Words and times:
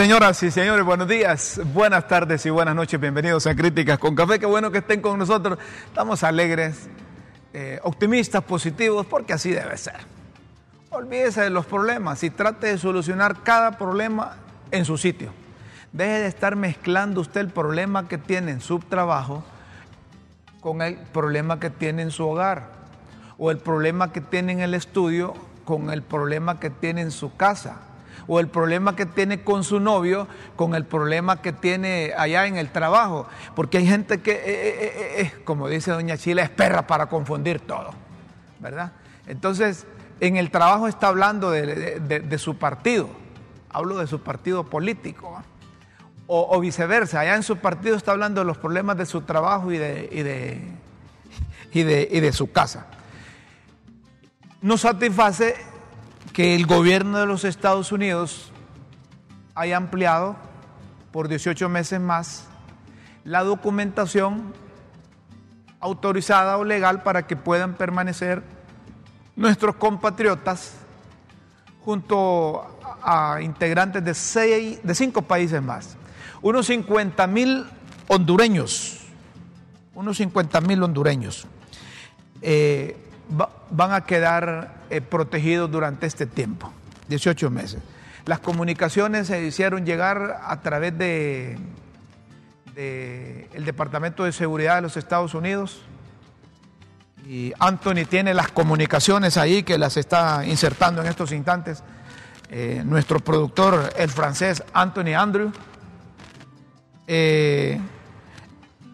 Señoras 0.00 0.42
y 0.42 0.50
señores, 0.50 0.82
buenos 0.82 1.06
días, 1.06 1.60
buenas 1.74 2.08
tardes 2.08 2.46
y 2.46 2.48
buenas 2.48 2.74
noches. 2.74 2.98
Bienvenidos 2.98 3.46
a 3.46 3.54
Críticas 3.54 3.98
con 3.98 4.14
Café. 4.14 4.38
Qué 4.38 4.46
bueno 4.46 4.70
que 4.70 4.78
estén 4.78 5.02
con 5.02 5.18
nosotros. 5.18 5.58
Estamos 5.84 6.24
alegres, 6.24 6.88
eh, 7.52 7.78
optimistas, 7.82 8.42
positivos, 8.42 9.04
porque 9.04 9.34
así 9.34 9.50
debe 9.50 9.76
ser. 9.76 9.98
Olvídese 10.88 11.42
de 11.42 11.50
los 11.50 11.66
problemas 11.66 12.22
y 12.22 12.30
trate 12.30 12.68
de 12.68 12.78
solucionar 12.78 13.42
cada 13.42 13.72
problema 13.72 14.36
en 14.70 14.86
su 14.86 14.96
sitio. 14.96 15.34
Deje 15.92 16.20
de 16.20 16.28
estar 16.28 16.56
mezclando 16.56 17.20
usted 17.20 17.42
el 17.42 17.50
problema 17.50 18.08
que 18.08 18.16
tiene 18.16 18.52
en 18.52 18.62
su 18.62 18.78
trabajo 18.78 19.44
con 20.62 20.80
el 20.80 20.96
problema 20.96 21.60
que 21.60 21.68
tiene 21.68 22.00
en 22.00 22.10
su 22.10 22.26
hogar 22.26 22.70
o 23.36 23.50
el 23.50 23.58
problema 23.58 24.12
que 24.12 24.22
tiene 24.22 24.52
en 24.52 24.60
el 24.60 24.72
estudio 24.72 25.34
con 25.66 25.90
el 25.90 26.00
problema 26.00 26.58
que 26.58 26.70
tiene 26.70 27.02
en 27.02 27.10
su 27.10 27.36
casa 27.36 27.82
o 28.26 28.40
el 28.40 28.48
problema 28.48 28.96
que 28.96 29.06
tiene 29.06 29.42
con 29.42 29.64
su 29.64 29.80
novio 29.80 30.28
con 30.56 30.74
el 30.74 30.84
problema 30.84 31.40
que 31.40 31.52
tiene 31.52 32.12
allá 32.16 32.46
en 32.46 32.56
el 32.56 32.70
trabajo. 32.70 33.26
Porque 33.54 33.78
hay 33.78 33.86
gente 33.86 34.20
que, 34.20 34.32
eh, 34.32 34.40
eh, 34.44 35.14
eh, 35.18 35.32
como 35.44 35.68
dice 35.68 35.90
doña 35.90 36.16
Chile, 36.16 36.42
es 36.42 36.50
perra 36.50 36.86
para 36.86 37.06
confundir 37.06 37.60
todo, 37.60 37.92
¿verdad? 38.58 38.92
Entonces, 39.26 39.86
en 40.20 40.36
el 40.36 40.50
trabajo 40.50 40.88
está 40.88 41.08
hablando 41.08 41.50
de, 41.50 42.38
su 42.38 42.56
partido, 42.56 43.08
hablo 43.70 43.98
de 43.98 44.06
su 44.06 44.20
partido 44.20 44.64
político. 44.64 45.42
O, 46.32 46.60
viceversa, 46.60 47.18
allá 47.18 47.34
en 47.34 47.42
su 47.42 47.56
partido 47.56 47.96
está 47.96 48.12
hablando 48.12 48.40
de 48.42 48.44
los 48.44 48.56
problemas 48.56 48.96
de 48.96 49.04
su 49.04 49.22
trabajo 49.22 49.72
y 49.72 49.78
de, 49.78 50.08
y 50.12 50.22
de, 50.22 50.62
y 51.72 51.82
de, 51.82 52.08
y 52.08 52.20
de 52.20 52.32
su 52.32 52.52
casa. 52.52 52.86
Nos 54.62 54.82
satisface 54.82 55.56
que 56.32 56.54
el 56.54 56.66
gobierno 56.66 57.18
de 57.18 57.26
los 57.26 57.44
Estados 57.44 57.92
Unidos 57.92 58.52
haya 59.54 59.76
ampliado 59.76 60.36
por 61.12 61.28
18 61.28 61.68
meses 61.68 62.00
más 62.00 62.46
la 63.24 63.42
documentación 63.42 64.52
autorizada 65.80 66.56
o 66.58 66.64
legal 66.64 67.02
para 67.02 67.26
que 67.26 67.36
puedan 67.36 67.74
permanecer 67.74 68.42
nuestros 69.36 69.76
compatriotas 69.76 70.74
junto 71.84 72.78
a 73.02 73.40
integrantes 73.40 74.04
de, 74.04 74.14
seis, 74.14 74.80
de 74.82 74.94
cinco 74.94 75.22
países 75.22 75.62
más. 75.62 75.96
Unos 76.42 76.66
50 76.66 77.26
mil 77.26 77.66
hondureños, 78.08 79.00
unos 79.94 80.18
50 80.18 80.60
mil 80.60 80.82
hondureños. 80.82 81.46
Eh, 82.42 82.96
van 83.70 83.92
a 83.92 84.04
quedar 84.04 84.79
eh, 84.90 85.00
protegidos 85.00 85.70
durante 85.70 86.06
este 86.06 86.26
tiempo, 86.26 86.72
18 87.08 87.50
meses. 87.50 87.80
Las 88.26 88.40
comunicaciones 88.40 89.28
se 89.28 89.42
hicieron 89.42 89.86
llegar 89.86 90.40
a 90.44 90.60
través 90.60 90.96
de, 90.98 91.58
el 92.76 93.64
Departamento 93.64 94.24
de 94.24 94.32
Seguridad 94.32 94.76
de 94.76 94.82
los 94.82 94.96
Estados 94.96 95.34
Unidos. 95.34 95.82
Y 97.26 97.52
Anthony 97.58 98.04
tiene 98.08 98.34
las 98.34 98.50
comunicaciones 98.50 99.36
ahí 99.36 99.62
que 99.62 99.78
las 99.78 99.96
está 99.96 100.44
insertando 100.44 101.00
en 101.02 101.08
estos 101.08 101.32
instantes. 101.32 101.82
Eh, 102.50 102.82
nuestro 102.84 103.20
productor, 103.20 103.92
el 103.96 104.10
francés 104.10 104.62
Anthony 104.72 105.14
Andrew. 105.16 105.52
Eh, 107.06 107.80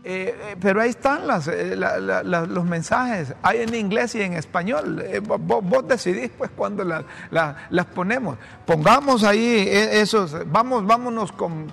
eh, 0.08 0.38
eh, 0.40 0.56
pero 0.60 0.80
ahí 0.80 0.90
están 0.90 1.26
las, 1.26 1.48
eh, 1.48 1.74
los 1.74 2.64
mensajes, 2.64 3.34
hay 3.42 3.62
en 3.62 3.74
inglés 3.74 4.14
y 4.14 4.22
en 4.22 4.34
español. 4.34 5.02
Vos, 5.26 5.88
decidís 5.88 6.30
pues 6.38 6.48
cuando 6.54 6.84
las 6.84 7.86
ponemos. 7.92 8.38
Pongamos 8.64 9.24
ahí 9.24 9.66
esos, 9.68 10.48
vamos, 10.48 10.86
vámonos 10.86 11.32
con, 11.32 11.72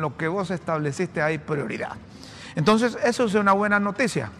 lo 0.00 0.16
que 0.16 0.28
vos 0.28 0.50
estableciste 0.50 1.20
ahí 1.20 1.36
prioridad. 1.36 1.92
Entonces, 2.54 2.96
eso 3.04 3.24
es 3.24 3.34
una 3.34 3.52
buena 3.52 3.78
noticia. 3.78 4.30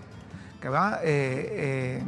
Que 0.59 0.71
va, 0.71 1.01
el, 1.03 2.03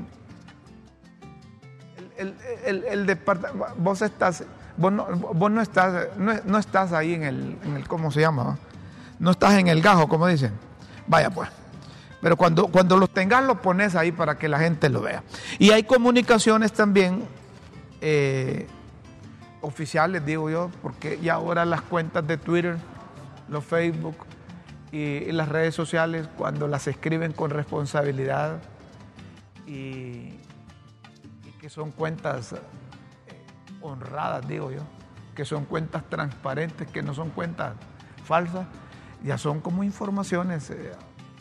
departamento, 3.05 3.75
vos 3.77 4.01
estás, 4.01 4.43
vos 4.79 4.91
no, 4.91 5.61
estás, 5.61 6.17
no, 6.17 6.57
estás 6.57 6.95
ahí 6.95 7.13
en 7.13 7.25
el, 7.25 7.59
en 7.63 7.77
el, 7.77 7.87
¿cómo 7.87 8.11
se 8.11 8.23
llama? 8.23 8.57
No 9.19 9.33
estás 9.33 9.53
en 9.59 9.69
el 9.69 9.83
gajo, 9.83 10.09
como 10.09 10.27
dicen. 10.29 10.65
Vaya 11.07 11.31
pues. 11.31 11.49
Pero 12.21 12.37
cuando, 12.37 12.69
cuando 12.69 12.97
los 12.97 13.11
tengas, 13.11 13.45
los 13.45 13.59
pones 13.59 13.95
ahí 13.95 14.11
para 14.11 14.37
que 14.37 14.49
la 14.49 14.59
gente 14.59 14.89
lo 14.89 15.03
vea. 15.03 15.23
Y 15.59 15.71
hay 15.71 15.85
comunicaciones 15.85 16.73
también 16.73 17.25
eh, 18.01 18.67
oficiales, 19.61 20.25
digo 20.25 20.51
yo, 20.51 20.71
porque 20.83 21.19
ya 21.21 21.35
ahora 21.35 21.65
las 21.65 21.83
cuentas 21.83 22.27
de 22.27 22.37
Twitter, 22.37 22.79
los 23.49 23.65
Facebook 23.65 24.17
y, 24.93 25.31
las 25.33 25.49
redes 25.49 25.75
sociales, 25.75 26.29
cuando 26.37 26.69
las 26.69 26.87
escriben 26.87 27.33
con 27.33 27.51
responsabilidad 27.51 28.63
y, 29.67 30.41
que 31.61 31.69
son 31.69 31.91
cuentas 31.91 32.53
eh, 32.53 32.59
honradas, 33.83 34.47
digo 34.47 34.71
yo, 34.71 34.83
que 35.35 35.45
son 35.45 35.65
cuentas 35.65 36.05
transparentes, 36.09 36.89
que 36.89 37.03
no 37.03 37.13
son 37.13 37.31
cuentas 37.31 37.75
falsas, 38.25 38.67
ya 39.25 39.39
son 39.39 39.61
como 39.61 39.83
informaciones 39.85 40.71
eh, 40.71 40.93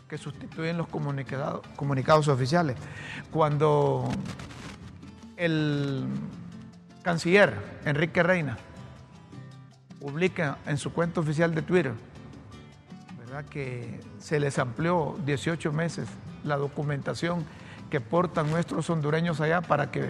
que 0.08 0.18
sustituyen 0.18 0.78
los 0.78 0.88
comunicados, 0.88 1.66
comunicados 1.76 2.28
oficiales. 2.28 2.78
Cuando 3.32 4.10
el 5.38 6.06
canciller 7.04 7.56
Enrique 7.86 8.24
Reina 8.24 8.58
publica 10.00 10.58
en 10.66 10.78
su 10.78 10.94
cuenta 10.94 11.20
oficial 11.20 11.54
de 11.54 11.62
Twitter 11.62 11.94
¿verdad? 13.18 13.46
que 13.46 14.00
se 14.20 14.40
les 14.40 14.60
amplió 14.60 15.18
18 15.26 15.72
meses 15.72 16.08
la 16.44 16.58
documentación 16.58 17.44
que 17.90 18.02
portan 18.02 18.50
nuestros 18.50 18.90
hondureños 18.90 19.42
allá 19.42 19.62
para 19.62 19.92
que 19.92 20.10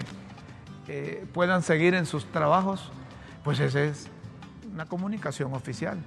eh, 0.88 1.26
puedan 1.34 1.64
seguir 1.64 1.96
en 1.96 2.06
sus 2.06 2.26
trabajos, 2.26 2.92
pues 3.44 3.60
esa 3.60 3.82
es 3.84 4.08
una 4.72 4.86
comunicación 4.86 5.54
oficial. 5.54 5.98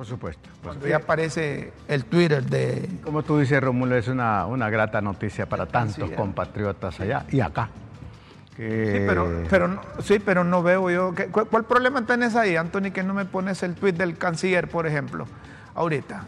Por 0.00 0.06
supuesto. 0.06 0.48
Cuando 0.62 0.86
ya 0.86 0.96
aparece 0.96 1.74
el 1.86 2.06
Twitter 2.06 2.42
de... 2.42 2.88
Como 3.04 3.22
tú 3.22 3.38
dices, 3.38 3.62
Romulo, 3.62 3.96
es 3.96 4.08
una, 4.08 4.46
una 4.46 4.70
grata 4.70 5.02
noticia 5.02 5.46
para 5.46 5.66
tantos 5.66 6.10
compatriotas 6.12 6.98
allá 7.00 7.26
y 7.28 7.40
acá. 7.40 7.68
Sí, 8.56 8.62
pero, 9.06 9.44
pero, 9.50 9.78
sí, 10.02 10.18
pero 10.18 10.42
no 10.42 10.62
veo 10.62 10.88
yo... 10.88 11.12
¿cuál, 11.30 11.64
problema 11.66 12.06
tenés 12.06 12.34
ahí, 12.34 12.56
Anthony, 12.56 12.92
que 12.94 13.02
no 13.02 13.12
me 13.12 13.26
pones 13.26 13.62
el 13.62 13.74
tweet 13.74 13.92
del 13.92 14.16
canciller, 14.16 14.70
por 14.70 14.86
ejemplo, 14.86 15.26
ahorita? 15.74 16.24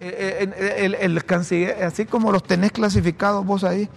Eh, 0.00 0.50
eh, 0.54 0.84
el, 0.84 0.96
el 0.96 1.24
canciller, 1.24 1.82
así 1.82 2.04
como 2.04 2.30
los 2.30 2.42
tenés 2.42 2.72
clasificados 2.72 3.46
vos 3.46 3.64
ahí, 3.64 3.88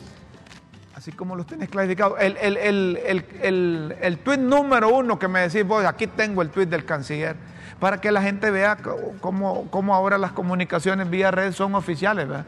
así 1.04 1.12
como 1.12 1.36
los 1.36 1.46
tenés 1.46 1.68
clasificados. 1.68 2.18
El, 2.22 2.38
el, 2.38 3.94
el, 4.02 4.18
tuit 4.20 4.40
número 4.40 4.88
uno 4.88 5.20
que 5.20 5.28
me 5.28 5.42
decís 5.42 5.68
vos, 5.68 5.84
aquí 5.84 6.08
tengo 6.08 6.42
el 6.42 6.50
tuit 6.50 6.70
del 6.70 6.86
canciller, 6.86 7.36
para 7.78 8.00
que 8.00 8.10
la 8.10 8.22
gente 8.22 8.50
vea 8.52 8.78
cómo, 9.20 9.68
cómo 9.70 9.94
ahora 9.94 10.18
las 10.18 10.32
comunicaciones 10.32 11.10
vía 11.10 11.30
red 11.30 11.52
son 11.52 11.76
oficiales, 11.76 12.30
¿verdad? 12.30 12.46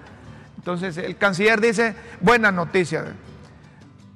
Entonces, 0.55 0.97
el 0.97 1.17
canciller 1.17 1.59
dice, 1.59 1.95
buena 2.21 2.49
noticia, 2.49 3.03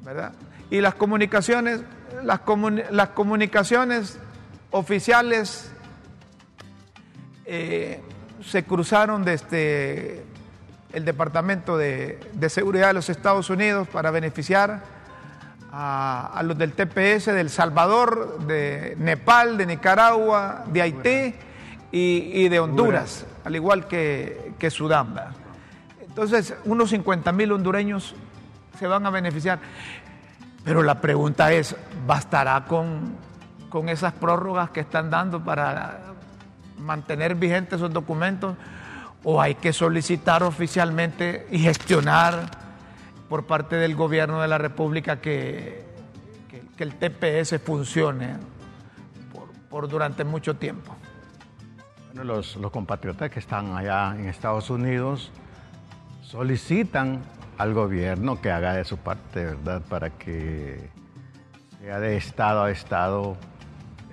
¿verdad? 0.06 0.32
Y 0.70 0.80
las 0.80 0.96
comunicaciones, 0.96 1.82
las, 2.24 2.40
las 2.92 3.10
comunicaciones 3.10 4.20
oficiales 4.72 5.70
eh, 7.44 8.02
se 8.42 8.64
cruzaron 8.64 9.26
desde 9.26 10.24
el 10.94 11.06
Departamento 11.06 11.78
de, 11.78 12.20
Seguridad 12.50 12.88
de 12.88 12.94
los 12.94 13.10
Estados 13.10 13.50
Unidos 13.50 13.88
para 13.88 14.12
beneficiar 14.12 14.82
a, 15.72 16.42
los 16.44 16.58
del 16.58 16.74
TPS 16.74 17.28
de 17.28 17.42
El 17.42 17.50
Salvador, 17.50 18.40
de 18.48 18.96
Nepal, 18.98 19.58
de 19.58 19.66
Nicaragua, 19.68 20.64
de 20.68 20.82
Haití 20.82 21.36
y, 21.92 22.50
de 22.50 22.60
Honduras, 22.60 23.26
al 23.46 23.56
igual 23.56 23.88
que, 23.88 24.70
Sudán. 24.72 25.16
Entonces, 26.02 26.56
unos 26.66 26.90
50 26.90 27.32
mil 27.32 27.52
hondureños 27.52 28.16
se 28.78 28.88
van 28.88 29.06
a 29.06 29.10
beneficiar. 29.10 29.60
Pero 30.64 30.84
la 30.84 31.00
pregunta 31.00 31.52
es, 31.52 31.76
¿bastará 32.06 32.66
con, 32.66 33.16
con 33.70 33.90
esas 33.90 34.14
prórrogas 34.14 34.72
que 34.72 34.82
están 34.82 35.10
dando 35.10 35.44
para 35.44 36.00
mantener 36.78 37.36
vigentes 37.36 37.78
esos 37.78 37.94
documentos? 37.94 38.56
O 39.24 39.42
hay 39.42 39.56
que 39.56 39.74
solicitar 39.74 40.44
oficialmente 40.44 41.48
y 41.52 41.60
gestionar 41.60 42.50
por 43.28 43.46
parte 43.46 43.76
del 43.76 43.96
gobierno 43.96 44.42
de 44.42 44.48
la 44.48 44.58
República 44.58 45.22
que, 45.22 45.86
que, 46.50 46.84
el 46.84 46.96
TPS 46.96 47.62
funcione 47.62 48.38
por, 49.70 49.88
durante 49.88 50.24
mucho 50.24 50.56
tiempo. 50.56 50.96
Bueno, 52.08 52.24
los, 52.24 52.56
los 52.56 52.72
compatriotas 52.72 53.30
que 53.30 53.40
están 53.40 53.76
allá 53.76 54.16
en 54.18 54.28
Estados 54.28 54.70
Unidos 54.70 55.32
solicitan 56.22 57.22
al 57.58 57.74
gobierno 57.74 58.42
que 58.42 58.52
haga 58.52 58.74
de 58.74 58.86
su 58.86 58.98
parte, 58.98 59.46
¿verdad? 59.46 59.82
Para 59.90 60.10
que 60.12 60.90
sea 61.82 62.00
de 62.00 62.18
estado 62.18 62.64
a 62.64 62.72
estado 62.72 63.38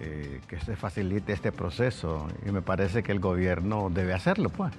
eh, 0.01 0.41
que 0.47 0.61
se 0.61 0.77
facilite 0.77 1.33
este 1.33 1.53
proceso 1.53 2.29
y 2.45 2.51
me 2.51 2.61
parece 2.61 3.03
que 3.03 3.13
el 3.13 3.21
gobierno 3.21 3.89
debe 3.89 4.13
hacerlo, 4.13 4.51
pues. 4.51 4.73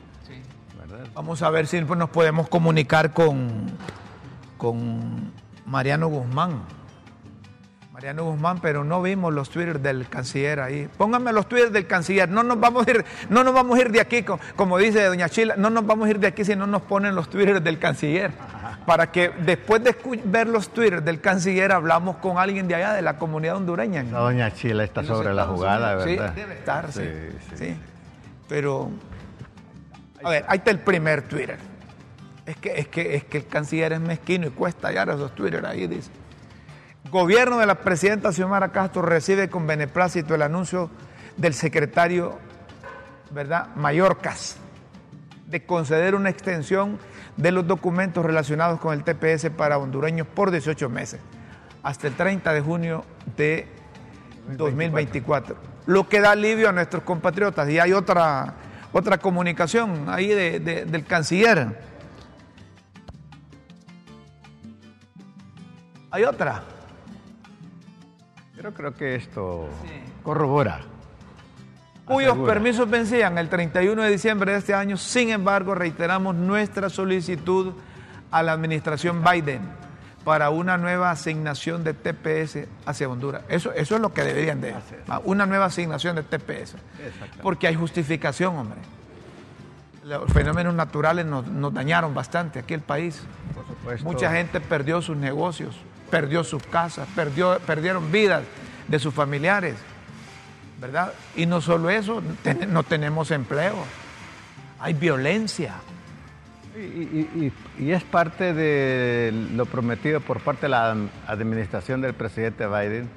Vamos 1.13 1.41
a 1.41 1.49
ver 1.49 1.67
si 1.67 1.81
nos 1.81 2.09
podemos 2.09 2.47
comunicar 2.47 3.13
con, 3.13 3.65
con 4.57 5.31
Mariano 5.65 6.07
Guzmán. 6.07 6.61
Mariano 7.91 8.25
Guzmán, 8.25 8.59
pero 8.61 8.83
no 8.83 9.01
vimos 9.01 9.33
los 9.33 9.49
twitters 9.49 9.81
del 9.81 10.07
canciller 10.07 10.59
ahí. 10.59 10.87
Pónganme 10.97 11.33
los 11.33 11.49
twitters 11.49 11.73
del 11.73 11.87
canciller. 11.87 12.29
No 12.29 12.43
nos 12.43 12.59
vamos 12.59 12.87
a 12.87 12.91
ir, 12.91 13.03
no 13.29 13.43
nos 13.43 13.55
vamos 13.55 13.77
a 13.77 13.81
ir 13.81 13.91
de 13.91 13.99
aquí, 13.99 14.23
como 14.55 14.77
dice 14.77 15.03
doña 15.03 15.29
Chila, 15.29 15.55
no 15.57 15.71
nos 15.71 15.83
vamos 15.85 16.07
a 16.07 16.11
ir 16.11 16.19
de 16.19 16.27
aquí 16.27 16.45
si 16.45 16.55
no 16.55 16.67
nos 16.67 16.83
ponen 16.83 17.15
los 17.15 17.27
twitters 17.27 17.63
del 17.63 17.79
canciller. 17.79 18.31
Para 18.85 19.11
que 19.11 19.29
después 19.29 19.83
de 19.83 19.95
ver 20.25 20.47
los 20.47 20.69
twitters 20.69 21.03
del 21.03 21.19
canciller 21.19 21.71
hablamos 21.71 22.17
con 22.17 22.37
alguien 22.37 22.67
de 22.67 22.75
allá, 22.75 22.93
de 22.93 23.01
la 23.01 23.17
comunidad 23.17 23.55
hondureña. 23.55 24.03
doña 24.03 24.53
Chila 24.53 24.83
está 24.83 25.03
sobre 25.03 25.33
la 25.33 25.45
jugada, 25.45 25.95
¿verdad? 25.95 26.33
Sí, 26.35 26.39
debe 26.39 26.53
estar, 26.53 26.91
sí, 26.91 27.09
sí. 27.55 27.75
Pero, 28.47 28.91
a 30.23 30.29
ver, 30.29 30.45
ahí 30.47 30.57
está 30.57 30.71
el 30.71 30.79
primer 30.79 31.23
Twitter. 31.23 31.57
Es 32.45 32.55
que, 32.57 32.79
es 32.79 32.87
que, 32.87 33.15
es 33.15 33.23
que 33.25 33.39
el 33.39 33.47
canciller 33.47 33.93
es 33.93 33.99
mezquino 33.99 34.47
y 34.47 34.51
cuesta 34.51 34.87
hallar 34.87 35.09
esos 35.09 35.35
Twitter 35.35 35.65
ahí, 35.65 35.87
dice. 35.87 36.11
Gobierno 37.11 37.57
de 37.57 37.65
la 37.65 37.75
presidenta 37.75 38.31
Xiomara 38.31 38.71
Castro 38.71 39.01
recibe 39.01 39.49
con 39.49 39.67
beneplácito 39.67 40.35
el 40.35 40.41
anuncio 40.41 40.89
del 41.37 41.53
secretario, 41.53 42.37
¿verdad? 43.31 43.67
Mallorcas, 43.75 44.57
de 45.45 45.65
conceder 45.65 46.15
una 46.15 46.29
extensión 46.29 46.99
de 47.37 47.51
los 47.51 47.65
documentos 47.65 48.25
relacionados 48.25 48.79
con 48.79 48.93
el 48.93 49.03
TPS 49.03 49.49
para 49.51 49.77
hondureños 49.77 50.27
por 50.27 50.51
18 50.51 50.89
meses, 50.89 51.21
hasta 51.83 52.07
el 52.07 52.15
30 52.15 52.53
de 52.53 52.61
junio 52.61 53.05
de 53.37 53.67
2024. 54.49 55.55
Lo 55.85 56.09
que 56.09 56.19
da 56.19 56.31
alivio 56.31 56.67
a 56.67 56.71
nuestros 56.73 57.03
compatriotas. 57.03 57.69
Y 57.69 57.79
hay 57.79 57.93
otra, 57.93 58.55
otra 58.97 59.19
comunicación 59.19 60.05
ahí 60.07 60.27
del 60.29 61.05
canciller. 61.05 61.79
Hay 66.09 66.23
otra. 66.23 66.63
Yo 68.55 68.73
creo 68.73 68.95
que 68.95 69.15
esto 69.15 69.69
corrobora. 70.23 70.79
Cuyos 72.05 72.37
permisos 72.39 72.89
vencían 72.89 73.37
el 73.37 73.49
31 73.49 74.01
de 74.01 74.09
diciembre 74.09 74.53
de 74.53 74.57
este 74.57 74.73
año. 74.73 74.97
Sin 74.97 75.29
embargo, 75.29 75.75
reiteramos 75.75 76.35
nuestra 76.35 76.89
solicitud 76.89 77.73
a 78.31 78.41
la 78.41 78.53
administración 78.53 79.23
Biden 79.23 79.86
para 80.27 80.49
una 80.49 80.77
nueva 80.77 81.09
asignación 81.09 81.85
de 81.85 81.93
TPS 81.93 82.67
hacia 82.85 83.07
Honduras. 83.07 83.43
Eso, 83.47 83.71
eso 83.71 83.95
es 83.95 84.01
lo 84.01 84.13
que 84.13 84.23
deberían 84.23 84.59
de 84.59 84.73
hacer. 84.73 85.01
Una 85.23 85.45
nueva 85.45 85.65
asignación 85.65 86.17
de 86.17 86.23
TPS. 86.23 86.75
Porque 87.41 87.67
hay 87.67 87.75
justificación, 87.75 88.57
hombre. 88.57 88.79
Los 90.03 90.29
fenómenos 90.33 90.73
naturales 90.73 91.25
nos, 91.25 91.47
nos 91.47 91.73
dañaron 91.73 92.13
bastante 92.13 92.59
aquí 92.59 92.73
el 92.73 92.81
país. 92.81 93.21
Por 93.55 93.65
supuesto. 93.65 94.03
Mucha 94.03 94.29
gente 94.33 94.59
perdió 94.59 95.01
sus 95.01 95.15
negocios 95.15 95.77
perdió 96.09 96.43
sus 96.43 96.63
casas, 96.63 97.07
perdió, 97.15 97.59
perdieron 97.59 98.11
vidas 98.11 98.43
de 98.87 98.99
sus 98.99 99.13
familiares, 99.13 99.75
¿verdad? 100.79 101.13
Y 101.35 101.45
no 101.45 101.61
solo 101.61 101.89
eso, 101.89 102.21
no 102.69 102.83
tenemos 102.83 103.31
empleo, 103.31 103.75
hay 104.79 104.93
violencia. 104.93 105.75
Y, 106.77 107.91
es 107.91 108.03
parte 108.03 108.53
de 108.53 109.31
lo 109.55 109.65
prometido 109.65 110.21
por 110.21 110.41
parte 110.41 110.63
de 110.63 110.69
la 110.69 110.95
administración 111.25 112.01
del 112.01 112.13
presidente 112.13 112.67
Biden 112.67 113.09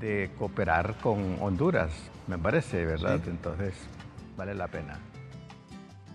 de 0.00 0.30
cooperar 0.38 0.94
con 1.02 1.36
Honduras, 1.40 1.90
me 2.26 2.38
parece, 2.38 2.86
¿verdad? 2.86 3.20
Entonces, 3.26 3.74
vale 4.36 4.54
la 4.54 4.68
pena. 4.68 4.98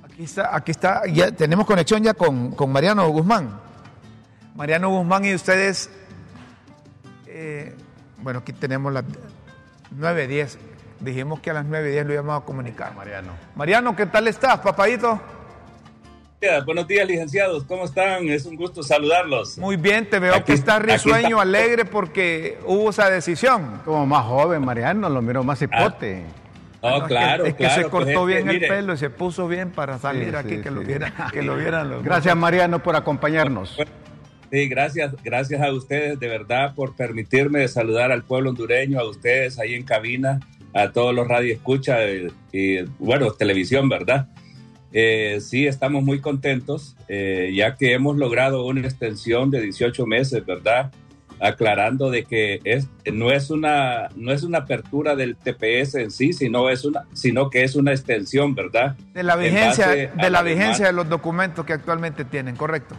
Aquí 0.03 0.23
está, 0.23 0.55
aquí 0.55 0.71
está, 0.71 1.05
ya 1.05 1.31
tenemos 1.31 1.65
conexión 1.67 2.01
ya 2.01 2.15
con, 2.15 2.51
con 2.51 2.71
Mariano 2.71 3.07
Guzmán. 3.09 3.59
Mariano 4.55 4.89
Guzmán 4.89 5.25
y 5.25 5.35
ustedes, 5.35 5.91
eh, 7.27 7.75
bueno, 8.21 8.39
aquí 8.39 8.53
tenemos 8.53 8.91
las 8.93 9.03
9.10. 9.95 10.57
Dijimos 11.01 11.39
que 11.39 11.51
a 11.51 11.53
las 11.53 11.65
9.10 11.65 12.05
lo 12.05 12.13
íbamos 12.13 12.41
a 12.41 12.45
comunicar. 12.45 12.95
Mariano. 12.95 13.33
Mariano, 13.55 13.95
¿qué 13.95 14.05
tal 14.07 14.27
estás, 14.27 14.59
papadito? 14.59 15.21
Buenos 16.65 16.87
días, 16.87 17.07
licenciados. 17.07 17.63
¿Cómo 17.63 17.85
están? 17.85 18.27
Es 18.27 18.45
un 18.45 18.57
gusto 18.57 18.83
saludarlos. 18.83 19.57
Muy 19.57 19.77
bien, 19.77 20.09
te 20.09 20.19
veo 20.19 20.43
que 20.43 20.51
estás 20.51 20.81
risueño, 20.81 21.39
alegre 21.39 21.85
porque 21.85 22.57
hubo 22.65 22.89
esa 22.89 23.09
decisión. 23.09 23.81
Como 23.85 24.05
más 24.05 24.25
joven, 24.25 24.63
Mariano, 24.63 25.07
lo 25.07 25.21
miro 25.21 25.41
más 25.45 25.61
hipote. 25.61 26.23
Ah, 26.81 26.97
oh, 26.97 27.07
claro, 27.07 27.45
es 27.45 27.53
que, 27.53 27.69
se 27.69 27.85
cortó 27.85 28.25
bien 28.25 28.49
el 28.49 28.59
pelo 28.59 28.93
y 28.93 28.97
se 28.97 29.09
puso 29.09 29.47
bien 29.47 29.71
para 29.71 29.97
salir 29.99 30.35
aquí, 30.35 30.57
que, 30.57 30.69
lo 30.69 30.81
vieran, 30.81 31.13
que 31.31 31.41
lo 31.41 31.55
vieran 31.55 31.89
los 31.89 32.03
Gracias, 32.03 32.35
Mariano, 32.35 32.83
por 32.83 32.97
acompañarnos. 32.97 33.77
Sí, 34.51 34.67
gracias, 34.67 35.15
gracias 35.23 35.61
a 35.61 35.71
ustedes 35.71 36.19
de 36.19 36.27
verdad 36.27 36.75
por 36.75 36.93
permitirme 36.93 37.65
saludar 37.69 38.11
al 38.11 38.23
pueblo 38.23 38.49
hondureño, 38.49 38.99
a 38.99 39.09
ustedes 39.09 39.59
ahí 39.59 39.75
en 39.75 39.83
cabina, 39.83 40.41
a 40.73 40.91
todos 40.91 41.15
los 41.15 41.25
radioescuchas 41.25 42.01
y, 42.51 42.57
y 42.57 42.81
bueno, 42.99 43.31
televisión, 43.31 43.87
¿verdad? 43.87 44.27
Eh, 44.95 45.39
sí, 45.41 45.65
estamos 45.65 46.03
muy 46.03 46.21
contentos, 46.21 46.95
eh, 47.07 47.51
ya 47.55 47.75
que 47.75 47.93
hemos 47.93 48.15
logrado 48.15 48.63
una 48.65 48.81
extensión 48.81 49.49
de 49.49 49.59
18 49.59 50.05
meses, 50.05 50.45
¿verdad? 50.45 50.91
Aclarando 51.39 52.11
de 52.11 52.23
que 52.25 52.59
es, 52.63 52.87
no, 53.11 53.31
es 53.31 53.49
una, 53.49 54.09
no 54.15 54.31
es 54.31 54.43
una 54.43 54.59
apertura 54.59 55.15
del 55.15 55.35
TPS 55.35 55.95
en 55.95 56.11
sí, 56.11 56.31
sino, 56.31 56.69
es 56.69 56.85
una, 56.85 57.05
sino 57.13 57.49
que 57.49 57.63
es 57.63 57.75
una 57.75 57.91
extensión, 57.91 58.53
¿verdad? 58.53 58.95
De 59.15 59.23
la 59.23 59.35
vigencia, 59.35 59.87
de 59.87 60.29
la 60.29 60.43
vigencia 60.43 60.85
de 60.85 60.93
los 60.93 61.09
documentos 61.09 61.65
que 61.65 61.73
actualmente 61.73 62.23
tienen, 62.23 62.55
¿correcto? 62.55 62.95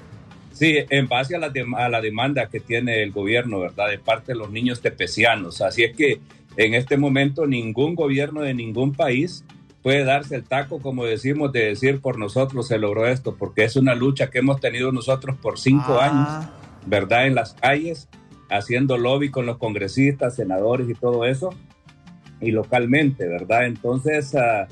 Sí, 0.52 0.76
en 0.90 1.06
base 1.06 1.36
a 1.36 1.38
la, 1.38 1.52
a 1.76 1.88
la 1.88 2.00
demanda 2.00 2.48
que 2.48 2.58
tiene 2.58 3.04
el 3.04 3.12
gobierno, 3.12 3.60
¿verdad? 3.60 3.88
De 3.88 3.98
parte 3.98 4.32
de 4.32 4.38
los 4.38 4.50
niños 4.50 4.80
tepecianos. 4.80 5.60
Así 5.60 5.84
es 5.84 5.96
que 5.96 6.20
en 6.56 6.74
este 6.74 6.96
momento 6.96 7.46
ningún 7.46 7.94
gobierno 7.94 8.40
de 8.40 8.54
ningún 8.54 8.92
país 8.92 9.44
puede 9.84 10.02
darse 10.04 10.34
el 10.34 10.44
taco, 10.44 10.80
como 10.80 11.04
decimos, 11.04 11.52
de 11.52 11.66
decir 11.66 12.00
por 12.00 12.18
nosotros 12.18 12.66
se 12.68 12.78
logró 12.78 13.06
esto, 13.06 13.36
porque 13.36 13.64
es 13.64 13.76
una 13.76 13.94
lucha 13.94 14.30
que 14.30 14.38
hemos 14.38 14.58
tenido 14.58 14.90
nosotros 14.92 15.36
por 15.36 15.58
cinco 15.58 15.98
ah. 16.00 16.06
años, 16.06 16.50
¿verdad? 16.86 17.26
En 17.26 17.34
las 17.34 17.52
calles, 17.52 18.08
haciendo 18.48 18.96
lobby 18.96 19.30
con 19.30 19.44
los 19.44 19.58
congresistas, 19.58 20.36
senadores 20.36 20.88
y 20.88 20.94
todo 20.94 21.26
eso, 21.26 21.50
y 22.40 22.50
localmente, 22.50 23.28
¿verdad? 23.28 23.66
Entonces, 23.66 24.32
uh, 24.32 24.66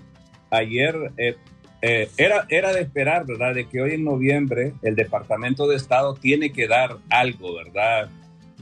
ayer 0.51 1.13
eh, 1.19 1.37
eh, 1.83 2.09
era, 2.17 2.47
era 2.49 2.73
de 2.73 2.81
esperar, 2.81 3.27
¿verdad? 3.27 3.55
De 3.55 3.69
que 3.69 3.83
hoy 3.83 3.93
en 3.93 4.05
noviembre 4.05 4.73
el 4.81 4.97
Departamento 4.97 5.69
de 5.69 5.77
Estado 5.77 6.15
tiene 6.15 6.53
que 6.53 6.69
dar 6.69 6.97
algo, 7.11 7.55
¿verdad? 7.55 8.09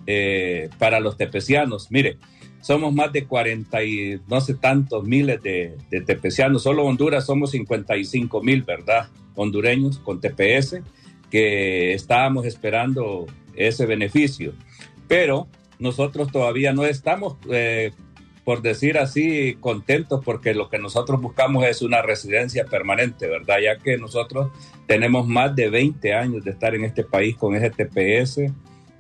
Eh, 0.05 0.69
para 0.79 0.99
los 0.99 1.17
tepecianos. 1.17 1.93
Mire, 1.93 2.19
somos 2.61 2.93
más 2.95 3.13
de 3.13 3.25
40 3.25 3.85
y 3.85 4.21
no 4.29 4.41
sé 4.41 4.55
tantos 4.55 5.05
miles 5.05 5.43
de, 5.43 5.77
de 5.91 6.01
tepecianos. 6.01 6.63
Solo 6.63 6.85
Honduras 6.85 7.27
somos 7.27 7.53
55 7.53 8.43
mil, 8.43 8.63
¿verdad? 8.63 9.09
Hondureños 9.35 9.99
con 9.99 10.21
TPS 10.21 10.81
que 11.31 11.95
estábamos 11.95 12.47
esperando 12.47 13.27
ese 13.55 13.87
beneficio. 13.87 14.53
Pero 15.09 15.49
nosotros 15.79 16.31
todavía 16.31 16.73
no 16.73 16.85
estamos 16.85 17.37
eh, 17.51 17.93
por 18.45 18.63
decir 18.63 18.99
así, 18.99 19.57
contentos 19.61 20.23
porque 20.25 20.55
lo 20.55 20.69
que 20.69 20.79
nosotros 20.79 21.21
buscamos 21.21 21.65
es 21.65 21.83
una 21.83 22.03
residencia 22.03 22.65
permanente, 22.65 23.29
¿verdad? 23.29 23.59
Ya 23.63 23.79
que 23.79 23.97
nosotros 23.97 24.51
tenemos 24.87 25.29
más 25.29 25.55
de 25.55 25.71
20 25.71 26.15
años 26.15 26.45
de 26.45 26.51
estar 26.51 26.75
en 26.75 26.85
este 26.85 27.05
país 27.05 27.37
con 27.37 27.55
ese 27.55 27.71
TPS. 27.71 28.53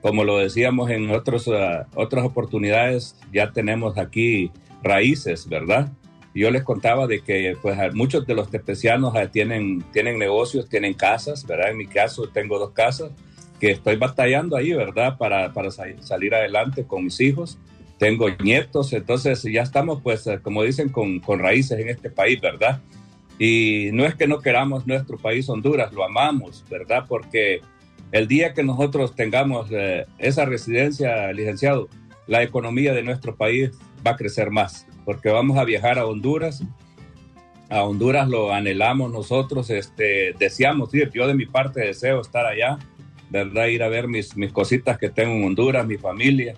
Como 0.02 0.24
lo 0.24 0.38
decíamos 0.38 0.90
en 0.90 1.10
otros, 1.10 1.46
uh, 1.46 1.84
otras 1.94 2.24
oportunidades, 2.24 3.16
ya 3.32 3.52
tenemos 3.52 3.98
aquí 3.98 4.50
raíces, 4.82 5.48
¿verdad? 5.48 5.92
Yo 6.34 6.50
les 6.50 6.62
contaba 6.62 7.06
de 7.06 7.20
que 7.20 7.56
pues 7.60 7.76
muchos 7.94 8.26
de 8.26 8.34
los 8.34 8.50
tepecianos 8.50 9.14
uh, 9.14 9.28
tienen, 9.28 9.82
tienen 9.92 10.18
negocios, 10.18 10.68
tienen 10.68 10.94
casas, 10.94 11.46
¿verdad? 11.46 11.70
En 11.70 11.76
mi 11.76 11.86
caso 11.86 12.28
tengo 12.28 12.58
dos 12.58 12.70
casas 12.70 13.12
que 13.60 13.72
estoy 13.72 13.96
batallando 13.96 14.56
ahí, 14.56 14.72
¿verdad? 14.72 15.18
Para, 15.18 15.52
para 15.52 15.70
salir 15.70 16.34
adelante 16.34 16.84
con 16.84 17.04
mis 17.04 17.20
hijos 17.20 17.58
tengo 18.00 18.30
nietos, 18.42 18.94
entonces 18.94 19.42
ya 19.42 19.60
estamos, 19.60 20.00
pues, 20.02 20.26
eh, 20.26 20.40
como 20.42 20.62
dicen, 20.62 20.88
con, 20.88 21.20
con, 21.20 21.38
raíces 21.38 21.78
en 21.78 21.90
este 21.90 22.08
país, 22.08 22.40
¿verdad? 22.40 22.80
Y 23.38 23.90
no 23.92 24.06
es 24.06 24.14
que 24.14 24.26
no 24.26 24.40
queramos 24.40 24.86
nuestro 24.86 25.18
país 25.18 25.46
Honduras, 25.50 25.92
lo 25.92 26.02
amamos, 26.02 26.64
¿verdad? 26.70 27.04
Porque 27.06 27.60
el 28.12 28.28
día 28.28 28.54
que 28.54 28.62
nosotros 28.62 29.14
tengamos 29.14 29.68
eh, 29.70 30.06
esa 30.18 30.44
residencia, 30.44 31.32
licenciado, 31.32 31.88
la 32.26 32.42
economía 32.42 32.92
de 32.92 33.02
nuestro 33.02 33.36
país 33.36 33.70
va 34.06 34.12
a 34.12 34.16
crecer 34.16 34.50
más, 34.50 34.86
porque 35.04 35.30
vamos 35.30 35.58
a 35.58 35.64
viajar 35.64 35.98
a 35.98 36.06
Honduras. 36.06 36.62
A 37.68 37.82
Honduras 37.82 38.28
lo 38.28 38.52
anhelamos 38.52 39.12
nosotros, 39.12 39.70
este, 39.70 40.34
deseamos 40.38 40.92
ir, 40.94 41.10
yo 41.12 41.26
de 41.26 41.34
mi 41.34 41.46
parte 41.46 41.80
deseo 41.80 42.20
estar 42.20 42.46
allá, 42.46 42.78
¿verdad? 43.30 43.66
Ir 43.66 43.82
a 43.82 43.88
ver 43.88 44.08
mis, 44.08 44.36
mis 44.36 44.52
cositas 44.52 44.98
que 44.98 45.08
tengo 45.08 45.34
en 45.34 45.44
Honduras, 45.44 45.86
mi 45.86 45.96
familia 45.96 46.54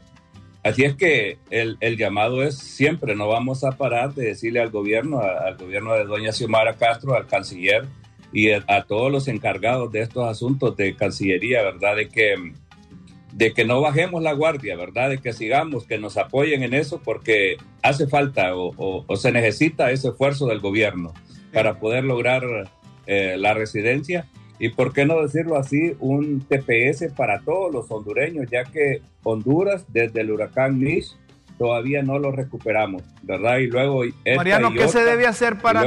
Así 0.63 0.85
es 0.85 0.95
que 0.95 1.39
el, 1.51 1.77
el, 1.81 1.97
llamado 1.97 2.45
es 2.45 2.57
siempre, 2.57 3.17
no 3.17 3.27
vamos 3.27 3.65
a 3.65 3.73
parar 3.73 4.15
de 4.15 4.27
decirle 4.27 4.61
al 4.61 4.71
gobierno, 4.71 5.21
al 5.21 5.57
gobierno 5.57 5.95
de 5.95 6.05
doña 6.05 6.31
Xiomara 6.31 6.75
Castro, 6.75 7.17
al 7.17 7.27
canciller 7.27 7.85
y 8.33 8.51
a, 8.51 8.85
todos 8.89 9.13
los 9.13 9.29
encargados 9.29 9.93
de 9.93 10.01
estos 10.01 10.29
asuntos 10.29 10.77
de 10.77 10.95
Cancillería, 10.95 11.63
¿verdad? 11.63 11.97
De 11.97 12.09
que, 12.09 12.35
de 13.33 13.53
que 13.53 13.65
no 13.65 13.81
bajemos 13.81 14.23
la 14.23 14.33
guardia, 14.33 14.77
¿verdad? 14.77 15.11
De 15.11 15.19
que 15.19 15.33
sigamos, 15.33 15.87
que 15.87 15.99
nos 15.99 16.17
apoyen 16.17 16.63
en 16.63 16.75
eso 16.75 17.01
porque 17.05 17.57
hace 17.83 18.07
falta 18.07 18.57
o, 18.57 18.73
o, 18.77 19.05
o 19.07 19.17
se 19.17 19.33
necesita 19.33 19.91
ese 19.91 20.09
esfuerzo 20.09 20.47
del 20.47 20.61
gobierno 20.61 21.13
para 21.53 21.79
poder 21.79 22.05
lograr 22.05 22.43
eh, 23.07 23.37
la 23.39 23.53
residencia 23.53 24.27
y 24.59 24.69
por 24.69 24.93
qué 24.93 25.05
no 25.05 25.21
decirlo 25.21 25.59
así, 25.59 25.97
un 25.99 26.41
TPS 26.41 27.13
para 27.17 27.41
todos 27.41 27.73
los 27.73 27.91
hondureños, 27.91 28.49
ya 28.49 28.65
que 28.65 29.03
Honduras 29.25 29.85
desde 29.89 30.21
el 30.21 30.31
huracán 30.31 30.79
Mitch 30.79 31.17
todavía 31.59 32.03
no 32.03 32.21
lo 32.21 32.31
recuperamos, 32.31 33.03
¿verdad? 33.23 33.59
Y 33.59 33.67
luego 33.67 34.03
Mariano, 34.37 34.73
¿qué 34.73 34.87
se 34.87 35.05
debe 35.05 35.27
hacer 35.27 35.59
para 35.59 35.85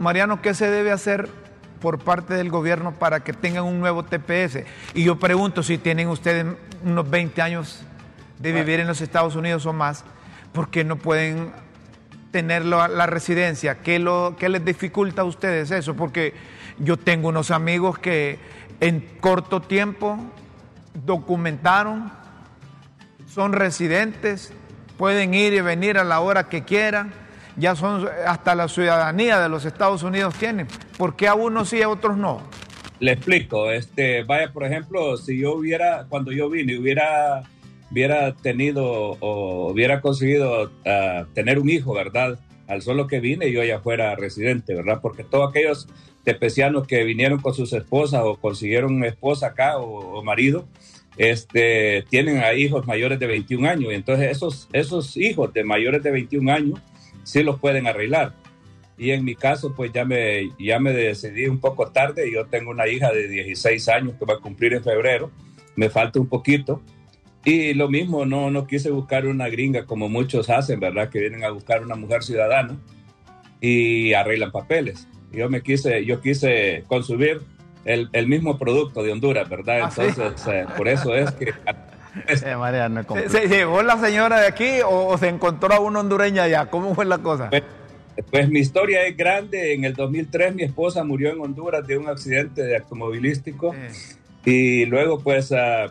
Mariano, 0.00 0.42
qué 0.42 0.52
se 0.52 0.68
debe 0.68 0.90
hacer 0.90 1.28
por 1.82 1.98
parte 1.98 2.34
del 2.34 2.48
gobierno 2.48 2.92
para 2.92 3.24
que 3.24 3.32
tengan 3.32 3.64
un 3.64 3.80
nuevo 3.80 4.04
TPS? 4.04 4.64
Y 4.94 5.04
yo 5.04 5.18
pregunto 5.18 5.62
si 5.62 5.76
tienen 5.76 6.08
ustedes 6.08 6.46
unos 6.84 7.10
20 7.10 7.42
años 7.42 7.82
de 8.38 8.52
vivir 8.52 8.80
en 8.80 8.86
los 8.86 9.00
Estados 9.00 9.36
Unidos 9.36 9.66
o 9.66 9.72
más, 9.72 10.04
¿por 10.52 10.70
qué 10.70 10.84
no 10.84 10.96
pueden 10.96 11.52
tener 12.30 12.64
la, 12.64 12.88
la 12.88 13.06
residencia? 13.06 13.80
¿Qué, 13.80 13.98
lo, 13.98 14.36
¿Qué 14.38 14.48
les 14.48 14.64
dificulta 14.64 15.22
a 15.22 15.24
ustedes 15.24 15.70
eso? 15.72 15.94
Porque 15.94 16.34
yo 16.78 16.96
tengo 16.96 17.28
unos 17.28 17.50
amigos 17.50 17.98
que 17.98 18.38
en 18.80 19.00
corto 19.20 19.60
tiempo 19.60 20.18
documentaron, 20.94 22.12
son 23.26 23.52
residentes, 23.52 24.52
pueden 24.96 25.34
ir 25.34 25.52
y 25.52 25.60
venir 25.60 25.98
a 25.98 26.04
la 26.04 26.20
hora 26.20 26.48
que 26.48 26.64
quieran, 26.64 27.12
ya 27.56 27.76
son 27.76 28.08
hasta 28.26 28.54
la 28.54 28.68
ciudadanía 28.68 29.40
de 29.40 29.48
los 29.48 29.64
Estados 29.64 30.02
Unidos 30.02 30.34
tienen. 30.34 30.66
¿Por 30.96 31.16
qué 31.16 31.28
a 31.28 31.34
unos 31.34 31.68
sí 31.68 31.78
y 31.78 31.82
a 31.82 31.88
otros 31.88 32.16
no? 32.16 32.42
Le 33.00 33.12
explico, 33.12 33.70
este, 33.70 34.22
vaya, 34.22 34.52
por 34.52 34.64
ejemplo, 34.64 35.16
si 35.16 35.38
yo 35.38 35.54
hubiera, 35.54 36.06
cuando 36.08 36.30
yo 36.30 36.48
vine, 36.48 36.78
hubiera, 36.78 37.42
hubiera 37.90 38.32
tenido 38.32 38.84
o 39.18 39.72
hubiera 39.72 40.00
conseguido 40.00 40.64
uh, 40.64 41.24
tener 41.34 41.58
un 41.58 41.68
hijo, 41.68 41.94
¿verdad? 41.94 42.38
Al 42.68 42.80
solo 42.80 43.08
que 43.08 43.18
vine, 43.18 43.50
yo 43.50 43.64
ya 43.64 43.80
fuera 43.80 44.14
residente, 44.14 44.74
¿verdad? 44.74 45.00
Porque 45.02 45.24
todos 45.24 45.50
aquellos 45.50 45.88
tepecianos 46.22 46.86
que 46.86 47.02
vinieron 47.02 47.40
con 47.40 47.54
sus 47.54 47.72
esposas 47.72 48.22
o 48.24 48.36
consiguieron 48.36 49.04
esposa 49.04 49.48
acá 49.48 49.78
o, 49.78 50.22
marido, 50.22 50.66
este, 51.16 52.04
tienen 52.08 52.38
a 52.38 52.54
hijos 52.54 52.86
mayores 52.86 53.18
de 53.18 53.26
21 53.26 53.68
años. 53.68 53.92
Entonces 53.92 54.30
esos, 54.30 54.68
esos 54.72 55.16
hijos 55.16 55.52
de 55.52 55.64
mayores 55.64 56.02
de 56.04 56.12
21 56.12 56.52
años 56.52 56.80
sí 57.24 57.42
los 57.42 57.58
pueden 57.60 57.86
arreglar. 57.86 58.34
Y 58.98 59.10
en 59.10 59.24
mi 59.24 59.34
caso, 59.34 59.74
pues 59.74 59.92
ya 59.92 60.04
me, 60.04 60.50
ya 60.58 60.78
me 60.78 60.92
decidí 60.92 61.46
un 61.46 61.58
poco 61.58 61.90
tarde. 61.90 62.30
Yo 62.32 62.46
tengo 62.46 62.70
una 62.70 62.86
hija 62.86 63.10
de 63.12 63.26
16 63.26 63.88
años 63.88 64.14
que 64.18 64.24
va 64.24 64.34
a 64.34 64.38
cumplir 64.38 64.74
en 64.74 64.84
febrero. 64.84 65.30
Me 65.76 65.90
falta 65.90 66.20
un 66.20 66.28
poquito. 66.28 66.82
Y 67.44 67.74
lo 67.74 67.88
mismo, 67.88 68.24
no, 68.24 68.50
no 68.50 68.66
quise 68.66 68.90
buscar 68.90 69.26
una 69.26 69.48
gringa 69.48 69.86
como 69.86 70.08
muchos 70.08 70.48
hacen, 70.50 70.78
¿verdad? 70.78 71.08
Que 71.08 71.18
vienen 71.18 71.42
a 71.44 71.50
buscar 71.50 71.82
una 71.82 71.96
mujer 71.96 72.22
ciudadana 72.22 72.76
y 73.60 74.12
arreglan 74.12 74.52
papeles 74.52 75.08
yo 75.32 75.48
me 75.48 75.62
quise, 75.62 76.04
yo 76.04 76.20
quise 76.20 76.84
consumir 76.86 77.40
el, 77.84 78.08
el 78.12 78.26
mismo 78.26 78.58
producto 78.58 79.02
de 79.02 79.12
Honduras, 79.12 79.48
¿verdad? 79.48 79.80
¿Ah, 79.84 79.88
Entonces, 79.88 80.40
sí? 80.40 80.50
eh, 80.50 80.66
por 80.76 80.88
eso 80.88 81.14
es 81.14 81.30
que... 81.32 81.52
Eh, 82.26 82.56
María, 82.56 82.88
no 82.88 83.02
¿Se, 83.02 83.28
¿Se, 83.28 83.48
llevó 83.48 83.82
la 83.82 83.98
señora 83.98 84.40
de 84.40 84.46
aquí 84.46 84.80
o, 84.84 85.06
o, 85.06 85.18
se 85.18 85.28
encontró 85.28 85.72
a 85.72 85.80
una 85.80 86.00
hondureña 86.00 86.44
allá? 86.44 86.66
¿Cómo 86.66 86.94
fue 86.94 87.04
la 87.04 87.18
cosa? 87.18 87.48
Pues, 87.50 87.62
pues, 88.30 88.48
mi 88.48 88.60
historia 88.60 89.06
es 89.06 89.16
grande. 89.16 89.72
En 89.72 89.84
el 89.84 89.94
2003 89.94 90.54
mi 90.54 90.62
esposa 90.62 91.04
murió 91.04 91.32
en 91.32 91.40
Honduras 91.40 91.86
de 91.86 91.96
un 91.96 92.08
accidente 92.08 92.62
de 92.62 92.76
automovilístico 92.76 93.74
sí. 94.44 94.50
y 94.50 94.86
luego 94.86 95.20
pues 95.20 95.50
uh, 95.50 95.90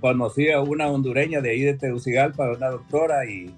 conocí 0.00 0.50
a 0.50 0.60
una 0.60 0.88
hondureña 0.88 1.40
de 1.40 1.50
ahí 1.50 1.60
de 1.62 1.74
Tegucigalpa, 1.74 2.50
una 2.50 2.68
doctora 2.68 3.24
y, 3.24 3.54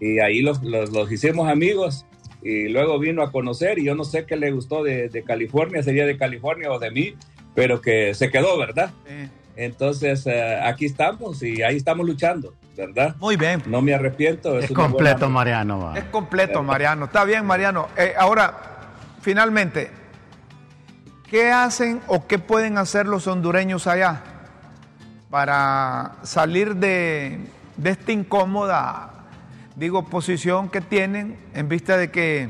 y 0.00 0.18
ahí 0.18 0.40
los, 0.40 0.62
los, 0.62 0.90
los 0.90 1.10
hicimos 1.12 1.48
amigos 1.48 2.06
y 2.42 2.68
luego 2.68 2.98
vino 2.98 3.22
a 3.22 3.30
conocer 3.30 3.78
y 3.78 3.84
yo 3.84 3.94
no 3.94 4.04
sé 4.04 4.24
qué 4.24 4.36
le 4.36 4.50
gustó 4.50 4.82
de, 4.82 5.08
de, 5.08 5.22
California, 5.22 5.82
sería 5.82 6.06
de 6.06 6.16
California 6.16 6.70
o 6.70 6.78
de 6.78 6.90
mí, 6.90 7.14
pero 7.54 7.80
que 7.80 8.14
se 8.14 8.30
quedó, 8.30 8.56
¿verdad? 8.58 8.90
Sí. 9.06 9.28
Entonces 9.58 10.24
eh, 10.26 10.56
aquí 10.62 10.86
estamos 10.86 11.42
y 11.42 11.62
ahí 11.62 11.76
estamos 11.76 12.06
luchando, 12.06 12.54
¿verdad? 12.76 13.16
Muy 13.18 13.36
bien. 13.36 13.60
No 13.66 13.82
me 13.82 13.92
arrepiento. 13.92 14.56
Es, 14.56 14.66
es 14.66 14.70
completo. 14.70 15.28
Mariano. 15.28 15.80
Va. 15.80 15.98
Es 15.98 16.04
completo, 16.04 16.62
Mariano. 16.62 17.06
Está 17.06 17.24
bien, 17.24 17.44
Mariano. 17.44 17.88
Eh, 17.96 18.14
ahora, 18.16 18.54
finalmente, 19.20 19.90
¿qué 21.28 21.50
hacen 21.50 22.00
o 22.06 22.28
qué 22.28 22.38
pueden 22.38 22.78
hacer 22.78 23.06
los 23.06 23.26
hondureños 23.26 23.88
allá 23.88 24.22
para 25.28 26.12
salir 26.22 26.76
de, 26.76 27.40
de 27.76 27.90
esta 27.90 28.12
incómoda 28.12 29.18
digo, 29.74 30.04
posición 30.06 30.68
que 30.68 30.80
tienen 30.80 31.36
en 31.54 31.68
vista 31.68 31.96
de 31.96 32.10
que 32.10 32.48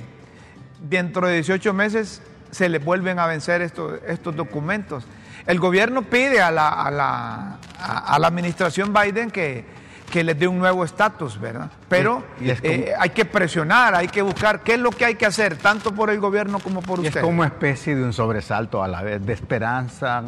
dentro 0.80 1.26
de 1.26 1.34
18 1.34 1.72
meses 1.74 2.22
se 2.50 2.68
les 2.68 2.82
vuelven 2.84 3.18
a 3.18 3.26
vencer 3.26 3.60
estos, 3.60 4.00
estos 4.06 4.34
documentos. 4.34 5.04
El 5.48 5.58
gobierno 5.58 6.02
pide 6.02 6.40
a 6.40 6.50
la, 6.50 6.68
a 6.68 6.90
la, 6.90 7.56
a 7.80 8.18
la 8.18 8.26
administración 8.28 8.92
Biden 8.92 9.30
que, 9.30 9.64
que 10.10 10.22
les 10.22 10.38
dé 10.38 10.46
un 10.46 10.58
nuevo 10.58 10.84
estatus, 10.84 11.40
¿verdad? 11.40 11.70
Pero 11.88 12.22
como, 12.38 12.52
eh, 12.62 12.92
hay 12.98 13.10
que 13.10 13.24
presionar, 13.24 13.94
hay 13.94 14.08
que 14.08 14.20
buscar 14.22 14.60
qué 14.60 14.74
es 14.74 14.80
lo 14.80 14.90
que 14.90 15.06
hay 15.06 15.14
que 15.14 15.24
hacer, 15.24 15.56
tanto 15.56 15.94
por 15.94 16.10
el 16.10 16.20
gobierno 16.20 16.58
como 16.58 16.82
por 16.82 17.00
ustedes. 17.00 17.16
Es 17.16 17.22
como 17.22 17.44
especie 17.44 17.96
de 17.96 18.04
un 18.04 18.12
sobresalto 18.12 18.82
a 18.82 18.88
la 18.88 19.02
vez, 19.02 19.24
de 19.24 19.32
esperanza 19.32 20.22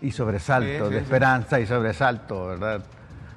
y 0.00 0.10
sobresalto, 0.10 0.86
sí, 0.86 0.88
sí, 0.88 0.94
de 0.94 0.98
esperanza 0.98 1.60
y 1.60 1.66
sobresalto, 1.66 2.48
¿verdad? 2.48 2.80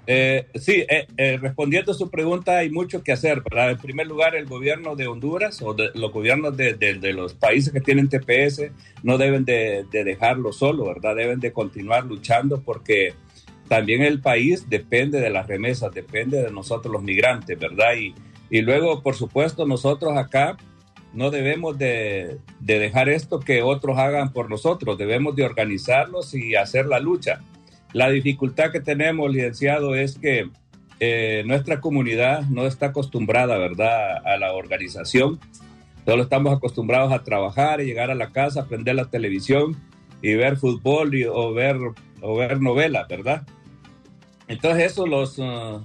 Eh, 0.07 0.47
sí, 0.55 0.83
eh, 0.89 1.07
eh, 1.15 1.37
respondiendo 1.39 1.91
a 1.91 1.95
su 1.95 2.09
pregunta, 2.09 2.57
hay 2.57 2.69
mucho 2.69 3.03
que 3.03 3.11
hacer. 3.11 3.41
¿verdad? 3.41 3.71
En 3.71 3.77
primer 3.77 4.07
lugar, 4.07 4.35
el 4.35 4.45
gobierno 4.45 4.95
de 4.95 5.07
Honduras 5.07 5.61
o 5.61 5.73
de, 5.73 5.91
los 5.93 6.11
gobiernos 6.11 6.57
de, 6.57 7.13
los 7.13 7.33
países 7.35 7.71
que 7.71 7.81
tienen 7.81 8.09
TPS 8.09 8.71
no 9.03 9.17
deben 9.17 9.45
de, 9.45 9.85
dejarlo 9.91 10.53
solo, 10.53 10.85
¿verdad? 10.85 11.15
Deben 11.15 11.39
de 11.39 11.51
continuar 11.51 12.05
luchando 12.05 12.61
porque 12.61 13.13
también 13.67 14.01
el 14.01 14.19
país 14.19 14.69
depende 14.69 15.19
de 15.19 15.29
las 15.29 15.47
remesas, 15.47 15.93
depende 15.93 16.41
de 16.41 16.51
nosotros 16.51 16.91
los 16.91 17.03
migrantes, 17.03 17.57
¿verdad? 17.57 17.93
Y, 17.95 18.15
y 18.49 18.61
luego, 18.61 19.01
por 19.01 19.15
supuesto, 19.15 19.65
nosotros 19.65 20.17
acá 20.17 20.57
no 21.13 21.29
debemos 21.29 21.77
de, 21.77 22.37
de 22.59 22.79
dejar 22.79 23.07
esto 23.07 23.39
que 23.39 23.61
otros 23.61 23.97
hagan 23.97 24.33
por 24.33 24.49
nosotros, 24.49 24.97
debemos 24.97 25.35
de 25.35 25.43
organizarlos 25.43 26.33
y 26.33 26.55
hacer 26.55 26.85
la 26.85 26.99
lucha 26.99 27.41
la 27.93 28.09
dificultad 28.09 28.71
que 28.71 28.79
tenemos, 28.79 29.31
licenciado, 29.31 29.95
es 29.95 30.17
que 30.17 30.49
eh, 30.99 31.43
nuestra 31.45 31.79
comunidad 31.79 32.43
no 32.43 32.67
está 32.67 32.87
acostumbrada, 32.87 33.57
¿verdad?, 33.57 34.17
a 34.25 34.37
la 34.37 34.53
organización. 34.53 35.39
Solo 36.05 36.23
estamos 36.23 36.55
acostumbrados 36.55 37.11
a 37.11 37.23
trabajar 37.23 37.81
y 37.81 37.85
llegar 37.85 38.11
a 38.11 38.15
la 38.15 38.31
casa, 38.31 38.67
prender 38.67 38.95
la 38.95 39.09
televisión 39.09 39.77
y 40.21 40.35
ver 40.35 40.57
fútbol 40.57 41.15
y, 41.15 41.25
o, 41.25 41.53
ver, 41.53 41.77
o 42.21 42.35
ver 42.35 42.61
novelas, 42.61 43.07
¿verdad? 43.07 43.43
Entonces 44.47 44.91
eso 44.91 45.07
los, 45.07 45.37
uh, 45.39 45.81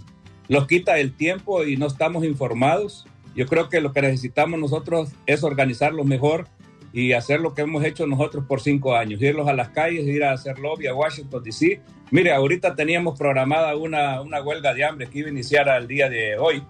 los 0.49 0.67
quita 0.67 0.99
el 0.99 1.15
tiempo 1.15 1.65
y 1.65 1.77
no 1.77 1.87
estamos 1.87 2.25
informados. 2.25 3.07
Yo 3.35 3.47
creo 3.47 3.69
que 3.69 3.81
lo 3.81 3.93
que 3.93 4.03
necesitamos 4.03 4.59
nosotros 4.59 5.13
es 5.27 5.45
organizarlo 5.45 6.05
mejor 6.05 6.49
y 6.93 7.13
hacer 7.13 7.41
lo 7.41 7.55
que 7.55 7.63
hemos 7.63 7.85
hecho 7.85 8.07
nosotros 8.07 8.45
por 8.47 8.61
cinco 8.61 8.95
años, 8.95 9.21
irlos 9.21 9.49
a 9.49 9.53
las 9.53 9.71
calles, 9.71 10.07
ir 10.07 10.25
a 10.25 10.33
hacer 10.33 10.59
lobby 10.59 10.87
a 10.87 10.95
Washington, 10.95 11.43
D.C. 11.43 11.81
Mire, 12.11 12.33
ahorita 12.33 12.75
teníamos 12.75 13.19
programada 13.19 13.77
una, 13.77 14.21
una, 14.21 14.43
huelga 14.43 14.73
de 14.73 14.85
hambre 14.85 15.09
que 15.09 15.19
iba 15.19 15.29
a 15.29 15.33
iniciar 15.33 15.69
al 15.69 15.89
día 15.89 16.09
de 16.09 16.39
hoy, 16.39 16.63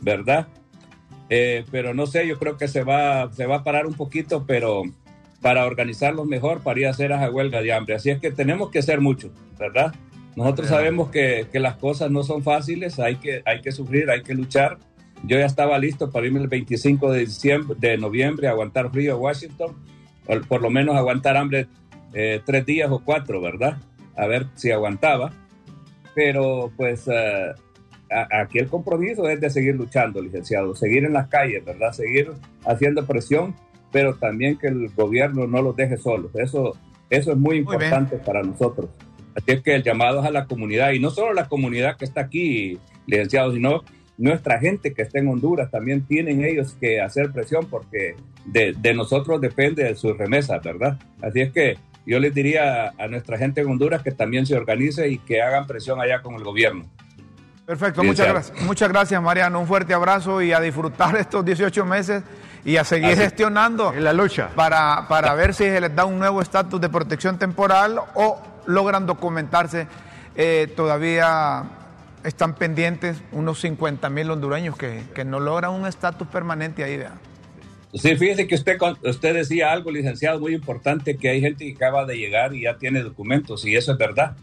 ¿verdad? 0.00 0.46
Eh, 1.30 1.64
pero 1.70 1.94
no 1.94 2.06
sé, 2.06 2.26
yo 2.26 2.38
creo 2.38 2.56
que 2.56 2.68
se 2.68 2.84
va, 2.84 3.32
se 3.32 3.46
va 3.46 3.56
a 3.56 3.64
parar 3.64 3.86
un 3.86 3.94
poquito, 3.94 4.44
pero 4.46 4.82
para 5.40 5.66
organizarlos 5.66 6.26
mejor, 6.26 6.62
para 6.62 6.78
ir 6.78 6.86
a 6.86 6.90
hacer 6.90 7.10
esa 7.10 7.30
huelga 7.30 7.62
de 7.62 7.72
hambre. 7.72 7.94
Así 7.94 8.10
es 8.10 8.20
que 8.20 8.30
tenemos 8.30 8.70
que 8.70 8.78
hacer 8.78 9.00
mucho, 9.00 9.32
¿verdad? 9.58 9.94
Nosotros 10.36 10.68
sabemos 10.68 11.10
que, 11.10 11.46
que 11.50 11.58
las 11.58 11.76
cosas 11.76 12.10
no 12.10 12.22
son 12.22 12.42
fáciles, 12.42 12.98
hay 12.98 13.16
que, 13.16 13.42
hay 13.44 13.60
que 13.60 13.72
sufrir, 13.72 14.10
hay 14.10 14.22
que 14.22 14.34
luchar 14.34 14.78
yo 15.24 15.38
ya 15.38 15.46
estaba 15.46 15.78
listo 15.78 16.10
para 16.10 16.26
irme 16.26 16.40
el 16.40 16.48
25 16.48 17.12
de, 17.12 17.20
diciembre, 17.20 17.76
de 17.78 17.96
noviembre 17.96 18.48
a 18.48 18.50
aguantar 18.50 18.90
frío 18.90 19.14
a 19.14 19.16
Washington, 19.16 19.74
o 20.26 20.40
por 20.48 20.62
lo 20.62 20.70
menos 20.70 20.96
aguantar 20.96 21.36
hambre 21.36 21.66
eh, 22.12 22.40
tres 22.44 22.66
días 22.66 22.90
o 22.90 23.00
cuatro, 23.04 23.40
¿verdad? 23.40 23.76
A 24.16 24.26
ver 24.26 24.46
si 24.54 24.70
aguantaba. 24.70 25.32
Pero 26.14 26.70
pues 26.76 27.06
uh, 27.08 27.54
aquí 28.30 28.58
el 28.58 28.68
compromiso 28.68 29.28
es 29.28 29.40
de 29.40 29.48
seguir 29.48 29.76
luchando, 29.76 30.20
licenciado, 30.20 30.74
seguir 30.74 31.04
en 31.04 31.14
las 31.14 31.28
calles, 31.28 31.64
¿verdad? 31.64 31.92
Seguir 31.92 32.32
haciendo 32.66 33.06
presión, 33.06 33.54
pero 33.90 34.14
también 34.16 34.58
que 34.58 34.66
el 34.66 34.88
gobierno 34.90 35.46
no 35.46 35.62
los 35.62 35.74
deje 35.76 35.96
solos. 35.96 36.30
Eso, 36.34 36.76
eso 37.08 37.32
es 37.32 37.38
muy 37.38 37.58
importante 37.58 38.16
muy 38.16 38.24
para 38.26 38.42
nosotros. 38.42 38.90
Así 39.34 39.52
es 39.52 39.62
que 39.62 39.74
el 39.74 39.82
llamado 39.82 40.20
es 40.20 40.26
a 40.26 40.30
la 40.30 40.44
comunidad, 40.44 40.92
y 40.92 40.98
no 40.98 41.08
solo 41.08 41.32
la 41.32 41.48
comunidad 41.48 41.96
que 41.96 42.04
está 42.04 42.20
aquí, 42.20 42.78
licenciado, 43.06 43.54
sino 43.54 43.82
nuestra 44.18 44.58
gente 44.58 44.92
que 44.92 45.02
está 45.02 45.18
en 45.18 45.28
Honduras, 45.28 45.70
también 45.70 46.06
tienen 46.06 46.44
ellos 46.44 46.76
que 46.80 47.00
hacer 47.00 47.32
presión 47.32 47.66
porque 47.68 48.16
de, 48.44 48.74
de 48.78 48.94
nosotros 48.94 49.40
depende 49.40 49.84
de 49.84 49.94
sus 49.94 50.16
remesas, 50.16 50.62
¿verdad? 50.62 50.98
Así 51.20 51.40
es 51.40 51.52
que 51.52 51.78
yo 52.04 52.18
les 52.18 52.34
diría 52.34 52.92
a 52.98 53.06
nuestra 53.08 53.38
gente 53.38 53.60
en 53.60 53.68
Honduras 53.68 54.02
que 54.02 54.10
también 54.10 54.44
se 54.46 54.56
organice 54.56 55.08
y 55.08 55.18
que 55.18 55.40
hagan 55.40 55.66
presión 55.66 56.00
allá 56.00 56.20
con 56.20 56.34
el 56.34 56.42
gobierno. 56.42 56.84
Perfecto, 57.64 58.02
muchas 58.02 58.26
gracias. 58.26 58.62
Muchas 58.62 58.88
gracias, 58.88 59.22
Mariano. 59.22 59.60
Un 59.60 59.66
fuerte 59.66 59.94
abrazo 59.94 60.42
y 60.42 60.52
a 60.52 60.60
disfrutar 60.60 61.16
estos 61.20 61.44
18 61.44 61.84
meses 61.84 62.22
y 62.64 62.76
a 62.76 62.84
seguir 62.84 63.16
gestionando 63.16 63.92
en 63.92 64.04
la 64.04 64.12
lucha 64.12 64.50
para, 64.54 65.06
para 65.08 65.34
ver 65.34 65.54
si 65.54 65.64
se 65.64 65.80
les 65.80 65.94
da 65.94 66.04
un 66.04 66.18
nuevo 66.18 66.40
estatus 66.40 66.80
de 66.80 66.88
protección 66.88 67.38
temporal 67.38 67.98
o 68.14 68.40
logran 68.66 69.06
documentarse. 69.06 69.86
Eh, 70.34 70.72
todavía 70.74 71.64
están 72.24 72.54
pendientes 72.54 73.22
unos 73.32 73.60
50 73.60 74.08
mil 74.10 74.30
hondureños 74.30 74.76
que, 74.76 75.02
que, 75.14 75.24
no 75.24 75.40
logran 75.40 75.72
un 75.72 75.86
estatus 75.86 76.28
permanente 76.28 76.84
ahí. 76.84 76.98
¿verdad? 76.98 77.18
Sí, 77.94 78.16
fíjese 78.16 78.46
que 78.46 78.54
usted, 78.54 78.78
usted 79.02 79.34
decía 79.34 79.70
algo, 79.70 79.90
licenciado, 79.90 80.40
muy 80.40 80.54
importante, 80.54 81.16
que 81.16 81.28
hay 81.28 81.40
gente 81.40 81.66
que 81.66 81.74
acaba 81.74 82.06
de 82.06 82.16
llegar 82.16 82.54
y 82.54 82.62
ya 82.62 82.78
tiene 82.78 83.02
documentos, 83.02 83.66
y 83.66 83.76
eso 83.76 83.92
es 83.92 83.98
verdad. 83.98 84.36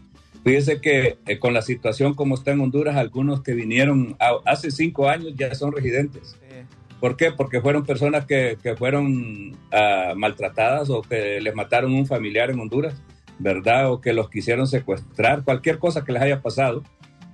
Fíjese 0.44 0.80
que 0.80 1.18
eh, 1.26 1.38
con 1.38 1.52
la 1.52 1.60
situación 1.60 2.14
como 2.14 2.36
está 2.36 2.52
en 2.52 2.60
Honduras, 2.60 2.96
algunos 2.96 3.42
que 3.42 3.52
vinieron 3.52 4.16
hace 4.46 4.70
cinco 4.70 5.08
años 5.08 5.34
ya 5.36 5.54
son 5.54 5.72
residentes. 5.72 6.36
¿Por 6.98 7.16
qué? 7.16 7.32
Porque 7.32 7.62
fueron 7.62 7.84
personas 7.84 8.26
que, 8.26 8.58
que 8.62 8.76
fueron 8.76 9.52
uh, 9.52 10.14
maltratadas 10.16 10.90
o 10.90 11.00
que 11.00 11.40
les 11.40 11.54
mataron 11.54 11.94
un 11.94 12.06
familiar 12.06 12.50
en 12.50 12.60
Honduras, 12.60 12.94
¿verdad? 13.38 13.90
O 13.90 14.02
que 14.02 14.12
los 14.12 14.28
quisieron 14.28 14.66
secuestrar, 14.66 15.42
cualquier 15.42 15.78
cosa 15.78 16.04
que 16.04 16.12
les 16.12 16.22
haya 16.22 16.42
pasado, 16.42 16.82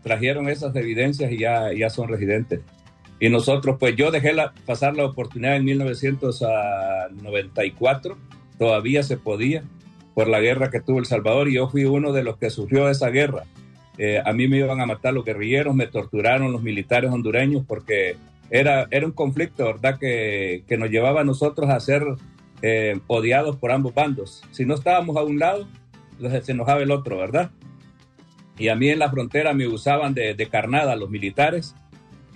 trajeron 0.06 0.48
esas 0.48 0.74
evidencias 0.76 1.32
y 1.32 1.38
ya, 1.38 1.72
ya 1.72 1.90
son 1.90 2.06
residentes. 2.06 2.60
Y 3.18 3.28
nosotros, 3.28 3.74
pues 3.80 3.96
yo 3.96 4.12
dejé 4.12 4.34
la, 4.34 4.52
pasar 4.64 4.94
la 4.94 5.04
oportunidad 5.04 5.56
en 5.56 5.64
1994, 5.64 8.16
todavía 8.56 9.02
se 9.02 9.16
podía, 9.16 9.64
por 10.14 10.28
la 10.28 10.38
guerra 10.38 10.70
que 10.70 10.80
tuvo 10.80 11.00
El 11.00 11.06
Salvador, 11.06 11.48
y 11.48 11.54
yo 11.54 11.68
fui 11.68 11.86
uno 11.86 12.12
de 12.12 12.22
los 12.22 12.36
que 12.36 12.50
sufrió 12.50 12.88
esa 12.88 13.10
guerra. 13.10 13.42
Eh, 13.98 14.22
a 14.24 14.32
mí 14.32 14.46
me 14.46 14.58
iban 14.58 14.80
a 14.80 14.86
matar 14.86 15.12
los 15.12 15.24
guerrilleros, 15.24 15.74
me 15.74 15.88
torturaron 15.88 16.52
los 16.52 16.62
militares 16.62 17.10
hondureños 17.10 17.64
porque 17.66 18.14
era, 18.48 18.86
era 18.92 19.06
un 19.06 19.12
conflicto, 19.12 19.64
¿verdad?, 19.64 19.98
que, 19.98 20.62
que 20.68 20.78
nos 20.78 20.88
llevaba 20.88 21.22
a 21.22 21.24
nosotros 21.24 21.68
a 21.68 21.80
ser 21.80 22.04
eh, 22.62 23.00
odiados 23.08 23.56
por 23.56 23.72
ambos 23.72 23.92
bandos. 23.92 24.44
Si 24.52 24.64
no 24.64 24.74
estábamos 24.74 25.16
a 25.16 25.24
un 25.24 25.40
lado, 25.40 25.66
se 26.42 26.52
enojaba 26.52 26.80
el 26.80 26.92
otro, 26.92 27.18
¿verdad? 27.18 27.50
Y 28.58 28.68
a 28.68 28.74
mí 28.74 28.88
en 28.88 28.98
la 28.98 29.10
frontera 29.10 29.52
me 29.52 29.66
usaban 29.66 30.14
de, 30.14 30.34
de 30.34 30.46
carnada 30.48 30.96
los 30.96 31.10
militares 31.10 31.74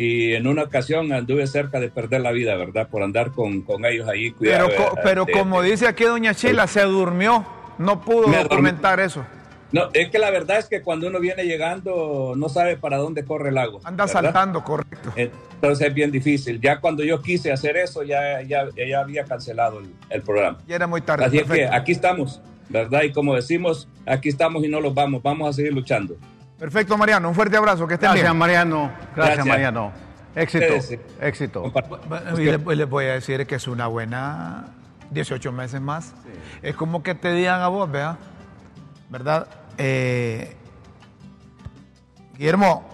y 0.00 0.32
en 0.32 0.46
una 0.46 0.62
ocasión 0.62 1.12
anduve 1.12 1.46
cerca 1.46 1.78
de 1.78 1.90
perder 1.90 2.22
la 2.22 2.32
vida, 2.32 2.56
¿verdad? 2.56 2.88
Por 2.88 3.02
andar 3.02 3.32
con, 3.32 3.60
con 3.60 3.84
ellos 3.84 4.08
ahí. 4.08 4.30
Cuidado, 4.30 4.68
pero 4.70 4.94
pero 5.02 5.24
de, 5.26 5.32
como 5.34 5.60
dice 5.60 5.86
aquí 5.86 6.04
doña 6.04 6.32
Chila, 6.34 6.66
se 6.66 6.80
durmió, 6.84 7.44
no 7.76 8.00
pudo 8.00 8.32
documentar 8.32 8.98
eso. 8.98 9.26
No, 9.72 9.90
es 9.92 10.08
que 10.08 10.18
la 10.18 10.30
verdad 10.30 10.58
es 10.58 10.68
que 10.68 10.80
cuando 10.80 11.06
uno 11.06 11.20
viene 11.20 11.44
llegando 11.44 12.32
no 12.34 12.48
sabe 12.48 12.78
para 12.78 12.96
dónde 12.96 13.26
corre 13.26 13.50
el 13.50 13.56
lago. 13.56 13.80
Anda 13.84 14.06
¿verdad? 14.06 14.22
saltando, 14.22 14.64
correcto. 14.64 15.12
Entonces 15.16 15.88
es 15.88 15.92
bien 15.92 16.10
difícil. 16.10 16.62
Ya 16.62 16.80
cuando 16.80 17.04
yo 17.04 17.20
quise 17.20 17.52
hacer 17.52 17.76
eso, 17.76 18.02
ya, 18.02 18.40
ya, 18.40 18.68
ya 18.74 19.00
había 19.00 19.24
cancelado 19.26 19.80
el, 19.80 19.94
el, 20.08 20.22
programa. 20.22 20.56
Ya 20.66 20.76
era 20.76 20.86
muy 20.86 21.02
tarde. 21.02 21.26
Así 21.26 21.36
perfecto. 21.36 21.62
es 21.62 21.70
que 21.70 21.76
aquí 21.76 21.92
estamos, 21.92 22.40
¿verdad? 22.70 23.02
Y 23.02 23.12
como 23.12 23.34
decimos, 23.34 23.88
aquí 24.06 24.28
estamos 24.28 24.64
y 24.64 24.68
no 24.68 24.80
los 24.80 24.94
vamos. 24.94 25.22
Vamos 25.22 25.50
a 25.50 25.52
seguir 25.52 25.74
luchando. 25.74 26.16
Perfecto, 26.58 26.96
Mariano. 26.96 27.28
Un 27.28 27.34
fuerte 27.34 27.56
abrazo. 27.56 27.86
Que 27.86 27.94
estén 27.94 28.08
Gracias, 28.08 28.30
bien. 28.30 28.38
Mariano. 28.38 28.90
Gracias, 29.14 29.16
Gracias. 29.16 29.46
Mariano. 29.46 29.92
Éxito. 30.34 30.96
Éxito. 31.20 31.72
Y 32.38 32.44
les, 32.44 32.64
les 32.64 32.88
voy 32.88 33.06
a 33.06 33.14
decir 33.14 33.46
que 33.46 33.56
es 33.56 33.66
una 33.66 33.88
buena 33.88 34.66
18 35.10 35.52
meses 35.52 35.80
más. 35.80 36.14
Sí. 36.22 36.30
Es 36.62 36.76
como 36.76 37.02
que 37.02 37.14
te 37.14 37.32
digan 37.32 37.60
a 37.60 37.68
vos, 37.68 37.90
¿verdad? 37.90 38.18
¿Verdad? 39.08 39.48
Eh, 39.76 40.56
Guillermo, 42.38 42.88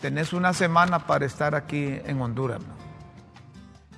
tenés 0.00 0.32
una 0.32 0.52
semana 0.52 1.00
para 1.00 1.26
estar 1.26 1.54
aquí 1.54 1.98
en 2.06 2.20
Honduras. 2.20 2.60
¿no? 2.60 2.83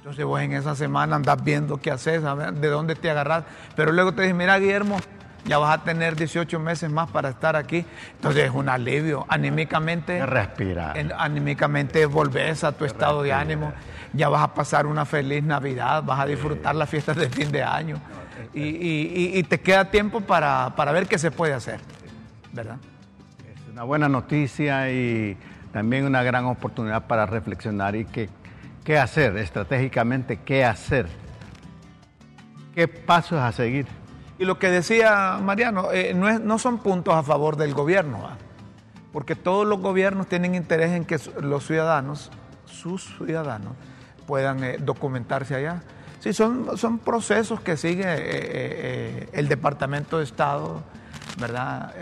Entonces 0.07 0.25
vos 0.25 0.41
en 0.41 0.53
esa 0.53 0.77
semana 0.77 1.17
andás 1.17 1.43
viendo 1.43 1.79
qué 1.79 1.91
haces, 1.91 2.23
de 2.23 2.69
dónde 2.69 2.95
te 2.95 3.11
agarrás. 3.11 3.43
Pero 3.75 3.91
luego 3.91 4.15
te 4.15 4.23
dices, 4.23 4.37
mira 4.37 4.57
Guillermo, 4.57 4.99
ya 5.45 5.59
vas 5.59 5.81
a 5.81 5.83
tener 5.83 6.15
18 6.15 6.61
meses 6.61 6.89
más 6.89 7.11
para 7.11 7.31
estar 7.31 7.57
aquí. 7.57 7.85
Entonces 8.13 8.45
es 8.45 8.53
un 8.53 8.69
alivio. 8.69 9.27
Anímicamente. 9.29 10.25
Respirar. 10.25 10.97
Anímicamente 11.19 12.07
volvés 12.07 12.63
a 12.63 12.71
tu 12.71 12.85
estado 12.85 13.21
de 13.25 13.33
ánimo. 13.33 13.73
Ya 14.13 14.29
vas 14.29 14.45
a 14.45 14.55
pasar 14.55 14.87
una 14.87 15.05
feliz 15.07 15.43
Navidad, 15.43 16.05
vas 16.05 16.21
a 16.21 16.27
disfrutar 16.27 16.75
sí. 16.75 16.79
las 16.79 16.89
fiestas 16.89 17.17
de 17.17 17.29
fin 17.29 17.51
de 17.51 17.65
año. 17.65 17.97
Y, 18.55 18.63
y, 18.63 19.33
y, 19.35 19.43
te 19.43 19.59
queda 19.59 19.87
tiempo 19.87 20.21
para, 20.21 20.73
para 20.77 20.93
ver 20.93 21.09
qué 21.09 21.19
se 21.19 21.33
puede 21.33 21.53
hacer. 21.53 21.81
¿Verdad? 22.53 22.77
Es 23.45 23.73
una 23.73 23.83
buena 23.83 24.09
noticia 24.09 24.89
y 24.89 25.37
también 25.73 26.05
una 26.05 26.23
gran 26.23 26.45
oportunidad 26.45 27.09
para 27.09 27.27
reflexionar 27.27 27.97
y 27.97 28.05
qué, 28.05 28.29
qué 28.87 28.97
hacer 28.97 29.37
estratégicamente, 29.37 30.39
qué 30.45 30.65
hacer, 30.65 31.09
qué 32.73 32.87
pasos 32.87 33.41
a 33.41 33.51
seguir. 33.51 33.85
Y 34.39 34.45
lo 34.45 34.61
que 34.61 34.71
decía 34.71 35.41
Mariano, 35.43 35.91
eh, 35.91 36.15
no, 36.15 36.29
es, 36.29 36.41
no, 36.41 36.57
son 36.61 36.79
puntos 36.79 37.13
a 37.13 37.25
favor 37.25 37.57
del 37.57 37.75
gobierno, 37.75 38.31
porque 39.13 39.35
todos 39.35 39.67
los 39.67 39.81
gobiernos 39.81 40.29
tienen 40.29 40.55
interés 40.55 40.93
en 40.93 41.05
que 41.05 41.19
los 41.43 41.67
ciudadanos, 41.67 42.31
sus 42.65 43.17
ciudadanos, 43.17 43.73
puedan 44.25 44.63
eh, 44.63 44.77
documentarse 44.79 45.57
allá. 45.57 45.83
Sí, 46.21 46.33
son, 46.33 46.79
son 46.79 47.01
procesos 47.01 47.61
que 47.61 47.77
sigue 47.77 48.05
eh, 48.07 49.29
el 49.33 49.49
Departamento 49.49 50.19
de 50.19 50.25
Estado, 50.25 50.85
¿verdad? 51.41 51.93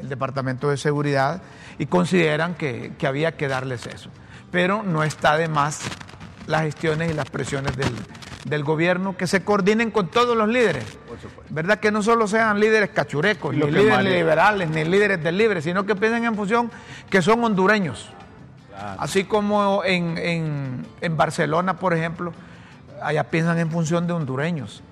el 0.00 0.08
Departamento 0.08 0.70
de 0.70 0.78
Seguridad, 0.78 1.42
y 1.78 1.84
consideran 1.84 2.54
que, 2.54 2.94
que 2.98 3.06
había 3.06 3.36
que 3.36 3.46
darles 3.46 3.86
eso. 3.86 4.08
Pero 4.50 4.82
no 4.82 5.02
está 5.02 5.36
de 5.36 5.48
más 5.48 5.82
las 6.46 6.62
gestiones 6.62 7.10
y 7.10 7.14
las 7.14 7.28
presiones 7.30 7.76
del, 7.76 7.92
del 8.44 8.64
gobierno 8.64 9.16
que 9.16 9.26
se 9.26 9.42
coordinen 9.42 9.90
con 9.90 10.08
todos 10.08 10.36
los 10.36 10.48
líderes. 10.48 10.84
¿Verdad? 11.50 11.78
Que 11.78 11.90
no 11.90 12.02
solo 12.02 12.26
sean 12.26 12.60
líderes 12.60 12.90
cachurecos, 12.90 13.54
ni 13.54 13.62
líderes 13.62 13.90
vale. 13.90 14.16
liberales, 14.16 14.70
ni 14.70 14.84
líderes 14.84 15.22
del 15.22 15.38
libre, 15.38 15.62
sino 15.62 15.86
que 15.86 15.94
piensen 15.94 16.24
en 16.24 16.34
función 16.34 16.70
que 17.08 17.22
son 17.22 17.42
hondureños. 17.44 18.10
Claro. 18.70 19.00
Así 19.00 19.24
como 19.24 19.84
en, 19.84 20.18
en, 20.18 20.86
en, 21.00 21.16
Barcelona, 21.16 21.78
por 21.78 21.94
ejemplo, 21.94 22.32
allá 23.00 23.24
piensan 23.24 23.58
en 23.58 23.70
función 23.70 24.06
de 24.06 24.12
hondureños. 24.12 24.82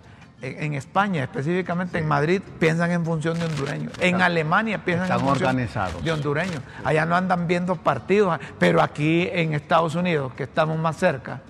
En, 0.42 0.74
España, 0.74 1.22
específicamente 1.22 1.98
sí. 1.98 2.02
en 2.02 2.08
Madrid, 2.08 2.42
piensan 2.58 2.90
en 2.90 3.04
función 3.04 3.38
de 3.38 3.46
hondureños. 3.46 3.92
En 4.00 4.20
Alemania 4.20 4.84
piensan 4.84 5.10
en 5.12 5.20
función 5.20 5.50
organizados. 5.50 6.02
de 6.02 6.10
hondureños. 6.10 6.60
Allá 6.82 7.06
no 7.06 7.14
andan 7.14 7.46
viendo 7.46 7.76
partidos, 7.76 8.40
pero 8.58 8.82
aquí 8.82 9.28
en 9.32 9.54
Estados 9.54 9.94
Unidos, 9.94 10.32
que 10.34 10.42
estamos 10.42 10.76
más 10.78 10.96
cerca, 10.96 11.42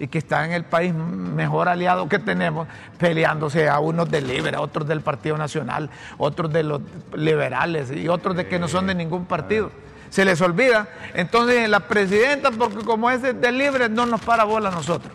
y 0.00 0.08
que 0.08 0.18
está 0.18 0.44
en 0.46 0.52
el 0.52 0.64
país 0.64 0.94
mejor 0.94 1.68
aliado 1.68 2.08
que 2.08 2.18
tenemos, 2.18 2.66
peleándose 2.98 3.68
a 3.68 3.78
unos 3.78 4.10
del 4.10 4.26
Libre, 4.26 4.56
a 4.56 4.62
otros 4.62 4.88
del 4.88 5.02
Partido 5.02 5.36
Nacional, 5.36 5.90
otros 6.16 6.50
de 6.52 6.62
los 6.64 6.80
liberales 7.14 7.92
y 7.92 8.08
otros 8.08 8.34
de 8.34 8.48
que 8.48 8.58
no 8.58 8.66
son 8.66 8.86
de 8.86 8.94
ningún 8.94 9.26
partido. 9.26 9.70
Se 10.08 10.24
les 10.24 10.40
olvida. 10.40 10.88
Entonces 11.14 11.68
la 11.68 11.80
presidenta, 11.80 12.50
porque 12.50 12.82
como 12.82 13.10
es 13.10 13.22
del 13.22 13.58
Libre, 13.58 13.90
no 13.90 14.06
nos 14.06 14.22
para 14.22 14.44
bola 14.44 14.70
a 14.70 14.72
nosotros. 14.72 15.12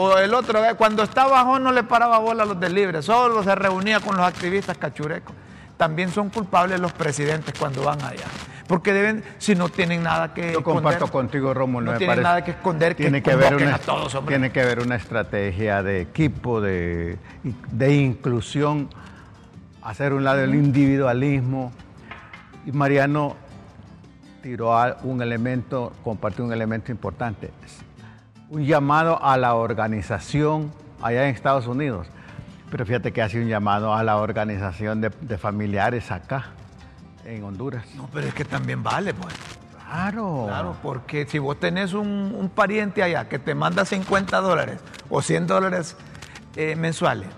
O 0.00 0.16
el 0.16 0.32
otro, 0.32 0.60
cuando 0.76 1.02
estaba 1.02 1.42
bajo 1.42 1.58
no 1.58 1.72
le 1.72 1.82
paraba 1.82 2.18
bola 2.18 2.44
a 2.44 2.46
los 2.46 2.60
del 2.60 2.72
Libre, 2.72 3.02
solo 3.02 3.42
se 3.42 3.52
reunía 3.56 3.98
con 3.98 4.16
los 4.16 4.24
activistas 4.24 4.78
cachurecos. 4.78 5.34
También 5.76 6.12
son 6.12 6.30
culpables 6.30 6.78
los 6.78 6.92
presidentes 6.92 7.52
cuando 7.58 7.82
van 7.82 8.00
allá 8.02 8.26
porque 8.68 8.92
deben, 8.92 9.24
si 9.38 9.54
no 9.54 9.70
tienen 9.70 10.02
nada 10.02 10.34
que 10.34 10.52
Yo 10.52 10.62
comparto 10.62 11.06
esconder, 11.06 11.30
contigo, 11.30 11.54
Rómulo. 11.54 11.92
No 11.92 11.98
tienen 11.98 12.16
parece, 12.16 12.22
nada 12.22 12.44
que 12.44 12.50
esconder, 12.50 12.94
tiene 12.94 13.22
que, 13.22 13.30
que 13.30 13.36
ver 13.36 13.56
una, 13.56 13.76
a 13.76 13.78
todos, 13.78 14.14
hombre. 14.14 14.34
Tiene 14.34 14.52
que 14.52 14.60
haber 14.60 14.80
una 14.80 14.94
estrategia 14.94 15.82
de 15.82 16.02
equipo, 16.02 16.60
de, 16.60 17.16
de 17.42 17.94
inclusión, 17.94 18.90
hacer 19.82 20.12
un 20.12 20.22
lado 20.22 20.44
el 20.44 20.54
individualismo. 20.54 21.72
Y 22.66 22.72
Mariano 22.72 23.36
tiró 24.42 24.76
un 25.02 25.22
elemento, 25.22 25.94
compartió 26.04 26.44
un 26.44 26.52
elemento 26.52 26.92
importante, 26.92 27.50
un 28.50 28.64
llamado 28.64 29.22
a 29.22 29.36
la 29.36 29.54
organización 29.54 30.72
allá 31.02 31.28
en 31.28 31.34
Estados 31.34 31.66
Unidos. 31.66 32.06
Pero 32.70 32.84
fíjate 32.84 33.12
que 33.12 33.22
hace 33.22 33.40
un 33.40 33.48
llamado 33.48 33.94
a 33.94 34.02
la 34.02 34.18
organización 34.18 35.00
de, 35.00 35.10
de 35.20 35.38
familiares 35.38 36.10
acá 36.10 36.46
en 37.24 37.44
Honduras. 37.44 37.84
No, 37.96 38.08
pero 38.12 38.26
es 38.26 38.34
que 38.34 38.44
también 38.44 38.82
vale, 38.82 39.14
pues. 39.14 39.34
Claro. 39.86 40.44
Claro, 40.46 40.76
porque 40.82 41.26
si 41.26 41.38
vos 41.38 41.58
tenés 41.58 41.94
un, 41.94 42.34
un 42.38 42.50
pariente 42.50 43.02
allá 43.02 43.28
que 43.28 43.38
te 43.38 43.54
manda 43.54 43.86
50 43.86 44.38
dólares 44.40 44.80
o 45.08 45.22
100 45.22 45.46
dólares 45.46 45.96
eh, 46.56 46.76
mensuales 46.76 47.28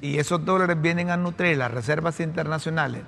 y 0.00 0.18
esos 0.18 0.44
dólares 0.44 0.80
vienen 0.80 1.10
a 1.10 1.16
nutrir 1.16 1.56
las 1.56 1.70
reservas 1.70 2.18
internacionales 2.20 3.02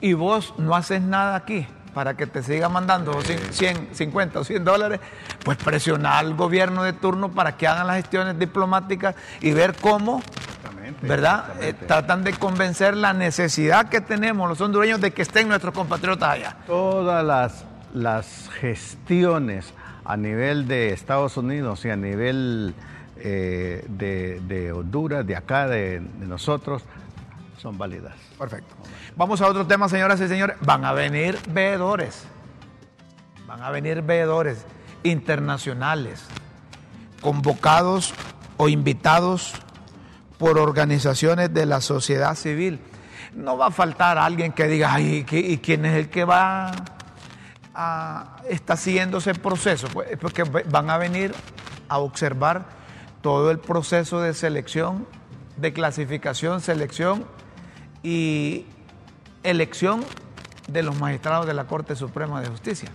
y 0.00 0.14
vos 0.14 0.54
no 0.58 0.74
haces 0.74 1.02
nada 1.02 1.36
aquí 1.36 1.66
para 1.96 2.12
que 2.12 2.26
te 2.26 2.42
siga 2.42 2.68
mandando 2.68 3.18
100, 3.22 3.88
50 3.94 4.40
o 4.40 4.44
100 4.44 4.64
dólares, 4.66 5.00
pues 5.42 5.56
presionar 5.56 6.26
al 6.26 6.34
gobierno 6.34 6.82
de 6.82 6.92
turno 6.92 7.30
para 7.30 7.56
que 7.56 7.66
hagan 7.66 7.86
las 7.86 7.96
gestiones 7.96 8.38
diplomáticas 8.38 9.14
y 9.40 9.52
ver 9.52 9.74
cómo, 9.80 10.20
¿verdad? 11.00 11.54
Eh, 11.62 11.72
tratan 11.72 12.22
de 12.22 12.34
convencer 12.34 12.98
la 12.98 13.14
necesidad 13.14 13.88
que 13.88 14.02
tenemos 14.02 14.46
los 14.46 14.60
hondureños 14.60 15.00
de 15.00 15.12
que 15.12 15.22
estén 15.22 15.48
nuestros 15.48 15.72
compatriotas 15.72 16.28
allá. 16.34 16.56
Todas 16.66 17.24
las, 17.24 17.64
las 17.94 18.50
gestiones 18.60 19.72
a 20.04 20.18
nivel 20.18 20.68
de 20.68 20.92
Estados 20.92 21.38
Unidos 21.38 21.82
y 21.86 21.88
a 21.88 21.96
nivel 21.96 22.74
eh, 23.16 23.86
de, 23.88 24.70
Honduras, 24.70 25.26
de 25.26 25.34
acá, 25.34 25.66
de, 25.66 26.02
nosotros, 26.20 26.82
son 27.56 27.78
válidas. 27.78 28.14
Perfecto. 28.38 28.74
Vamos 29.16 29.40
a 29.40 29.46
otro 29.46 29.66
tema, 29.66 29.88
señoras 29.88 30.20
y 30.20 30.28
señores. 30.28 30.58
Van 30.60 30.84
a 30.84 30.92
venir 30.92 31.38
veedores. 31.48 32.24
Van 33.46 33.62
a 33.62 33.70
venir 33.70 34.02
veedores 34.02 34.66
internacionales, 35.04 36.22
convocados 37.22 38.12
o 38.58 38.68
invitados 38.68 39.54
por 40.36 40.58
organizaciones 40.58 41.54
de 41.54 41.64
la 41.64 41.80
sociedad 41.80 42.34
civil. 42.34 42.78
No 43.34 43.56
va 43.56 43.68
a 43.68 43.70
faltar 43.70 44.18
alguien 44.18 44.52
que 44.52 44.66
diga, 44.66 44.92
ay, 44.92 45.24
¿y 45.30 45.56
quién 45.58 45.86
es 45.86 45.94
el 45.94 46.10
que 46.10 46.26
va 46.26 46.72
a, 47.74 48.36
está 48.50 48.76
siguiendo 48.76 49.16
ese 49.16 49.32
proceso? 49.32 49.88
Pues 49.94 50.10
porque 50.20 50.42
van 50.42 50.90
a 50.90 50.98
venir 50.98 51.34
a 51.88 52.00
observar 52.00 52.66
todo 53.22 53.50
el 53.50 53.60
proceso 53.60 54.20
de 54.20 54.34
selección, 54.34 55.06
de 55.56 55.72
clasificación, 55.72 56.60
selección 56.60 57.24
y 58.02 58.66
elección 59.50 60.04
de 60.68 60.82
los 60.82 60.98
magistrados 60.98 61.46
de 61.46 61.54
la 61.54 61.66
Corte 61.66 61.96
Suprema 61.96 62.40
de 62.40 62.48
Justicia. 62.48 62.90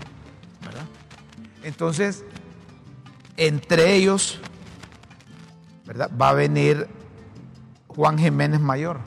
¿verdad? 0.65 0.85
Entonces, 1.63 2.23
entre 3.37 3.95
ellos, 3.95 4.39
¿verdad? 5.85 6.11
Va 6.19 6.29
a 6.29 6.33
venir 6.33 6.87
Juan 7.87 8.17
Jiménez 8.17 8.59
Mayor. 8.59 8.99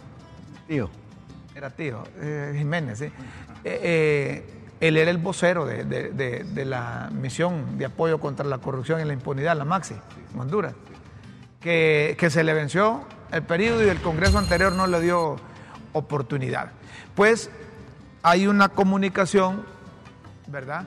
Tío. 0.67 0.91
Era 1.55 1.71
tío, 1.71 2.03
eh, 2.19 2.55
Jiménez, 2.59 2.99
sí. 2.99 3.05
Eh, 3.05 3.13
eh, 3.65 4.51
él 4.81 4.97
era 4.97 5.11
el 5.11 5.19
vocero 5.19 5.67
de, 5.67 6.65
la 6.67 7.11
misión 7.13 7.79
de 7.79 7.85
apoyo 7.87 8.19
contra 8.19 8.45
la 8.45 8.59
corrupción 8.59 9.01
y 9.01 9.05
la 9.05 9.13
impunidad, 9.13 9.57
la 9.57 9.65
MAXI, 9.65 9.95
en 10.35 10.41
Honduras 10.41 10.75
que, 11.65 12.29
se 12.31 12.45
le 12.45 12.53
venció 12.53 13.05
el 13.33 13.43
periodo 13.43 13.85
y 13.85 13.89
el 13.89 14.01
Congreso 14.01 14.39
anterior 14.39 14.73
no 14.73 14.87
le 14.87 15.01
dio 15.01 15.37
oportunidad. 15.95 16.71
Pues 17.15 17.51
hay 18.23 18.47
una 18.47 18.69
comunicación, 18.69 19.65
¿verdad?, 20.47 20.87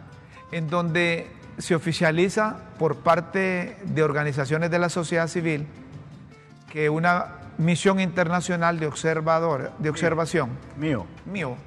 en 0.51 0.69
donde 0.69 1.31
se 1.57 1.73
oficializa 1.73 2.57
por 2.77 2.97
parte 2.97 3.77
de 3.83 4.03
organizaciones 4.03 4.69
de 4.69 4.79
la 4.79 4.89
sociedad 4.89 5.27
civil 5.27 5.65
que 6.71 6.89
una 6.89 7.25
misión 7.57 7.99
internacional 7.99 8.79
de 8.79 8.85
observador, 8.85 9.71
de 9.79 9.89
observación 9.89 10.51
mío. 10.77 11.07
mío 11.25 11.57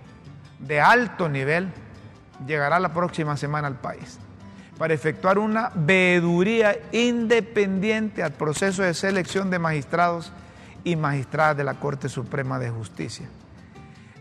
de 0.60 0.80
alto 0.80 1.28
nivel 1.28 1.72
llegará 2.46 2.78
la 2.78 2.92
próxima 2.92 3.36
semana 3.36 3.66
al 3.66 3.76
país 3.76 4.18
para 4.78 4.94
efectuar 4.94 5.38
una 5.38 5.70
veeduría 5.74 6.78
independiente 6.92 8.22
al 8.22 8.32
proceso 8.32 8.82
de 8.82 8.94
selección 8.94 9.50
de 9.50 9.58
magistrados 9.58 10.32
y 10.84 10.96
magistradas 10.96 11.56
de 11.56 11.64
la 11.64 11.74
Corte 11.74 12.08
Suprema 12.08 12.58
de 12.58 12.70
Justicia. 12.70 13.28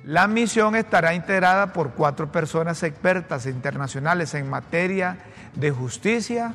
La 0.04 0.28
misión 0.28 0.76
estará 0.76 1.13
integrada 1.13 1.74
por 1.74 1.91
cuatro 1.91 2.32
personas 2.32 2.82
expertas 2.84 3.45
internacionales 3.45 4.34
en 4.34 4.50
materia 4.50 5.17
de 5.56 5.72
justicia, 5.72 6.54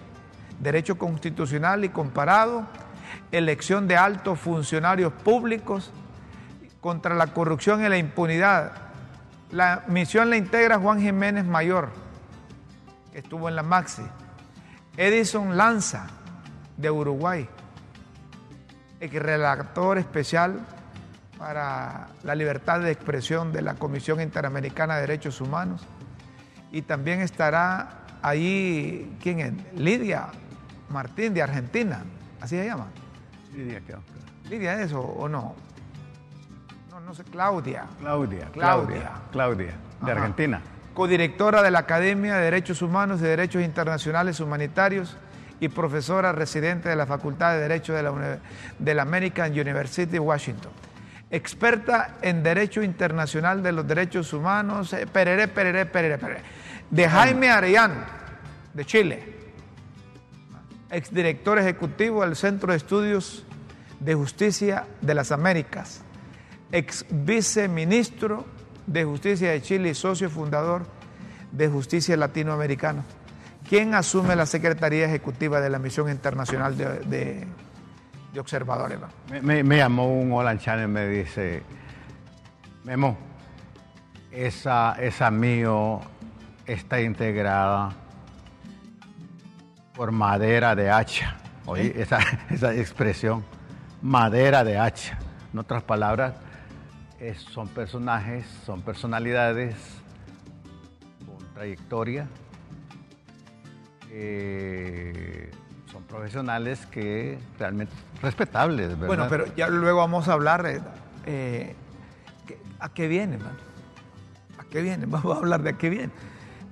derecho 0.61 0.97
constitucional 0.97 1.85
y 1.85 1.91
comparado, 1.91 2.67
elección 3.33 3.87
de 3.87 3.97
altos 3.97 4.41
funcionarios 4.41 5.13
públicos 5.13 5.93
contra 6.81 7.15
la 7.15 7.29
corrupción 7.29 7.85
y 7.85 7.89
la 7.89 7.99
impunidad. 7.99 8.73
La 9.51 9.85
misión 9.89 10.31
la 10.31 10.37
integra 10.37 10.79
Juan 10.79 11.01
Jiménez 11.01 11.45
Mayor, 11.45 11.91
estuvo 13.13 13.49
en 13.49 13.57
la 13.57 13.63
Maxi. 13.63 14.03
Edison 14.97 15.57
Lanza, 15.57 16.07
de 16.77 16.91
Uruguay, 16.91 17.49
el 19.13 19.21
relator 19.21 19.99
especial 19.99 20.61
para 21.39 22.09
la 22.23 22.35
libertad 22.35 22.81
de 22.81 22.91
expresión 22.91 23.53
de 23.53 23.63
la 23.63 23.75
Comisión 23.75 24.21
Interamericana 24.21 24.97
de 24.97 25.03
Derechos 25.03 25.41
Humanos. 25.41 25.87
Y 26.73 26.83
también 26.83 27.21
estará 27.21 28.05
ahí, 28.23 29.17
¿quién 29.23 29.41
es? 29.41 29.53
Lidia 29.79 30.29
Martín 30.89 31.35
de 31.35 31.43
Argentina, 31.43 32.05
así 32.41 32.57
se 32.57 32.67
llama. 32.67 32.87
Lidia, 33.55 33.81
¿qué? 33.81 33.95
Lidia, 34.49 34.81
¿eso 34.81 35.01
o 35.01 35.29
no? 35.29 35.55
No, 36.91 37.01
no 37.01 37.15
sé, 37.15 37.25
Claudia. 37.25 37.87
Claudia, 38.01 38.49
Claudia, 38.53 39.13
Claudia, 39.31 39.75
de 40.03 40.13
Argentina 40.13 40.61
codirectora 40.95 41.63
de 41.63 41.71
la 41.71 41.81
Academia 41.81 42.37
de 42.37 42.45
Derechos 42.45 42.81
Humanos 42.81 43.21
y 43.21 43.25
Derechos 43.25 43.63
Internacionales 43.63 44.41
Humanitarios 44.41 45.17
y 45.61 45.69
profesora 45.69 46.33
residente 46.33 46.89
de 46.89 46.97
la 46.97 47.07
Facultad 47.07 47.55
de 47.55 47.61
Derecho 47.61 47.93
de 47.93 48.03
la, 48.03 48.39
de 48.79 48.95
la 48.95 49.03
American 49.03 49.53
University 49.53 50.19
Washington. 50.19 50.73
Experta 51.31 52.17
en 52.23 52.43
Derecho 52.43 52.83
Internacional 52.83 53.63
de 53.63 53.73
los 53.73 53.87
Derechos 53.87 54.33
Humanos, 54.33 54.93
eh, 54.93 55.07
perere, 55.07 55.49
perere, 55.49 55.87
perere, 55.87 56.19
perere, 56.19 56.43
de 56.91 57.09
Jaime 57.09 57.51
Arellano, 57.51 58.05
de 58.73 58.85
Chile, 58.85 59.35
exdirector 60.91 61.59
ejecutivo 61.59 62.23
del 62.23 62.37
Centro 62.37 62.71
de 62.71 62.77
Estudios 62.77 63.45
de 64.01 64.15
Justicia 64.15 64.87
de 65.01 65.15
las 65.15 65.33
Américas, 65.33 66.03
ex 66.71 67.07
viceministro 67.11 68.45
de 68.87 69.05
Justicia 69.05 69.51
de 69.51 69.63
Chile 69.63 69.91
y 69.91 69.95
socio 69.95 70.29
fundador 70.29 70.87
de 71.53 71.69
Justicia 71.69 72.17
Latinoamericana. 72.17 73.05
¿Quién 73.69 73.95
asume 73.95 74.37
la 74.37 74.47
Secretaría 74.47 75.07
Ejecutiva 75.07 75.61
de 75.61 75.71
la 75.71 75.79
Misión 75.79 76.11
Internacional 76.11 76.77
de, 76.77 77.47
Observadores? 78.39 78.99
Me, 79.43 79.63
llamó 79.63 80.13
un 80.13 80.33
Olan 80.33 80.59
Channel 80.59 80.89
y 80.89 80.93
me 80.93 81.09
dice, 81.09 81.63
Memo, 82.85 83.17
esa, 84.31 84.97
esa 85.01 85.31
mío 85.31 86.01
está 86.67 87.01
integrada 87.01 87.93
por 89.95 90.13
madera 90.13 90.75
de 90.75 90.91
hacha. 90.91 91.37
Oye, 91.67 91.95
esa, 91.97 92.19
esa 92.51 92.75
expresión, 92.75 93.45
madera 94.03 94.65
de 94.65 94.79
hacha. 94.79 95.19
En 95.53 95.61
otras 95.61 95.83
palabras, 95.85 96.35
son 97.53 97.69
personajes, 97.69 98.47
son 98.67 98.83
personalidades 98.83 99.75
con 101.25 101.39
trayectoria, 101.55 102.29
son 105.91 106.03
profesionales 106.05 106.87
que 106.87 107.39
realmente 107.59 107.93
respetables, 108.23 108.89
¿verdad? 108.89 109.07
Bueno, 109.07 109.27
pero 109.29 109.55
ya 109.55 109.69
luego 109.69 109.99
vamos 109.99 110.29
a 110.29 110.33
hablar 110.33 110.67
eh, 110.67 110.81
eh, 111.27 111.75
a 112.79 112.89
qué 112.91 113.09
viene, 113.09 113.39
man? 113.39 113.57
¿A 114.59 114.65
qué 114.65 114.83
viene? 114.83 115.07
Vamos 115.09 115.37
a 115.37 115.39
hablar 115.39 115.63
de 115.63 115.71
a 115.71 115.73
qué 115.79 115.89
viene. 115.89 116.11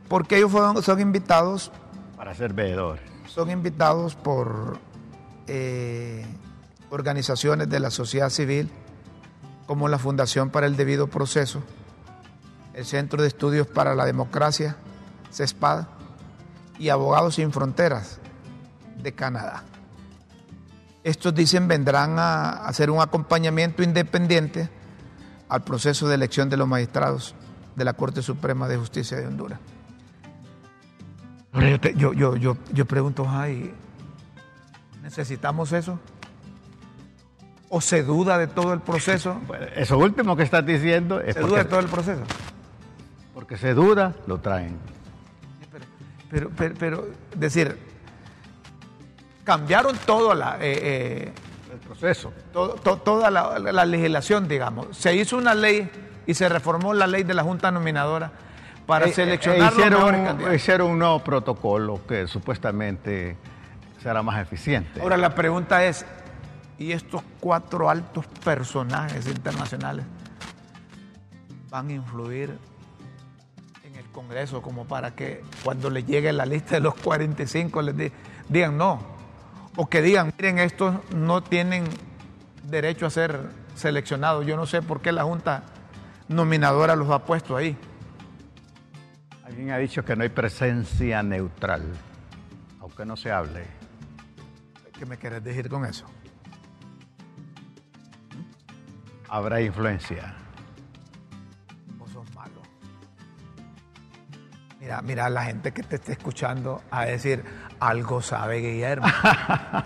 Porque 0.09 0.37
ellos 0.37 0.53
son 0.85 1.01
invitados... 1.01 1.73
Para 2.17 2.35
ser 2.35 2.53
veedores. 2.53 3.03
Son 3.27 3.51
invitados 3.51 4.15
por 4.15 4.79
eh, 5.47 6.27
organizaciones 6.91 7.69
de 7.71 7.81
la 7.81 7.91
sociedad 7.91 8.29
civil, 8.29 8.71
como 9.67 9.89
la 9.89 9.99
Fundación 9.99 10.51
para 10.51 10.67
el 10.67 10.77
Debido 10.77 11.07
Proceso, 11.07 11.63
el 12.75 12.85
Centro 12.85 13.23
de 13.23 13.29
Estudios 13.29 13.67
para 13.67 13.95
la 13.95 14.05
Democracia, 14.05 14.77
CESPAD, 15.33 15.87
y 16.83 16.89
Abogados 16.89 17.37
Sin 17.37 17.53
Fronteras 17.53 18.19
de 19.01 19.13
Canadá. 19.13 19.63
Estos 21.05 21.33
dicen 21.33 21.69
vendrán 21.69 22.19
a 22.19 22.67
hacer 22.67 22.91
un 22.91 23.01
acompañamiento 23.01 23.85
independiente 23.85 24.69
al 25.49 25.63
proceso 25.63 26.09
de 26.09 26.17
elección 26.17 26.51
de 26.51 26.57
los 26.57 26.67
magistrados 26.67 27.37
de 27.77 27.85
la 27.85 27.93
Corte 27.93 28.21
Suprema 28.21 28.67
de 28.67 28.79
Justicia 28.79 29.17
de 29.17 29.29
Honduras. 29.29 29.61
Yo, 31.55 32.13
yo, 32.13 32.37
yo, 32.37 32.57
yo, 32.73 32.85
pregunto, 32.87 33.29
¿necesitamos 35.03 35.71
eso? 35.73 36.01
o 37.69 37.81
se 37.81 38.03
duda 38.03 38.39
de 38.39 38.49
todo 38.49 38.73
el 38.73 38.81
proceso? 38.81 39.41
eso 39.77 39.99
último 39.99 40.37
que 40.37 40.43
estás 40.43 40.67
diciendo 40.67 41.21
es... 41.21 41.35
¿Se 41.35 41.41
duda 41.41 41.59
de 41.59 41.65
todo 41.65 41.81
el 41.81 41.87
proceso? 41.87 42.23
Porque 43.35 43.57
se 43.57 43.73
duda, 43.73 44.15
lo 44.27 44.41
traen. 44.41 44.77
Pero, 46.33 46.51
pero, 46.57 46.75
pero, 46.79 47.09
decir, 47.37 47.77
cambiaron 49.45 49.95
todo 50.07 50.35
la, 50.35 50.57
eh, 50.57 50.79
eh, 50.81 51.33
el 51.71 51.79
proceso. 51.79 52.33
toda 52.53 53.31
la, 53.31 53.85
legislación, 53.85 54.49
digamos. 54.49 54.97
Se 54.97 55.15
hizo 55.15 55.37
una 55.37 55.55
ley 55.55 55.91
y 56.27 56.33
se 56.33 56.49
reformó 56.49 56.95
la 56.95 57.07
ley 57.07 57.23
de 57.23 57.35
la 57.35 57.43
Junta 57.43 57.71
Nominadora 57.71 58.33
para 58.87 59.07
eh, 59.07 59.13
seleccionar 59.13 59.75
hicieron, 59.75 60.55
Hicieron 60.55 60.91
un 60.93 60.99
nuevo 61.01 61.19
protocolo 61.19 62.01
que 62.09 62.27
supuestamente 62.27 63.37
será 64.03 64.23
más 64.23 64.41
eficiente. 64.41 65.03
Ahora 65.03 65.19
la 65.19 65.35
pregunta 65.35 65.85
es, 65.85 66.07
¿y 66.79 66.93
estos 66.93 67.23
cuatro 67.41 67.91
altos 67.91 68.25
personajes 68.43 69.27
internacionales 69.27 70.07
van 71.69 71.89
a 71.89 71.93
influir 71.93 72.57
Congreso 74.13 74.63
como 74.63 74.85
para 74.85 75.15
que 75.15 75.43
cuando 75.65 75.91
le 75.91 76.05
llegue 76.05 76.33
la 76.33 76.47
lista 76.47 76.75
de 76.77 76.81
los 76.81 76.95
45 76.95 77.83
les 77.83 78.13
digan 78.49 78.77
no? 78.77 79.01
O 79.77 79.89
que 79.89 80.03
digan, 80.03 80.33
miren, 80.39 80.59
estos 80.59 80.95
no 81.15 81.43
tienen 81.43 81.85
derecho 82.65 83.07
a 83.07 83.11
ser 83.11 83.49
seleccionados. 83.75 84.47
Yo 84.47 84.57
no 84.57 84.67
sé 84.67 84.83
por 84.83 85.01
qué 85.01 85.13
la 85.13 85.25
Junta 85.25 85.65
Nominadora 86.29 86.95
los 86.95 87.11
ha 87.11 87.25
puesto 87.25 87.57
ahí. 87.57 87.77
Alguien 89.45 89.71
ha 89.71 89.79
dicho 89.79 90.05
que 90.05 90.15
no 90.15 90.23
hay 90.23 90.29
presencia 90.29 91.23
neutral, 91.23 91.83
aunque 92.81 93.05
no 93.05 93.17
se 93.17 93.33
hable. 93.33 93.65
¿Qué 94.99 95.07
me 95.07 95.19
quieres 95.19 95.43
decir 95.43 95.69
con 95.69 95.85
eso? 95.85 96.07
Habrá 99.29 99.61
influencia. 99.61 100.35
Mira, 104.83 105.01
mira 105.01 105.31
la 105.31 105.45
gente 105.45 105.71
que 105.71 105.85
te 105.85 105.95
esté 105.95 106.11
escuchando 106.11 106.83
a 106.91 107.05
decir, 107.05 107.45
algo 107.79 108.21
sabe 108.21 108.59
Guillermo. 108.59 109.07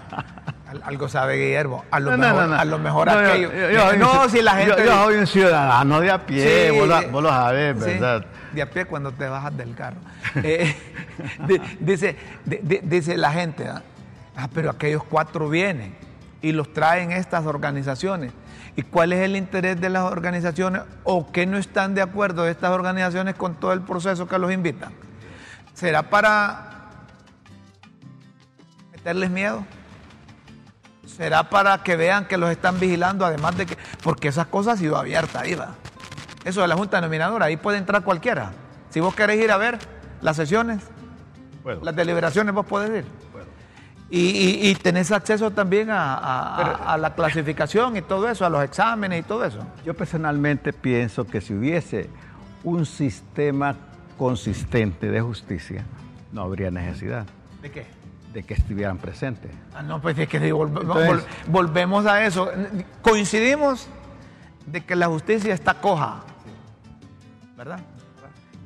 algo 0.84 1.06
sabe 1.10 1.36
Guillermo. 1.36 1.84
A 1.90 2.00
lo 2.00 2.16
mejor, 2.16 2.54
A 2.54 2.64
lo 2.64 2.78
mejor 2.78 3.10
aquello. 3.10 3.50
no, 3.98 4.26
si 4.30 4.40
la 4.40 4.54
gente. 4.54 4.86
Yo, 4.86 5.04
soy 5.04 5.16
un 5.16 5.26
ciudadano 5.26 6.00
de 6.00 6.10
a 6.10 6.24
pie, 6.24 6.70
vos, 6.70 6.88
lo, 7.22 7.28
sabés, 7.28 7.78
¿verdad? 7.78 8.24
de 8.52 8.62
a 8.62 8.70
pie 8.70 8.86
cuando 8.86 9.12
te 9.12 9.28
bajas 9.28 9.54
del 9.54 9.74
carro. 9.74 9.98
Eh, 10.36 10.74
dice, 11.80 12.16
dice 12.44 13.18
la 13.18 13.32
gente, 13.32 13.68
¿ah? 13.68 13.82
¿ah? 14.34 14.48
pero 14.52 14.70
aquellos 14.70 15.04
cuatro 15.04 15.50
vienen 15.50 15.94
y 16.40 16.52
los 16.52 16.72
traen 16.72 17.12
estas 17.12 17.44
organizaciones. 17.44 18.32
¿Y 18.74 18.82
cuál 18.82 19.12
es 19.12 19.20
el 19.20 19.36
interés 19.36 19.80
de 19.80 19.88
las 19.88 20.04
organizaciones 20.04 20.82
o 21.04 21.30
qué 21.30 21.46
no 21.46 21.56
están 21.56 21.94
de 21.94 22.02
acuerdo 22.02 22.46
estas 22.46 22.70
organizaciones 22.70 23.34
con 23.34 23.54
todo 23.54 23.72
el 23.72 23.82
proceso 23.82 24.26
que 24.26 24.38
los 24.38 24.52
invitan? 24.52 24.92
¿Será 25.72 26.02
para 26.02 26.70
meterles 28.92 29.30
miedo? 29.30 29.64
¿Será 31.06 31.48
para 31.48 31.82
que 31.82 31.96
vean 31.96 32.26
que 32.26 32.36
los 32.36 32.50
están 32.50 32.80
vigilando? 32.80 33.24
Además 33.24 33.56
de 33.56 33.66
que, 33.66 33.78
porque 34.02 34.28
esas 34.28 34.46
cosas 34.48 34.72
han 34.72 34.78
sido 34.78 34.96
abiertas 34.96 35.42
ahí, 35.42 35.54
va. 35.54 35.74
Eso 36.44 36.60
de 36.60 36.68
la 36.68 36.76
Junta 36.76 36.98
Denominadora, 36.98 37.46
ahí 37.46 37.56
puede 37.56 37.78
entrar 37.78 38.02
cualquiera. 38.02 38.52
Si 38.90 39.00
vos 39.00 39.14
querés 39.14 39.42
ir 39.42 39.50
a 39.50 39.56
ver 39.56 39.78
las 40.20 40.36
sesiones, 40.36 40.82
las 41.82 41.96
deliberaciones, 41.96 42.54
vos 42.54 42.66
podés 42.66 43.04
ir. 43.04 43.04
Y, 44.08 44.72
tenés 44.76 45.10
acceso 45.10 45.50
también 45.50 45.88
a, 45.90 46.96
la 47.00 47.14
clasificación 47.14 47.96
y 47.96 48.02
todo 48.02 48.28
eso, 48.28 48.46
a 48.46 48.50
los 48.50 48.62
exámenes 48.62 49.20
y 49.20 49.22
todo 49.24 49.44
eso. 49.44 49.58
Yo 49.84 49.94
personalmente 49.94 50.72
pienso 50.72 51.26
que 51.26 51.40
si 51.40 51.54
hubiese 51.54 52.08
un 52.62 52.86
sistema 52.86 53.74
consistente 54.16 55.10
de 55.10 55.20
justicia, 55.20 55.84
no 56.32 56.42
habría 56.42 56.70
necesidad. 56.70 57.26
¿De 57.60 57.70
qué? 57.70 57.86
De 58.32 58.44
que 58.44 58.54
estuvieran 58.54 58.98
presentes. 58.98 59.50
Ah, 59.74 59.82
no, 59.82 60.00
pues 60.00 60.16
es 60.18 60.28
que 60.28 60.52
volvemos 61.48 62.06
a 62.06 62.24
eso. 62.24 62.50
Coincidimos 63.02 63.88
de 64.66 64.84
que 64.84 64.94
la 64.94 65.06
justicia 65.08 65.52
está 65.52 65.74
coja. 65.74 66.22
¿verdad? 67.56 67.80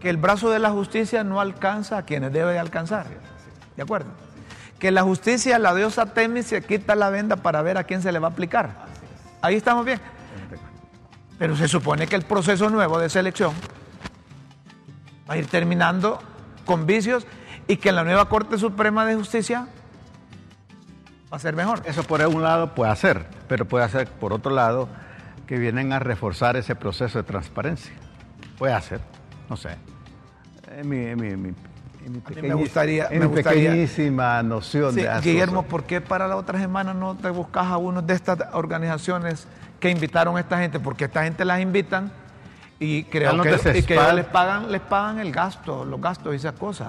Que 0.01 0.11
el 0.11 0.17
brazo 0.17 0.51
de 0.51 0.59
la 0.59 0.71
justicia 0.71 1.25
no 1.25 1.41
alcanza 1.41 1.99
a 1.99 2.03
quienes 2.03 2.33
debe 2.33 2.53
de 2.53 2.59
alcanzar. 2.59 3.07
¿De 3.77 3.83
acuerdo? 3.83 4.11
Que 4.81 4.91
la 4.91 5.03
justicia, 5.03 5.59
la 5.61 5.75
diosa 5.75 6.07
Temis, 6.07 6.47
se 6.47 6.63
quita 6.63 6.97
la 6.97 7.11
venda 7.11 7.37
para 7.37 7.63
ver 7.63 7.79
a 7.79 7.85
quién 7.85 8.03
se 8.03 8.11
le 8.11 8.19
va 8.19 8.29
a 8.29 8.31
aplicar. 8.33 8.87
Ahí 9.43 9.55
estamos 9.55 9.85
bien. 9.85 10.01
Pero 11.39 11.55
se 11.55 11.69
supone 11.69 12.09
que 12.09 12.17
el 12.17 12.23
proceso 12.23 12.69
nuevo 12.69 12.99
de 12.99 13.09
selección 13.09 13.55
va 15.29 15.35
a 15.35 15.37
ir 15.37 15.47
terminando 15.47 16.21
con 16.65 16.87
vicios 16.87 17.27
y 17.69 17.77
que 17.77 17.93
la 17.93 18.03
nueva 18.03 18.29
Corte 18.29 18.59
Suprema 18.59 19.07
de 19.07 19.15
Justicia 19.15 19.69
va 21.33 21.37
a 21.37 21.41
ser 21.41 21.55
mejor. 21.55 21.83
Eso 21.85 22.03
por 22.03 22.21
un 22.27 22.43
lado 22.43 22.75
puede 22.75 22.91
hacer, 22.91 23.27
pero 23.49 23.65
puede 23.65 23.85
hacer 23.85 24.09
por 24.09 24.33
otro 24.33 24.53
lado 24.53 24.89
que 25.47 25.59
vienen 25.59 25.93
a 25.93 25.99
reforzar 25.99 26.57
ese 26.57 26.75
proceso 26.75 27.19
de 27.19 27.25
transparencia. 27.25 27.93
Puede 28.59 28.73
hacer, 28.73 29.01
no 29.49 29.57
sé. 29.57 29.77
En 30.77 30.89
mi, 30.89 31.53
me 32.43 32.55
gustaría, 32.55 33.09
pequeñísima 33.09 34.43
noción 34.43 34.95
de 34.95 35.09
Guillermo, 35.23 35.65
¿por 35.65 35.85
qué 35.85 36.01
para 36.01 36.27
la 36.27 36.37
otra 36.37 36.59
semana 36.59 36.95
no 36.95 37.17
te 37.17 37.31
buscas 37.31 37.67
a 37.67 37.77
uno 37.77 38.03
de 38.03 38.15
estas 38.15 38.39
organizaciones 38.53 39.47
que 39.79 39.91
invitaron 39.91 40.37
a 40.37 40.41
esta 40.41 40.59
gente? 40.59 40.81
Porque 40.81 41.05
esta 41.05 41.25
gente 41.25 41.45
las 41.45 41.61
invitan 41.61 42.11
y 42.79 43.05
creo 43.05 43.43
que, 43.43 43.51
les 43.51 44.25
pagan, 44.27 44.73
les 44.73 44.81
pagan 44.81 45.19
el 45.19 45.33
gasto, 45.33 45.85
los 45.85 46.01
gastos 46.01 46.33
y 46.33 46.37
esas 46.37 46.55
cosas. 46.55 46.89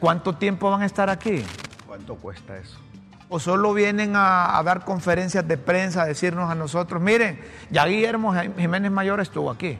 ¿Cuánto 0.00 0.34
tiempo 0.34 0.70
van 0.70 0.82
a 0.82 0.86
estar 0.86 1.08
aquí? 1.10 1.44
¿Cuánto 1.86 2.16
cuesta 2.16 2.56
eso? 2.56 2.78
o 3.28 3.38
solo 3.38 3.74
vienen 3.74 4.14
a, 4.16 4.60
dar 4.64 4.84
conferencias 4.84 5.46
de 5.46 5.58
prensa, 5.58 6.02
a 6.02 6.06
decirnos 6.06 6.50
a 6.50 6.54
nosotros, 6.54 7.00
miren, 7.00 7.38
ya 7.70 7.86
Guillermo 7.86 8.34
Jiménez 8.56 8.90
Mayor 8.90 9.20
estuvo 9.20 9.50
aquí. 9.50 9.78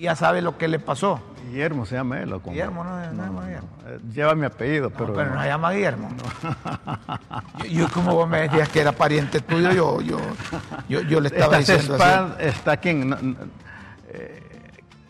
Ya 0.00 0.16
sabe 0.16 0.40
lo 0.40 0.56
que 0.56 0.66
le 0.68 0.78
pasó. 0.78 1.20
Guillermo 1.46 1.84
se 1.84 1.96
llama 1.96 2.20
él. 2.20 2.34
Guillermo 2.44 2.84
no, 2.84 3.12
no, 3.12 3.24
llama 3.24 3.44
Guillermo. 3.44 3.68
Eh, 3.86 3.98
lleva 4.14 4.34
mi 4.34 4.46
apellido, 4.46 4.90
pero. 4.90 5.12
pero 5.12 5.34
no, 5.34 5.42
se 5.42 5.48
llama 5.48 5.72
Guillermo. 5.72 6.08
yo, 7.70 7.88
como 7.90 8.14
vos 8.14 8.28
me 8.28 8.42
decías 8.42 8.68
que 8.68 8.80
era 8.80 8.92
pariente 8.92 9.40
tuyo, 9.40 9.72
yo, 9.72 10.00
yo, 10.88 11.00
yo, 11.02 11.20
le 11.20 11.28
estaba 11.28 11.58
diciendo 11.58 11.96
así. 12.00 12.34
Está 12.38 12.72
aquí 12.72 12.90
eh, 14.12 14.42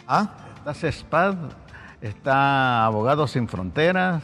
¿Ah? 0.08 0.28
Está 0.58 0.74
CESPAD, 0.74 1.36
está 2.00 2.84
Abogados 2.84 3.30
Sin 3.30 3.48
Fronteras 3.48 4.22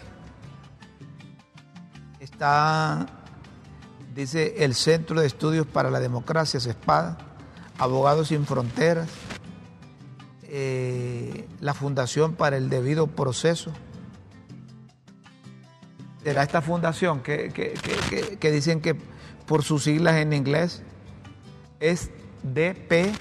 está, 2.36 3.06
dice, 4.14 4.64
el 4.64 4.74
Centro 4.74 5.20
de 5.20 5.26
Estudios 5.26 5.66
para 5.66 5.90
la 5.90 6.00
Democracia, 6.00 6.60
CESPADA, 6.60 7.16
Abogados 7.78 8.28
Sin 8.28 8.44
Fronteras, 8.46 9.08
eh, 10.58 11.46
la 11.60 11.74
Fundación 11.74 12.34
para 12.34 12.56
el 12.56 12.70
Debido 12.70 13.08
Proceso. 13.08 13.72
Será 16.24 16.44
esta 16.44 16.62
fundación 16.62 17.20
que, 17.20 17.50
que, 17.52 18.50
dicen 18.50 18.80
que 18.80 18.96
por 19.46 19.64
sus 19.64 19.82
siglas 19.82 20.16
en 20.16 20.32
inglés 20.32 20.82
es 21.78 22.10
DPLF. 22.42 23.18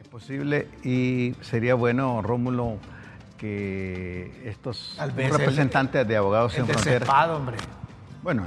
Es 0.00 0.08
posible 0.10 0.68
y 0.82 1.34
sería 1.42 1.74
bueno, 1.74 2.22
Rómulo, 2.22 2.78
que 3.36 4.32
estos 4.46 4.96
representantes 5.14 6.08
de 6.08 6.16
abogados 6.16 6.54
sin 6.54 6.66
fronteras. 6.66 7.28
hombre. 7.28 7.58
Bueno, 8.22 8.46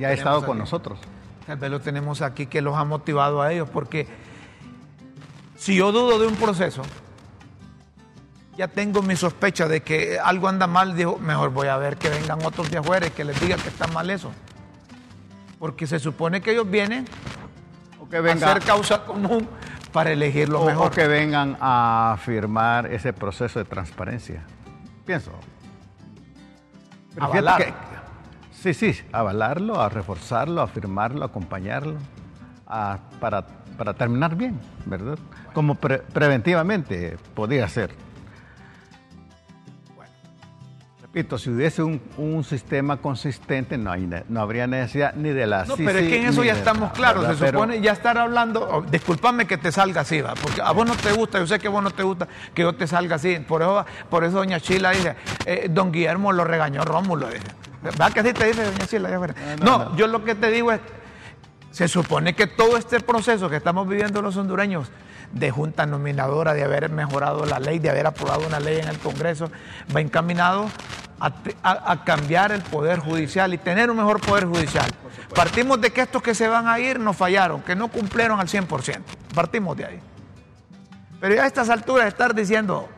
ya, 0.00 0.08
ha 0.08 0.12
estado 0.14 0.46
con 0.46 0.56
nosotros. 0.56 0.98
Tal 1.52 1.58
vez 1.58 1.70
lo 1.70 1.80
tenemos 1.80 2.22
aquí 2.22 2.46
que 2.46 2.62
los 2.62 2.74
ha 2.76 2.84
motivado 2.84 3.42
a 3.42 3.52
ellos, 3.52 3.68
porque 3.68 4.06
si 5.54 5.76
yo 5.76 5.92
dudo 5.92 6.18
de 6.18 6.26
un 6.26 6.36
proceso, 6.36 6.82
ya 8.56 8.68
tengo 8.68 9.02
mi 9.02 9.16
sospecha 9.16 9.68
de 9.68 9.82
que 9.82 10.18
algo 10.18 10.48
anda 10.48 10.66
mal, 10.66 10.96
digo, 10.96 11.18
mejor 11.18 11.50
voy 11.50 11.68
a 11.68 11.76
ver 11.76 11.98
que 11.98 12.08
vengan 12.08 12.42
otros 12.42 12.70
de 12.70 12.78
afuera 12.78 13.06
y 13.06 13.10
que 13.10 13.24
les 13.24 13.38
digan 13.38 13.60
que 13.60 13.68
está 13.68 13.86
mal 13.88 14.08
eso. 14.08 14.32
Porque 15.58 15.86
se 15.86 15.98
supone 15.98 16.40
que 16.40 16.52
ellos 16.52 16.70
vienen 16.70 17.04
o 18.00 18.08
que 18.08 18.22
venga, 18.22 18.46
a 18.46 18.50
hacer 18.52 18.64
causa 18.64 19.04
común 19.04 19.46
para 19.92 20.10
elegir 20.10 20.48
lo 20.48 20.64
mejor. 20.64 20.90
que 20.90 21.06
vengan 21.06 21.58
a 21.60 22.16
firmar 22.24 22.86
ese 22.86 23.12
proceso 23.12 23.58
de 23.58 23.66
transparencia. 23.66 24.42
Pienso. 25.04 25.32
Sí, 28.62 28.74
sí, 28.74 29.00
avalarlo, 29.10 29.80
a 29.80 29.88
reforzarlo, 29.88 30.62
a 30.62 30.68
firmarlo, 30.68 31.22
a 31.22 31.26
acompañarlo, 31.26 31.96
para, 33.20 33.94
terminar 33.94 34.36
bien, 34.36 34.58
¿verdad? 34.86 35.18
Como 35.52 35.74
preventivamente 35.74 37.16
podría 37.34 37.68
ser. 37.68 37.90
Bueno, 39.96 40.12
Repito, 41.00 41.38
si 41.38 41.50
hubiese 41.50 41.82
un, 41.82 42.00
un 42.16 42.44
sistema 42.44 42.98
consistente, 42.98 43.76
no, 43.76 43.90
hay, 43.90 44.08
no 44.28 44.40
habría 44.40 44.68
necesidad 44.68 45.14
ni 45.16 45.30
de 45.30 45.46
la 45.46 45.64
No, 45.64 45.74
pero 45.76 45.98
es 45.98 46.08
que 46.08 46.20
en 46.20 46.28
eso 46.28 46.44
ya 46.44 46.52
estamos 46.52 46.92
claros. 46.92 47.36
Se 47.36 47.48
supone 47.48 47.80
ya 47.80 47.92
estar 47.92 48.16
hablando. 48.16 48.62
Oh, 48.70 48.82
discúlpame 48.82 49.46
que 49.46 49.58
te 49.58 49.72
salga 49.72 50.02
así, 50.02 50.20
¿va? 50.20 50.34
porque 50.40 50.62
a 50.62 50.70
vos 50.70 50.86
no 50.86 50.94
te 50.94 51.12
gusta, 51.12 51.40
yo 51.40 51.48
sé 51.48 51.58
que 51.58 51.66
a 51.66 51.70
vos 51.70 51.82
no 51.82 51.90
te 51.90 52.04
gusta 52.04 52.28
que 52.54 52.62
yo 52.62 52.72
te 52.74 52.86
salga 52.86 53.16
así. 53.16 53.40
Por 53.40 53.62
eso, 53.62 53.84
por 54.08 54.22
eso 54.22 54.36
doña 54.36 54.60
Chila 54.60 54.92
dice: 54.92 55.16
eh, 55.46 55.66
Don 55.68 55.90
Guillermo 55.90 56.32
lo 56.32 56.44
regañó 56.44 56.84
Rómulo. 56.84 57.28
Dice. 57.28 57.71
¿Verdad 57.82 58.12
que 58.12 58.20
así 58.20 58.32
te 58.32 58.46
dice 58.46 58.64
doña? 58.98 59.18
No, 59.60 59.78
no, 59.78 59.84
no, 59.84 59.96
yo 59.96 60.06
lo 60.06 60.24
que 60.24 60.34
te 60.34 60.50
digo 60.50 60.72
es: 60.72 60.80
se 61.70 61.88
supone 61.88 62.34
que 62.34 62.46
todo 62.46 62.76
este 62.76 63.00
proceso 63.00 63.50
que 63.50 63.56
estamos 63.56 63.88
viviendo 63.88 64.22
los 64.22 64.36
hondureños 64.36 64.90
de 65.32 65.50
junta 65.50 65.86
nominadora, 65.86 66.54
de 66.54 66.62
haber 66.62 66.90
mejorado 66.90 67.46
la 67.46 67.58
ley, 67.58 67.78
de 67.78 67.90
haber 67.90 68.06
aprobado 68.06 68.46
una 68.46 68.60
ley 68.60 68.78
en 68.78 68.88
el 68.88 68.98
Congreso, 68.98 69.50
va 69.94 70.00
encaminado 70.00 70.68
a, 71.18 71.32
a, 71.62 72.04
cambiar 72.04 72.52
el 72.52 72.62
poder 72.62 72.98
judicial 72.98 73.54
y 73.54 73.58
tener 73.58 73.90
un 73.90 73.96
mejor 73.96 74.20
poder 74.20 74.44
judicial. 74.44 74.90
Partimos 75.34 75.80
de 75.80 75.90
que 75.90 76.02
estos 76.02 76.22
que 76.22 76.34
se 76.34 76.48
van 76.48 76.68
a 76.68 76.78
ir 76.78 77.00
nos 77.00 77.16
fallaron, 77.16 77.62
que 77.62 77.74
no 77.74 77.88
cumplieron 77.88 78.38
al 78.38 78.48
100%. 78.48 78.98
Partimos 79.34 79.76
de 79.76 79.86
ahí. 79.86 80.00
Pero 81.20 81.34
ya 81.34 81.44
a 81.44 81.46
estas 81.46 81.70
alturas 81.70 82.08
estar 82.08 82.34
diciendo, 82.34 82.88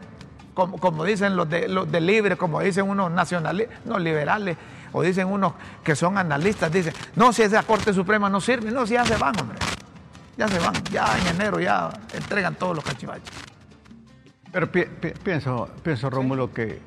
como, 0.55 0.79
como 0.79 1.05
dicen 1.05 1.37
los 1.37 1.49
de, 1.51 1.69
los 1.69 1.91
de 1.91 2.01
libre, 2.01 2.37
como 2.37 2.61
dicen 2.61 2.89
unos 2.89 3.11
nacionalistas, 3.11 3.85
no 3.85 3.99
liberales, 3.99 4.57
o 4.93 5.03
dicen 5.03 5.27
unos 5.27 5.55
que 5.83 5.97
son 5.97 6.17
analistas, 6.17 6.73
dicen, 6.73 6.95
no, 7.17 7.33
si 7.33 7.43
esa 7.43 7.65
Corte 7.65 7.93
Suprema 7.93 8.31
no 8.31 8.41
sirve, 8.41 8.71
no, 8.71 8.87
si 8.87 8.95
ya 8.95 9.05
se 9.05 9.17
van, 9.17 9.39
hombre. 9.41 9.59
Ya 10.37 10.49
se 10.49 10.59
van, 10.59 10.75
ya 10.85 11.17
en 11.19 11.27
enero 11.29 11.61
ya 11.61 11.91
entregan 12.13 12.55
todos 12.55 12.77
los 12.77 12.85
cachivaches. 12.85 13.31
Pero 14.51 14.71
pi 14.71 14.85
pi 14.85 15.11
pienso, 15.11 15.69
pienso 15.83 16.11
Rómulo, 16.11 16.53
que, 16.53 16.81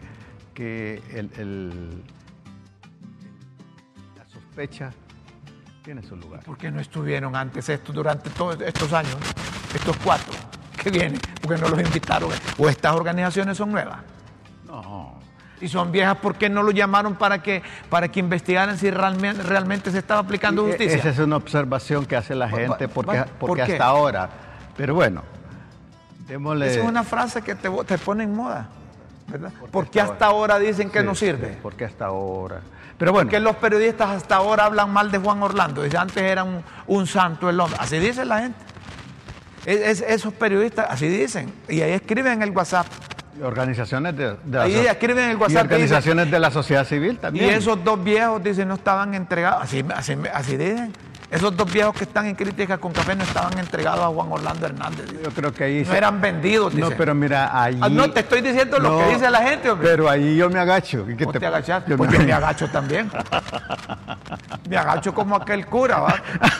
que 0.53 1.01
el, 1.11 1.31
el, 1.37 2.03
la 4.17 4.25
sospecha 4.25 4.91
tiene 5.83 6.03
su 6.03 6.15
lugar. 6.15 6.43
¿Por 6.43 6.57
qué 6.57 6.71
no 6.71 6.79
estuvieron 6.79 7.35
antes 7.35 7.67
esto 7.69 7.93
durante 7.93 8.29
todos 8.29 8.59
estos 8.61 8.91
años, 8.93 9.15
estos 9.73 9.95
cuatro 9.97 10.46
que 10.91 10.99
vienen? 10.99 11.21
Porque 11.41 11.61
no 11.61 11.69
los 11.69 11.79
invitaron. 11.79 12.29
¿O 12.57 12.69
estas 12.69 12.95
organizaciones 12.95 13.57
son 13.57 13.71
nuevas? 13.71 13.97
No. 14.65 15.17
Y 15.59 15.67
son 15.67 15.91
viejas, 15.91 16.17
¿por 16.17 16.35
qué 16.35 16.49
no 16.49 16.61
lo 16.61 16.69
llamaron 16.71 17.15
para 17.15 17.41
que, 17.41 17.63
para 17.89 18.09
que 18.09 18.19
investigaran 18.19 18.77
si 18.77 18.91
realmente, 18.91 19.41
realmente 19.41 19.91
se 19.91 19.97
estaba 19.97 20.19
aplicando 20.21 20.63
Y 20.65 20.69
justicia? 20.69 20.97
Esa 20.97 21.09
es 21.09 21.19
una 21.19 21.35
observación 21.37 22.05
que 22.05 22.15
hace 22.15 22.35
la 22.35 22.47
gente 22.47 22.87
porque, 22.87 23.23
¿Por 23.39 23.49
porque 23.49 23.61
hasta 23.63 23.85
ahora. 23.85 24.29
Pero 24.75 24.93
bueno, 24.93 25.23
démosle. 26.27 26.67
Esa 26.69 26.81
es 26.81 26.85
una 26.85 27.03
frase 27.03 27.41
que 27.41 27.55
te, 27.55 27.69
te 27.69 27.97
pone 27.97 28.25
en 28.25 28.35
moda, 28.35 28.67
¿verdad? 29.27 29.51
Porque 29.59 29.71
¿Por 29.71 29.89
qué 29.89 29.99
hasta 30.01 30.13
hasta 30.13 30.25
ahora 30.27 30.59
dicen 30.59 30.91
que 30.91 30.99
Sí, 30.99 31.05
no 31.05 31.15
sí, 31.15 31.25
sirve? 31.25 31.57
porque 31.61 31.85
hasta 31.85 32.05
ahora. 32.05 32.61
Pero 32.99 33.11
bueno, 33.11 33.25
¿Por 33.27 33.31
qué 33.31 33.39
los 33.39 33.55
periodistas 33.55 34.09
hasta 34.09 34.35
ahora 34.35 34.65
hablan 34.65 34.91
mal 34.91 35.09
de 35.11 35.17
Juan 35.17 35.41
Orlando? 35.41 35.81
Dice, 35.81 35.97
antes 35.97 36.17
era 36.17 36.43
un, 36.43 36.63
un 36.87 37.07
santo 37.07 37.49
el 37.49 37.59
hombre. 37.59 37.77
Así 37.79 37.97
dice 37.97 38.25
la 38.25 38.41
gente. 38.41 38.59
Es- 39.67 40.01
es- 40.01 40.05
esos 40.09 40.33
periodistas 40.33 40.87
así 40.89 41.07
dicen. 41.09 41.51
Y 41.67 41.81
ahí 41.81 41.91
escriben 41.91 42.33
en 42.33 42.41
el 42.43 42.51
WhatsApp. 42.51 42.87
organizaciones 43.43 44.15
de, 44.17 44.29
de 44.31 44.57
la 44.57 44.63
Ahí 44.63 44.73
so- 44.73 44.89
escriben 44.89 45.25
en 45.25 45.29
el 45.31 45.37
y 45.37 45.39
WhatsApp 45.39 45.67
que 45.67 45.73
organizaciones 45.75 46.31
de 46.31 46.39
la 46.39 46.49
sociedad 46.49 46.85
civil 46.87 47.11
Y 47.11 47.17
también. 47.17 47.49
esos 47.51 47.83
dos 47.83 48.03
viejos, 48.03 48.41
dicen, 48.41 48.67
no 48.67 48.73
estaban 48.75 49.13
entregados. 49.13 49.61
Así, 49.61 49.83
así, 49.93 50.15
así 50.33 50.57
dicen. 50.57 50.91
Esos 51.29 51.55
dos 51.57 51.69
viejos 51.71 51.93
que 51.93 52.05
están 52.05 52.25
en 52.25 52.35
crítica 52.35 52.77
con 52.77 52.93
café 52.93 53.13
no 53.13 53.23
estaban 53.23 53.57
entregados 53.59 54.05
a 54.05 54.07
Juan 54.07 54.31
Orlando 54.31 54.65
Hernández. 54.65 55.09
dice. 55.11 55.23
Yo 55.25 55.29
creo 55.31 55.53
que 55.53 55.63
ahí 55.65 55.83
No 55.83 55.91
se- 55.91 55.97
eran 55.97 56.21
vendidos, 56.21 56.73
No, 56.73 56.85
dice. 56.85 56.97
pero 56.97 57.13
mira, 57.13 57.49
ahí. 57.61 57.77
Ah, 57.81 57.89
no, 57.89 58.09
te 58.09 58.21
estoy 58.21 58.39
diciendo 58.41 58.79
lo 58.79 58.97
que 58.99 59.07
dice 59.13 59.29
la 59.29 59.41
gente, 59.41 59.69
hombre. 59.69 59.89
Pero 59.89 60.09
ahí 60.09 60.37
yo 60.37 60.49
me 60.49 60.57
agacho. 60.59 61.05
¿Y 61.09 61.17
qué 61.17 61.25
¿Vos 61.25 61.37
te, 61.37 61.45
agachaste? 61.45 61.97
Pues 61.97 62.11
yo 62.11 62.19
me 62.21 62.31
agacho 62.31 62.69
también. 62.69 63.11
Me 64.69 64.77
agacho 64.77 65.13
como 65.13 65.35
aquel 65.35 65.65
cura, 65.65 65.99
¿va? 65.99 66.15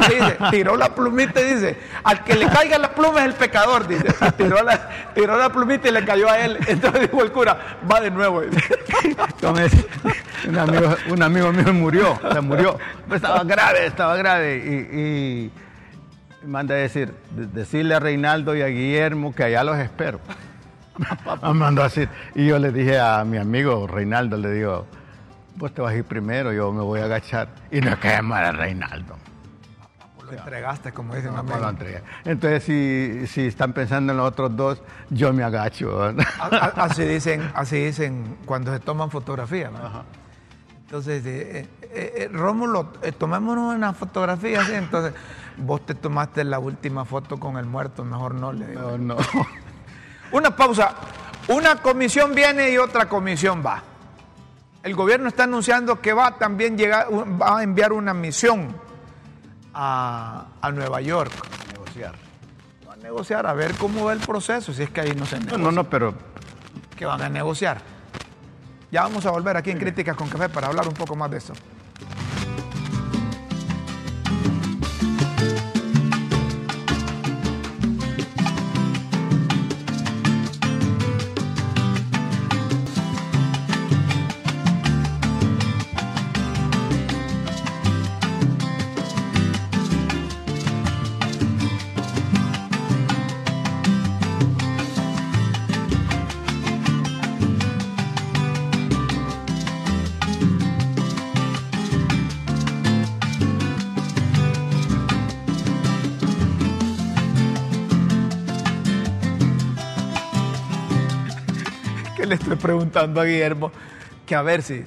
Dice, 0.09 0.37
tiró 0.51 0.75
la 0.75 0.89
plumita 0.93 1.41
y 1.41 1.53
dice, 1.53 1.77
al 2.03 2.23
que 2.23 2.35
le 2.35 2.47
caiga 2.47 2.77
la 2.77 2.91
pluma 2.91 3.19
es 3.21 3.25
el 3.27 3.33
pecador, 3.33 3.87
dice. 3.87 4.07
Y 4.27 4.31
tiró 4.31 4.61
la, 4.63 4.89
tiró 5.13 5.37
la 5.37 5.49
plumita 5.49 5.87
y 5.87 5.91
le 5.91 6.03
cayó 6.05 6.29
a 6.29 6.39
él. 6.39 6.57
Entonces 6.67 7.01
dijo 7.09 7.23
el 7.23 7.31
cura, 7.31 7.57
va 7.89 8.01
de 8.01 8.11
nuevo. 8.11 8.41
dice. 8.41 8.63
Como 9.41 9.59
es, 9.59 9.71
un, 10.47 10.57
amigo, 10.57 10.95
un 11.09 11.23
amigo 11.23 11.51
mío 11.53 11.73
murió, 11.73 12.19
se 12.33 12.41
murió. 12.41 12.77
Pero 13.05 13.15
estaba 13.15 13.43
grave, 13.43 13.85
estaba 13.85 14.15
grave. 14.15 14.56
Y, 14.57 14.99
y 16.43 16.47
manda 16.47 16.75
a 16.75 16.77
decir, 16.77 17.13
de- 17.31 17.47
decirle 17.47 17.95
a 17.95 17.99
Reinaldo 17.99 18.55
y 18.55 18.61
a 18.61 18.67
Guillermo 18.67 19.33
que 19.33 19.43
allá 19.43 19.63
los 19.63 19.77
espero. 19.77 20.19
Me 21.43 21.53
mandó 21.53 21.81
a 21.81 21.85
decir. 21.85 22.09
Y 22.35 22.45
yo 22.47 22.57
le 22.59 22.71
dije 22.71 22.99
a 22.99 23.23
mi 23.23 23.37
amigo 23.37 23.85
Reinaldo, 23.87 24.37
le 24.37 24.51
digo, 24.51 24.85
vos 25.55 25.73
te 25.73 25.81
vas 25.81 25.93
a 25.93 25.97
ir 25.97 26.03
primero, 26.05 26.51
yo 26.53 26.71
me 26.71 26.81
voy 26.81 26.99
a 27.01 27.05
agachar. 27.05 27.49
Y 27.71 27.81
no 27.81 27.99
queda 27.99 28.21
mal 28.21 28.45
a 28.45 28.51
Reinaldo. 28.51 29.15
Lo 30.25 30.33
entregaste, 30.33 30.91
como 30.91 31.15
dicen 31.15 31.33
No, 31.33 31.41
no 31.41 31.57
lo 31.57 31.69
entregué. 31.69 32.01
Entonces, 32.25 32.61
si, 32.63 33.27
si 33.27 33.47
están 33.47 33.71
pensando 33.71 34.11
en 34.11 34.17
los 34.17 34.27
otros 34.27 34.53
dos, 34.57 34.81
yo 35.09 35.31
me 35.31 35.41
agacho. 35.43 36.13
Así 36.75 37.03
dicen, 37.05 37.49
así 37.55 37.77
dicen 37.85 38.35
cuando 38.45 38.73
se 38.73 38.81
toman 38.81 39.09
fotografías. 39.09 39.71
¿no? 39.71 39.79
Entonces, 40.81 41.25
eh, 41.25 41.65
eh, 41.93 42.13
eh, 42.23 42.29
Rómulo, 42.31 42.93
eh, 43.01 43.11
tomémonos 43.11 43.75
una 43.75 43.93
fotografía 43.93 44.61
así. 44.61 44.73
Entonces, 44.73 45.13
vos 45.57 45.85
te 45.85 45.95
tomaste 45.95 46.43
la 46.43 46.59
última 46.59 47.05
foto 47.05 47.39
con 47.39 47.57
el 47.57 47.65
muerto, 47.65 48.03
mejor 48.03 48.35
no 48.35 48.51
le 48.53 48.67
digo. 48.67 48.97
No, 48.97 49.15
no. 49.15 49.17
Una 50.31 50.55
pausa. 50.55 50.93
Una 51.47 51.77
comisión 51.77 52.35
viene 52.35 52.69
y 52.71 52.77
otra 52.77 53.07
comisión 53.07 53.63
va. 53.65 53.81
El 54.83 54.93
gobierno 54.95 55.29
está 55.29 55.43
anunciando 55.43 56.01
que 56.01 56.11
va 56.13 56.27
a 56.27 56.37
también 56.37 56.77
llegar, 56.77 57.07
va 57.41 57.59
a 57.59 57.63
enviar 57.63 57.93
una 57.93 58.13
misión 58.13 58.75
a, 59.73 60.47
a 60.61 60.71
Nueva 60.71 60.99
York. 61.01 61.31
Negociar. 61.73 62.15
Va 62.87 62.93
a 62.93 62.97
negociar, 62.97 63.47
a 63.47 63.53
ver 63.53 63.73
cómo 63.75 64.05
va 64.05 64.13
el 64.13 64.19
proceso, 64.19 64.73
si 64.73 64.83
es 64.83 64.89
que 64.89 65.01
ahí 65.01 65.13
no 65.15 65.25
se 65.25 65.37
No, 65.39 65.45
negocia. 65.45 65.63
no, 65.63 65.71
no, 65.71 65.83
pero 65.85 66.13
que 66.97 67.05
van 67.05 67.21
a 67.21 67.29
negociar. 67.29 67.81
Ya 68.91 69.03
vamos 69.03 69.25
a 69.25 69.31
volver 69.31 69.55
aquí 69.57 69.71
en 69.71 69.77
Críticas 69.79 70.15
con 70.15 70.29
Café 70.29 70.49
para 70.49 70.67
hablar 70.67 70.87
un 70.87 70.93
poco 70.93 71.15
más 71.15 71.29
de 71.31 71.37
eso. 71.37 71.53
Preguntando 112.87 113.21
a 113.21 113.25
Guillermo 113.25 113.71
que 114.25 114.35
a 114.35 114.41
ver 114.41 114.61
si, 114.61 114.85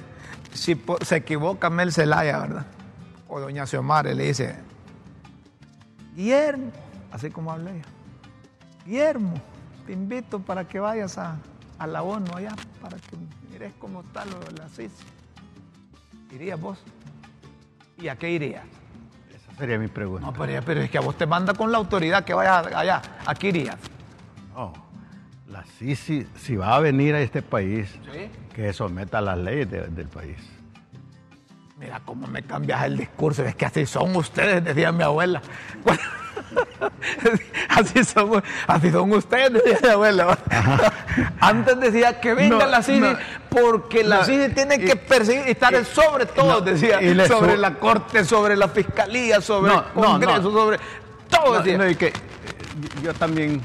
si 0.53 0.81
se 1.01 1.15
equivoca 1.15 1.69
Mel 1.69 1.91
Zelaya, 1.91 2.39
¿verdad? 2.39 2.65
O 3.27 3.39
doña 3.39 3.65
Xiomara 3.65 4.13
le 4.13 4.25
dice, 4.25 4.55
Guillermo, 6.15 6.71
así 7.11 7.29
como 7.29 7.51
habla 7.51 7.71
ella, 7.71 7.85
Guillermo, 8.85 9.33
te 9.85 9.93
invito 9.93 10.39
para 10.39 10.67
que 10.67 10.79
vayas 10.79 11.17
a, 11.17 11.37
a 11.77 11.87
la 11.87 12.01
ONU 12.01 12.35
allá, 12.35 12.55
para 12.81 12.97
que 12.97 13.17
mires 13.51 13.71
cómo 13.79 14.01
está 14.01 14.25
lo 14.25 14.39
de 14.39 14.51
la 14.53 14.67
CIS. 14.69 14.91
¿Irías 16.31 16.59
vos? 16.59 16.79
¿Y 17.97 18.07
a 18.07 18.15
qué 18.15 18.31
irías? 18.31 18.63
esa 19.29 19.57
sería 19.57 19.77
mi 19.77 19.87
pregunta. 19.87 20.25
No, 20.25 20.33
pero, 20.33 20.61
pero 20.65 20.81
es 20.81 20.89
que 20.89 20.97
a 20.97 21.01
vos 21.01 21.15
te 21.17 21.25
manda 21.25 21.53
con 21.53 21.71
la 21.71 21.77
autoridad 21.77 22.23
que 22.23 22.33
vayas 22.33 22.67
allá. 22.73 23.01
¿A 23.25 23.35
qué 23.35 23.49
irías? 23.49 23.77
No, 24.55 24.73
la 25.61 25.71
Sisi, 25.77 26.25
si 26.35 26.55
va 26.55 26.75
a 26.75 26.79
venir 26.79 27.13
a 27.15 27.21
este 27.21 27.41
país, 27.41 27.89
Sí. 28.11 28.29
que 28.55 28.73
someta 28.73 29.21
las 29.21 29.37
leyes 29.37 29.69
de- 29.69 29.87
del 29.87 30.07
país. 30.07 30.37
Mira 31.79 31.99
cómo 32.05 32.27
me 32.27 32.43
cambias 32.43 32.83
el 32.85 32.97
discurso, 32.97 33.43
es 33.43 33.55
que 33.55 33.65
así 33.65 33.85
son 33.85 34.15
ustedes, 34.15 34.63
decía 34.63 34.91
mi 34.91 35.03
abuela. 35.03 35.41
así, 37.69 38.03
son, 38.03 38.43
así 38.67 38.91
son 38.91 39.11
ustedes, 39.13 39.53
decía 39.53 39.79
mi 39.83 39.89
abuela. 39.89 40.37
Antes 41.39 41.79
decía 41.79 42.19
que 42.19 42.33
venga 42.33 42.57
No, 42.59 42.65
la 42.67 42.83
CIDI 42.83 42.99
no. 42.99 43.17
porque 43.49 44.03
la 44.03 44.17
No, 44.19 44.25
CIDI 44.25 44.53
tiene 44.53 44.75
y- 44.75 44.85
que 44.85 44.95
perseguir 44.95 45.47
y 45.47 45.51
estar 45.51 45.73
sobre 45.85 46.25
todo, 46.27 46.61
decía, 46.61 47.01
y 47.01 47.15
sobre 47.27 47.57
la 47.57 47.73
corte, 47.75 48.23
sobre 48.25 48.55
la 48.55 48.67
fiscalía, 48.67 49.41
sobre 49.41 49.73
el 49.73 49.81
Congreso, 49.93 50.51
sobre 50.51 50.77
todo. 51.29 51.61
Decía. 51.63 51.97
que 51.97 52.07
eh, 52.07 52.13
yo 53.03 53.13
también 53.13 53.61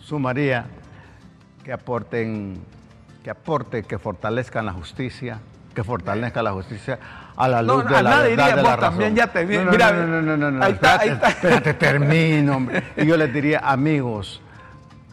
sumaría 0.00 0.64
que 1.64 1.72
aporten 1.72 2.60
que 3.22 3.30
aporte, 3.30 3.84
que 3.84 3.98
fortalezcan 4.00 4.66
la 4.66 4.72
justicia, 4.72 5.38
que 5.74 5.84
fortalezca 5.84 6.42
la 6.42 6.50
justicia 6.52 6.98
a 7.36 7.46
la 7.46 7.62
luz 7.62 7.84
no, 7.84 7.90
de 7.90 7.96
a 7.96 8.02
la 8.02 8.10
verdad 8.10 8.24
diría, 8.28 8.56
de 8.56 8.62
la 8.62 8.76
razón. 8.76 8.80
también 8.90 9.14
ya 9.14 9.26
te 9.28 9.44
vi- 9.44 9.58
no, 9.58 9.64
no, 9.66 9.70
mira, 9.70 9.92
no, 9.92 10.06
no, 10.06 10.22
no, 10.22 10.36
no, 10.36 10.50
no, 10.50 10.64
ahí 10.64 10.72
está, 10.72 10.96
espérate, 10.96 11.04
ahí 11.04 11.10
está. 11.14 11.28
espérate, 11.28 11.74
termino, 11.74 12.56
hombre. 12.56 12.82
Y 12.96 13.06
yo 13.06 13.16
les 13.16 13.32
diría, 13.32 13.60
amigos, 13.60 14.40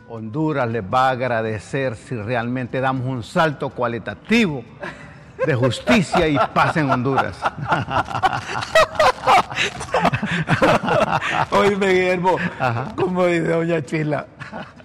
Honduras 0.10 0.68
les 0.70 0.84
va 0.84 1.10
a 1.10 1.12
agradecer 1.12 1.96
si 1.96 2.16
realmente 2.16 2.82
damos 2.82 3.06
un 3.06 3.22
salto 3.22 3.70
cualitativo 3.70 4.64
de 5.46 5.54
justicia 5.54 6.28
y 6.28 6.36
paz 6.52 6.78
en 6.78 6.90
Honduras. 6.90 7.38
Oíme, 11.52 11.88
Guillermo, 11.94 12.38
como 12.96 13.28
dice 13.28 13.50
doña 13.50 13.84
Chila, 13.84 14.26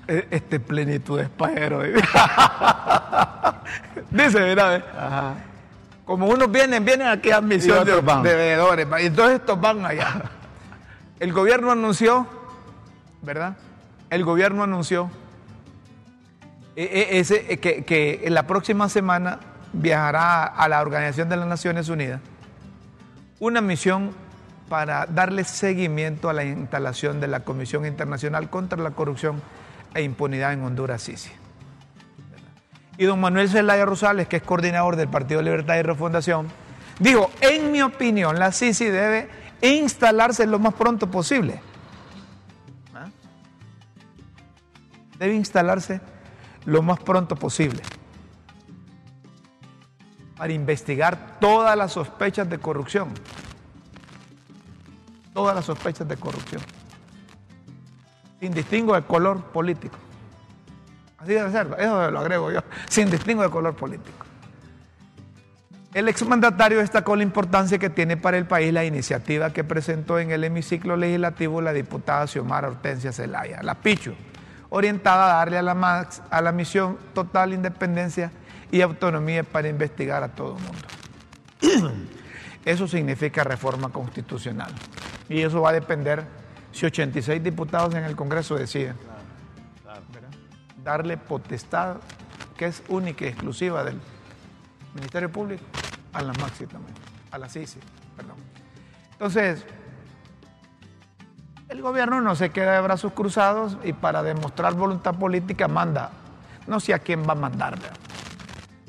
este 0.07 0.61
plenitud 0.61 1.21
es 1.21 1.29
pajero. 1.29 1.83
dice, 4.11 4.41
mira, 4.41 5.35
como 6.05 6.27
unos 6.27 6.51
vienen, 6.51 6.85
vienen 6.85 7.09
aquí 7.09 7.31
a 7.31 7.41
misión 7.41 7.85
de, 7.85 8.01
van. 8.01 8.23
de 8.23 8.35
veedores, 8.35 8.87
y 9.01 9.07
entonces 9.07 9.41
estos 9.41 9.61
van 9.61 9.85
allá. 9.85 10.23
El 11.19 11.33
gobierno 11.33 11.71
anunció, 11.71 12.27
¿verdad? 13.23 13.57
El 14.11 14.25
gobierno 14.25 14.63
anunció 14.63 15.11
e- 16.77 16.83
e- 16.83 17.19
ese, 17.19 17.53
e- 17.53 17.59
que, 17.59 17.85
que 17.85 18.23
en 18.25 18.35
la 18.35 18.47
próxima 18.47 18.89
semana 18.89 19.39
viajará 19.73 20.45
a 20.45 20.69
la 20.69 20.81
Organización 20.83 21.29
de 21.29 21.37
las 21.37 21.47
Naciones 21.47 21.89
Unidas 21.89 22.21
una 23.41 23.61
misión 23.61 24.13
para 24.69 25.07
darle 25.07 25.45
seguimiento 25.45 26.29
a 26.29 26.33
la 26.33 26.45
instalación 26.45 27.21
de 27.21 27.29
la 27.29 27.41
Comisión 27.41 27.87
Internacional 27.87 28.51
contra 28.51 28.81
la 28.83 28.91
Corrupción 28.91 29.41
e 29.95 30.03
Impunidad 30.03 30.53
en 30.53 30.63
Honduras, 30.63 31.05
CICI. 31.05 31.31
Y 32.99 33.05
don 33.05 33.21
Manuel 33.21 33.49
Zelaya 33.49 33.85
Rosales, 33.85 34.29
que 34.29 34.37
es 34.37 34.43
coordinador 34.43 34.97
del 34.97 35.09
Partido 35.09 35.43
Libertad 35.43 35.77
y 35.77 35.83
Refundación, 35.83 36.49
dijo, 36.99 37.31
en 37.41 37.73
mi 37.73 37.83
opinión, 37.83 38.39
la 38.39 38.53
CICI 38.53 38.87
debe 38.87 39.29
instalarse 39.63 40.47
lo 40.47 40.59
más 40.59 40.75
pronto 40.75 41.11
posible. 41.11 41.61
¿Ah? 42.95 43.09
Debe 45.19 45.35
instalarse 45.35 46.01
lo 46.67 46.83
más 46.83 47.01
pronto 47.01 47.37
posible 47.37 47.83
para 50.37 50.53
investigar 50.53 51.39
todas 51.41 51.77
las 51.77 51.93
sospechas 51.93 52.49
de 52.49 52.59
corrupción. 52.59 53.09
Todas 55.33 55.55
las 55.55 55.65
sospechas 55.65 56.07
de 56.07 56.17
corrupción. 56.17 56.63
Sin 58.41 58.53
distingo 58.53 58.95
de 58.95 59.03
color 59.03 59.43
político. 59.45 59.97
Así 61.19 61.33
debe 61.33 61.51
ser, 61.51 61.69
eso 61.79 62.11
lo 62.11 62.19
agrego 62.21 62.51
yo, 62.53 62.61
sin 62.89 63.11
distingo 63.11 63.43
de 63.43 63.49
color 63.51 63.75
político. 63.75 64.27
El 65.95 66.09
exmandatario 66.09 66.79
destacó 66.79 67.15
la 67.17 67.23
importancia 67.23 67.79
que 67.79 67.89
tiene 67.89 68.17
para 68.17 68.37
el 68.37 68.47
país 68.47 68.73
la 68.73 68.85
iniciativa 68.85 69.51
que 69.51 69.63
presentó 69.65 70.19
en 70.19 70.33
el 70.33 70.43
hemiciclo 70.45 70.97
legislativo 70.97 71.63
la 71.63 71.73
diputada 71.73 72.27
Xiomara 72.27 72.69
Hortensia 72.69 73.13
Zelaya, 73.13 73.63
la 73.63 73.77
Pichu, 73.77 74.13
orientada 74.71 75.35
a 75.35 75.39
darle 75.39 75.57
a 75.57 75.63
la, 75.63 75.75
max- 75.75 76.21
a 76.31 76.43
la 76.43 76.51
misión 76.51 76.99
total 77.15 77.55
independencia 77.55 78.33
y 78.73 78.81
autonomía 78.81 79.45
para 79.45 79.69
investigar 79.69 80.25
a 80.25 80.29
todo 80.29 80.57
el 80.57 80.63
mundo. 80.65 81.95
Eso 82.65 82.89
significa 82.89 83.45
reforma 83.45 83.91
constitucional. 83.91 84.73
Y 85.29 85.43
eso 85.43 85.61
va 85.61 85.71
a 85.71 85.73
depender 85.75 86.25
si 86.75 86.85
86 86.85 87.43
diputados 87.43 87.95
en 87.95 88.05
el 88.05 88.17
Congreso 88.17 88.57
deciden 88.57 88.97
darle 90.83 91.17
potestad, 91.17 91.97
que 92.59 92.67
es 92.67 92.83
única 92.89 93.25
y 93.25 93.29
exclusiva 93.29 93.85
del 93.85 93.99
Ministerio 94.93 95.31
Público, 95.31 95.63
a 96.13 96.21
la 96.21 96.33
Maxi 96.35 96.67
también, 96.67 96.95
a 97.31 97.39
la 97.39 97.49
CICI, 97.49 97.79
perdón. 98.17 98.37
Entonces, 99.13 99.65
el 101.69 101.81
gobierno 101.81 102.21
no 102.21 102.35
se 102.35 102.51
queda 102.51 102.75
de 102.75 102.81
brazos 102.81 103.13
cruzados 103.13 103.79
y 103.85 103.93
para 103.93 104.25
demostrar 104.25 104.75
voluntad 104.75 105.15
política 105.15 105.69
manda, 105.69 106.11
no 106.67 106.81
sé 106.81 106.93
a 106.93 106.99
quién 106.99 107.23
va 107.27 107.33
a 107.33 107.37
mandar, 107.37 107.79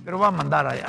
pero 0.04 0.18
va 0.18 0.28
a 0.28 0.32
mandar 0.32 0.66
allá. 0.66 0.88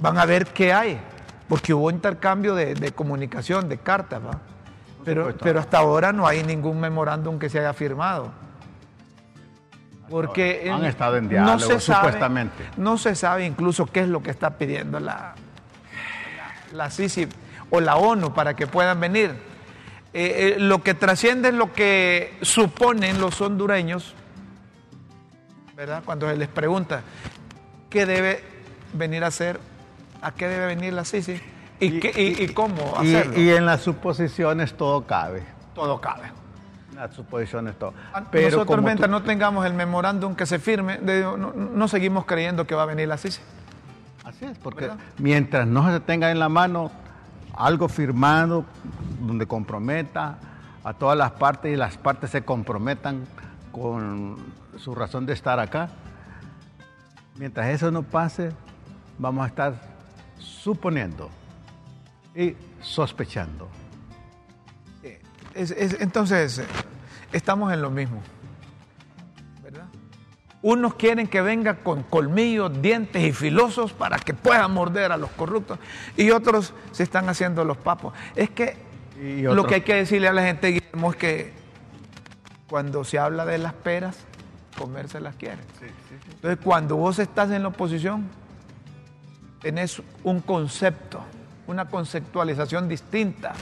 Van 0.00 0.18
a 0.18 0.26
ver 0.26 0.48
qué 0.48 0.72
hay, 0.72 1.00
porque 1.48 1.72
hubo 1.72 1.88
intercambio 1.90 2.56
de, 2.56 2.74
de 2.74 2.92
comunicación, 2.92 3.68
de 3.68 3.78
cartas, 3.78 4.20
¿va? 4.24 4.57
Pero, 5.04 5.34
pero 5.40 5.60
hasta 5.60 5.78
ahora 5.78 6.12
no 6.12 6.26
hay 6.26 6.42
ningún 6.42 6.80
memorándum 6.80 7.38
que 7.38 7.48
se 7.48 7.58
haya 7.58 7.72
firmado. 7.72 8.30
Porque 10.10 10.70
Han 10.72 10.84
estado 10.84 11.16
en 11.16 11.28
diálogo, 11.28 11.58
sabe- 11.58 11.80
supuestamente. 11.80 12.64
no 12.78 12.96
se 12.96 13.14
sabe 13.14 13.44
incluso 13.44 13.84
qué 13.86 14.00
es 14.00 14.08
lo 14.08 14.22
que 14.22 14.30
está 14.30 14.56
pidiendo 14.56 14.98
la, 15.00 15.34
la, 16.72 16.84
la 16.84 16.90
CICI 16.90 17.28
o 17.70 17.80
la 17.80 17.96
ONU 17.96 18.32
para 18.32 18.54
que 18.56 18.66
puedan 18.66 18.98
venir. 19.00 19.30
Eh, 20.14 20.54
eh, 20.56 20.60
lo 20.60 20.82
que 20.82 20.94
trasciende 20.94 21.50
es 21.50 21.54
lo 21.54 21.72
que 21.74 22.38
suponen 22.40 23.20
los 23.20 23.38
hondureños, 23.42 24.14
¿verdad? 25.76 26.02
Cuando 26.04 26.26
se 26.28 26.36
les 26.36 26.48
pregunta 26.48 27.02
qué 27.90 28.06
debe 28.06 28.42
venir 28.94 29.24
a 29.24 29.26
hacer, 29.26 29.60
a 30.22 30.32
qué 30.32 30.48
debe 30.48 30.66
venir 30.66 30.94
la 30.94 31.04
CICI 31.04 31.38
y, 31.80 31.86
Y- 31.86 32.00
qué- 32.00 32.12
y- 32.38 32.42
y 32.44 32.48
cómo 32.48 32.94
hacerlo. 32.96 33.38
y 33.38 33.50
en 33.50 33.66
las 33.66 33.82
suposiciones 33.82 34.74
todo 34.76 35.06
cabe. 35.06 35.42
Todo 35.74 36.00
cabe. 36.00 36.32
En 36.90 36.96
las 36.96 37.14
suposiciones 37.14 37.78
todo. 37.78 37.92
Pero 38.30 38.50
Nosotros 38.50 38.82
mientras 38.82 39.08
tú- 39.08 39.12
no 39.12 39.22
tengamos 39.22 39.64
el 39.66 39.74
memorándum 39.74 40.34
que 40.34 40.46
se 40.46 40.58
firme, 40.58 40.98
de- 40.98 41.22
no, 41.22 41.36
no 41.52 41.88
seguimos 41.88 42.24
creyendo 42.24 42.66
que 42.66 42.74
va 42.74 42.82
a 42.82 42.86
venir 42.86 43.06
la 43.08 43.16
CICI. 43.16 43.40
Así 44.24 44.44
es, 44.44 44.58
porque 44.58 44.82
¿Verdad? 44.88 44.98
mientras 45.18 45.66
no 45.66 45.90
se 45.90 46.00
tenga 46.00 46.30
en 46.30 46.38
la 46.38 46.48
mano 46.48 46.90
algo 47.56 47.88
firmado 47.88 48.64
donde 49.20 49.46
comprometa 49.46 50.36
a 50.84 50.92
todas 50.94 51.16
las 51.16 51.32
partes 51.32 51.72
y 51.72 51.76
las 51.76 51.96
partes 51.96 52.30
se 52.30 52.42
comprometan 52.44 53.24
con 53.72 54.36
su 54.76 54.94
razón 54.94 55.26
de 55.26 55.32
estar 55.32 55.58
acá, 55.60 55.88
mientras 57.36 57.68
eso 57.68 57.90
no 57.90 58.02
pase, 58.02 58.50
vamos 59.18 59.44
a 59.44 59.48
estar 59.48 59.74
suponiendo 60.38 61.30
y 62.38 62.56
sospechando. 62.80 63.68
Eh, 65.02 65.20
es- 65.54 65.72
es- 65.72 66.00
entonces, 66.00 66.58
eh, 66.60 66.64
estamos 67.32 67.72
en 67.72 67.82
lo 67.82 67.90
mismo. 67.90 68.22
¿verdad? 69.62 69.86
Unos 70.62 70.94
quieren 70.94 71.26
que 71.26 71.40
venga 71.42 71.74
con 71.82 72.02
colmillos, 72.04 72.80
dientes 72.80 73.22
y 73.22 73.32
filosos 73.32 73.92
para 73.92 74.18
que 74.18 74.34
pueda 74.34 74.66
morder 74.68 75.10
a 75.12 75.16
los 75.16 75.30
corruptos 75.32 75.78
y 76.16 76.30
otros 76.30 76.72
se 76.92 77.02
están 77.02 77.28
haciendo 77.28 77.64
los 77.64 77.76
papos. 77.76 78.14
Es 78.36 78.50
que 78.50 78.76
lo 79.56 79.66
que 79.66 79.74
hay 79.76 79.80
que 79.82 79.94
decirle 79.94 80.28
a 80.28 80.32
la 80.32 80.42
gente, 80.42 80.68
Guillermo, 80.68 81.10
es 81.10 81.16
que 81.16 81.52
cuando 82.68 83.02
se 83.04 83.18
habla 83.18 83.44
de 83.46 83.58
las 83.58 83.72
peras, 83.72 84.16
comerse 84.78 85.20
las 85.20 85.34
quiere. 85.34 85.58
Entonces, 86.36 86.58
cuando 86.64 86.94
vos 86.96 87.18
estás 87.18 87.50
en 87.50 87.62
la 87.62 87.68
oposición, 87.68 88.28
tenés 89.60 90.00
un 90.22 90.40
concepto, 90.40 91.24
una 91.68 91.84
conceptualización 91.86 92.88
distinta 92.88 93.52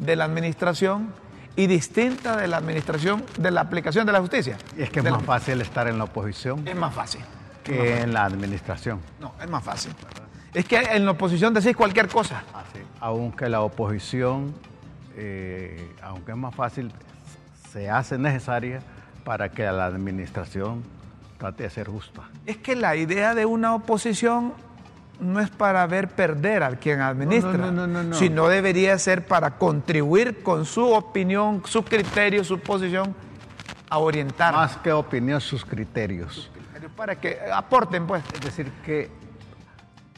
de 0.00 0.16
la 0.16 0.24
administración 0.24 1.12
y 1.56 1.66
distinta 1.66 2.36
de 2.36 2.46
la 2.48 2.56
administración 2.56 3.24
de 3.38 3.50
la 3.50 3.60
aplicación 3.62 4.06
de 4.06 4.12
la 4.12 4.20
justicia. 4.20 4.56
Y 4.76 4.82
es 4.82 4.90
que 4.90 5.00
es 5.00 5.04
De 5.04 5.10
más 5.10 5.20
la- 5.20 5.26
fácil 5.26 5.60
estar 5.60 5.86
en 5.88 5.98
la 5.98 6.04
oposición 6.04 6.66
es 6.66 6.76
más 6.76 6.94
fácil. 6.94 7.20
que 7.64 8.00
en 8.00 8.14
la 8.14 8.24
administración. 8.24 9.00
No, 9.20 9.34
es 9.42 9.50
más 9.50 9.62
fácil. 9.62 9.92
Es 10.54 10.64
que 10.64 10.76
en 10.78 11.04
la 11.04 11.10
oposición 11.10 11.52
decís 11.52 11.76
cualquier 11.76 12.08
cosa. 12.08 12.42
Así, 12.54 12.78
aunque 13.00 13.48
la 13.48 13.60
oposición, 13.60 14.54
eh, 15.16 15.92
aunque 16.02 16.30
es 16.32 16.38
más 16.38 16.54
fácil, 16.54 16.92
se 17.72 17.90
hace 17.90 18.16
necesaria 18.18 18.80
para 19.24 19.50
que 19.50 19.64
la 19.64 19.84
administración 19.84 20.82
trate 21.38 21.64
de 21.64 21.70
ser 21.70 21.88
justa. 21.88 22.22
Es 22.46 22.56
que 22.56 22.74
la 22.76 22.96
idea 22.96 23.34
de 23.34 23.44
una 23.44 23.74
oposición 23.74 24.54
no 25.20 25.40
es 25.40 25.50
para 25.50 25.86
ver 25.86 26.08
perder 26.08 26.62
al 26.62 26.78
quien 26.78 27.00
administra, 27.00 27.52
No, 27.52 27.72
no, 27.72 27.86
no, 27.86 28.02
no, 28.02 28.02
no. 28.04 28.14
sino 28.14 28.48
debería 28.48 28.96
ser 28.98 29.26
para 29.26 29.52
contribuir 29.58 30.42
con 30.42 30.64
su 30.64 30.86
opinión, 30.92 31.62
su 31.66 31.84
criterio, 31.84 32.44
su 32.44 32.60
posición 32.60 33.14
a 33.90 33.98
orientar. 33.98 34.54
Más 34.54 34.76
que 34.76 34.92
opinión, 34.92 35.40
sus 35.40 35.64
criterios. 35.64 36.50
Para 36.96 37.16
que 37.16 37.38
aporten, 37.52 38.06
pues. 38.06 38.22
Es 38.34 38.40
decir, 38.40 38.70
que 38.84 39.10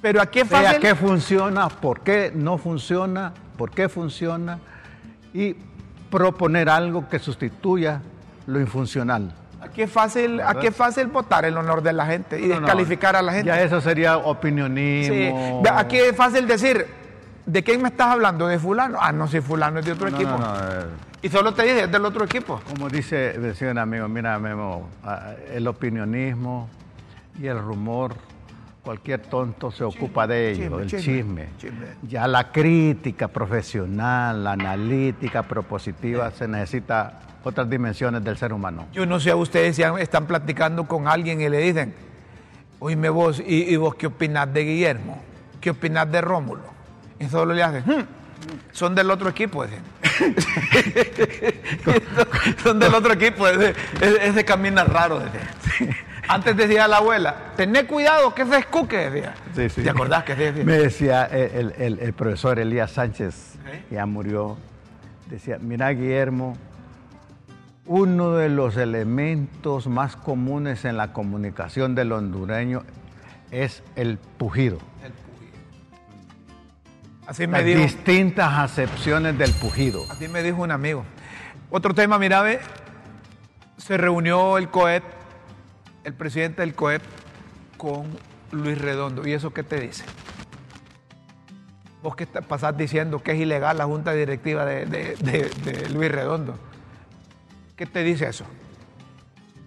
Pero 0.01 0.21
es 0.23 0.29
sea 0.33 0.45
fácil. 0.45 0.81
qué 0.81 0.95
funciona, 0.95 1.69
por 1.69 2.01
qué 2.01 2.33
no 2.35 2.59
funciona, 2.59 3.33
por 3.57 3.71
qué 3.71 3.89
funciona, 3.89 4.59
y 5.35 5.55
proponer 6.11 6.69
algo 6.69 7.09
que 7.09 7.19
sustituya 7.19 8.01
lo 8.47 8.61
infuncional. 8.61 9.33
Es 9.77 9.91
fácil, 9.91 10.41
aquí 10.41 10.67
es 10.67 10.77
fácil 10.77 11.07
votar 11.07 11.45
el 11.45 11.57
honor 11.57 11.83
de 11.83 11.93
la 11.93 12.07
gente 12.07 12.39
y 12.39 12.47
No, 12.47 12.55
no, 12.57 12.61
descalificar 12.61 13.17
a 13.17 13.23
la 13.23 13.33
gente. 13.33 13.47
Ya 13.47 13.63
eso 13.63 13.81
sería 13.81 14.15
Sí. 14.15 14.21
opinionismo. 14.25 15.63
Ve, 15.63 15.71
Aquí 15.75 15.97
es 15.97 16.15
fácil 16.17 16.47
decir, 16.47 16.87
¿de 17.47 17.63
quién 17.63 17.81
me 17.83 17.89
estás 17.89 18.09
hablando? 18.09 18.47
¿De 18.47 18.59
fulano? 18.59 18.99
Ah, 19.01 19.13
no, 19.13 19.27
si 19.29 19.41
fulano 19.41 19.79
es 19.81 19.87
de 19.87 19.93
otro 19.93 20.11
No, 20.11 20.17
equipo. 20.17 20.39
eh, 20.39 20.85
Y 21.23 21.29
solo 21.29 21.53
te 21.53 21.63
dije, 21.65 21.83
es 21.85 21.93
del 21.93 22.05
otro 22.05 22.25
equipo. 22.25 22.61
Como 22.67 22.89
dice, 22.89 23.39
decía 23.39 23.71
un 23.71 23.79
amigo, 23.79 24.09
mira 24.09 24.39
Memo, 24.39 24.89
ah, 25.05 25.33
el 25.53 25.67
opinionismo 25.69 26.69
y 27.39 27.47
el 27.47 27.59
rumor, 27.59 28.15
cualquier 28.83 29.21
tonto 29.21 29.71
se 29.71 29.85
ocupa 29.85 30.27
de 30.27 30.53
ello, 30.53 30.63
chisme, 30.63 30.83
el 30.83 30.89
chisme, 30.89 31.03
chisme. 31.13 31.49
chisme. 31.59 31.87
Ya 32.09 32.27
la 32.27 32.51
crítica 32.51 33.29
profesional, 33.29 34.43
la 34.43 34.53
analítica 34.53 35.43
propositiva, 35.43 36.31
se 36.31 36.49
necesita 36.49 37.21
otras 37.45 37.69
dimensiones 37.71 38.23
del 38.25 38.37
ser 38.37 38.53
humano. 38.53 38.87
Yo 38.93 39.07
no 39.07 39.21
sé 39.21 39.31
a 39.31 39.37
ustedes 39.37 39.77
si 39.77 39.83
están 39.83 40.27
platicando 40.27 40.87
con 40.87 41.09
alguien 41.09 41.41
y 41.41 41.49
le 41.49 41.59
dicen, 41.59 41.95
oíme 42.79 43.09
vos, 43.09 43.41
¿y, 43.45 43.73
y 43.73 43.77
vos 43.77 43.95
qué 43.95 44.07
opinás 44.09 44.53
de 44.53 44.65
Guillermo? 44.65 45.23
¿Qué 45.61 45.71
opinás 45.71 46.11
de 46.11 46.21
Rómulo? 46.21 46.63
Y 47.19 47.27
solo 47.27 47.53
le 47.55 47.63
hacen, 47.63 47.85
"Hmm, 47.85 48.05
son 48.73 48.95
del 48.95 49.11
otro 49.11 49.29
equipo, 49.29 49.65
dicen. 49.67 49.83
son 52.63 52.79
del 52.79 52.95
otro 52.95 53.13
equipo, 53.13 53.47
ese, 53.49 53.75
ese- 54.01 54.45
camina 54.45 54.85
raro, 54.85 55.21
decía. 55.21 55.97
Antes 56.29 56.57
decía 56.57 56.87
la 56.87 56.99
abuela, 56.99 57.35
tené 57.57 57.87
cuidado 57.87 58.35
que 58.35 58.43
ese 58.43 58.59
es 58.59 58.67
cuque, 58.67 59.11
decía. 59.11 59.35
Sí, 59.55 59.69
sí. 59.69 59.83
¿Te 59.83 59.91
acordás 59.91 60.25
que 60.25 60.35
decía? 60.37 60.65
Me 60.65 60.79
decía 60.79 61.25
el, 61.27 61.75
el- 61.79 61.99
el 61.99 62.13
profesor 62.13 62.59
Elías 62.59 62.93
Sánchez, 62.93 63.57
¿Eh? 63.67 63.83
ya 63.91 64.07
murió, 64.07 64.57
decía, 65.29 65.59
mira 65.61 65.91
Guillermo, 65.91 66.57
uno 67.93 68.35
de 68.37 68.49
los 68.49 68.77
elementos 68.77 69.89
más 69.89 70.15
comunes 70.15 70.85
en 70.85 70.97
la 70.97 71.13
comunicación 71.13 71.97
del 71.97 72.13
hondureño 72.13 72.85
es 73.51 73.83
el 73.97 74.17
pujido. 74.17 74.79
Así 77.27 77.49
me 77.49 77.59
Las 77.59 77.67
dijo. 77.67 77.81
distintas 77.81 78.53
acepciones 78.61 79.37
del 79.37 79.53
pujido. 79.55 80.05
Así 80.09 80.29
me 80.29 80.41
dijo 80.45 80.63
un 80.63 80.71
amigo. 80.71 81.05
Otro 81.69 81.93
tema, 81.93 82.17
mira, 82.21 82.43
ve, 82.43 82.61
se 83.77 83.97
reunió 83.97 84.57
el 84.57 84.69
COEP, 84.69 85.03
el 86.05 86.15
presidente 86.15 86.63
del 86.63 86.77
COEP, 86.77 87.03
con 87.77 88.05
Luis 88.53 88.79
Redondo. 88.79 89.27
¿Y 89.27 89.33
eso 89.33 89.53
qué 89.53 89.65
te 89.65 89.81
dice? 89.81 90.05
Vos 92.05 92.15
que 92.15 92.27
pasás 92.29 92.77
diciendo 92.77 93.21
que 93.21 93.33
es 93.33 93.41
ilegal 93.41 93.79
la 93.79 93.85
junta 93.87 94.13
directiva 94.13 94.65
de, 94.65 94.87
de- 94.87 95.17
de- 95.17 95.51
de 95.73 95.89
Luis 95.91 96.11
Redondo. 96.13 96.57
¿Qué 97.81 97.87
te 97.87 98.05
dice 98.05 98.29
eso? 98.29 98.45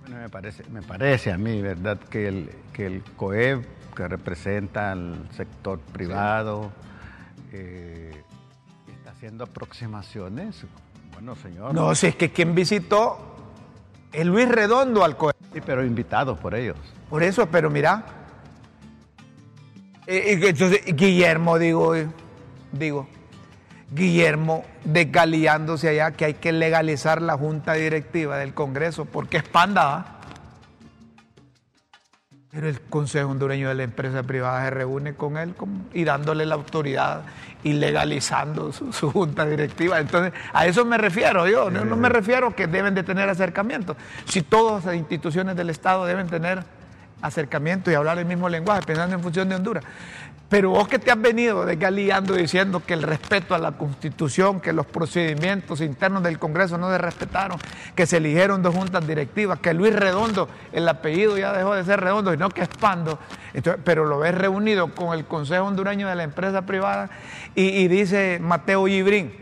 Bueno, 0.01 0.17
me 0.17 0.29
parece, 0.29 0.63
me 0.69 0.83
parece 0.83 1.31
a 1.31 1.37
mí, 1.39 1.63
¿verdad?, 1.63 1.97
que 1.97 2.27
el, 2.27 2.51
que 2.71 2.85
el 2.85 3.01
COEB, 3.17 3.65
que 3.95 4.07
representa 4.07 4.91
al 4.91 5.27
sector 5.31 5.79
privado, 5.79 6.71
eh, 7.51 8.13
está 8.95 9.09
haciendo 9.09 9.45
aproximaciones. 9.45 10.63
Bueno, 11.11 11.35
señor. 11.35 11.73
No, 11.73 11.95
si 11.95 12.05
es 12.05 12.15
que 12.15 12.31
quien 12.31 12.53
visitó 12.53 13.17
es 14.11 14.27
Luis 14.27 14.47
Redondo 14.47 15.03
al 15.03 15.17
COEP. 15.17 15.35
Sí, 15.51 15.61
pero 15.65 15.83
invitados 15.83 16.37
por 16.37 16.53
ellos. 16.53 16.77
Por 17.09 17.23
eso, 17.23 17.47
pero 17.47 17.71
mira. 17.71 18.05
eh, 20.05 20.39
entonces, 20.39 20.85
Guillermo, 20.85 21.57
digo, 21.57 21.95
eh, 21.95 22.07
digo, 22.73 23.07
Guillermo 23.93 24.65
desgaliándose 24.83 25.89
allá 25.89 26.11
que 26.11 26.25
hay 26.25 26.33
que 26.35 26.51
legalizar 26.51 27.21
la 27.21 27.37
junta 27.37 27.73
directiva 27.73 28.37
del 28.37 28.53
Congreso 28.53 29.05
porque 29.05 29.37
es 29.37 29.43
panda. 29.43 29.85
¿va? 29.85 30.19
Pero 32.53 32.69
el 32.69 32.81
Consejo 32.81 33.31
Hondureño 33.31 33.67
de 33.69 33.73
la 33.73 33.83
Empresa 33.83 34.21
Privada 34.21 34.63
se 34.63 34.69
reúne 34.69 35.15
con 35.15 35.37
él 35.37 35.55
y 35.91 36.03
dándole 36.03 36.45
la 36.45 36.53
autoridad 36.53 37.23
y 37.63 37.73
legalizando 37.73 38.71
su, 38.71 38.93
su 38.93 39.09
junta 39.11 39.43
directiva. 39.45 39.99
Entonces, 39.99 40.33
a 40.53 40.67
eso 40.67 40.85
me 40.85 40.99
refiero 40.99 41.47
yo. 41.47 41.71
No, 41.71 41.83
no 41.83 41.95
me 41.95 42.09
refiero 42.09 42.55
que 42.55 42.67
deben 42.67 42.93
de 42.93 43.01
tener 43.01 43.27
acercamiento. 43.27 43.97
Si 44.25 44.43
todas 44.43 44.85
las 44.85 44.95
instituciones 44.95 45.55
del 45.55 45.71
Estado 45.71 46.05
deben 46.05 46.27
tener 46.27 46.63
acercamiento 47.23 47.89
y 47.89 47.95
hablar 47.95 48.19
el 48.19 48.25
mismo 48.25 48.49
lenguaje, 48.49 48.81
pensando 48.85 49.15
en 49.15 49.23
función 49.23 49.49
de 49.49 49.55
Honduras. 49.55 49.83
Pero 50.53 50.69
vos 50.69 50.87
que 50.87 50.99
te 50.99 51.09
has 51.09 51.19
venido 51.19 51.65
desgaliando 51.65 52.35
diciendo 52.35 52.83
que 52.85 52.93
el 52.93 53.01
respeto 53.01 53.55
a 53.55 53.57
la 53.57 53.71
Constitución, 53.71 54.61
que 54.61 54.71
los 54.71 54.85
procedimientos 54.85 55.81
internos 55.81 56.21
del 56.21 56.37
Congreso 56.37 56.77
no 56.77 56.91
se 56.91 56.99
respetaron, 56.99 57.57
que 57.95 58.05
se 58.05 58.17
eligieron 58.17 58.61
dos 58.61 58.75
juntas 58.75 59.07
directivas, 59.07 59.57
que 59.57 59.73
Luis 59.73 59.95
Redondo, 59.95 60.47
el 60.71 60.87
apellido 60.87 61.39
ya 61.39 61.53
dejó 61.53 61.73
de 61.73 61.83
ser 61.83 62.01
Redondo, 62.01 62.29
sino 62.29 62.49
que 62.49 62.61
es 62.61 62.67
Pando, 62.67 63.17
Entonces, 63.55 63.81
pero 63.83 64.05
lo 64.05 64.19
ves 64.19 64.35
reunido 64.35 64.93
con 64.93 65.17
el 65.17 65.25
Consejo 65.25 65.63
Hondureño 65.65 66.07
de 66.07 66.13
la 66.13 66.21
Empresa 66.21 66.61
Privada 66.61 67.09
y, 67.55 67.63
y 67.69 67.87
dice 67.87 68.37
Mateo 68.39 68.85
Gibrín, 68.85 69.33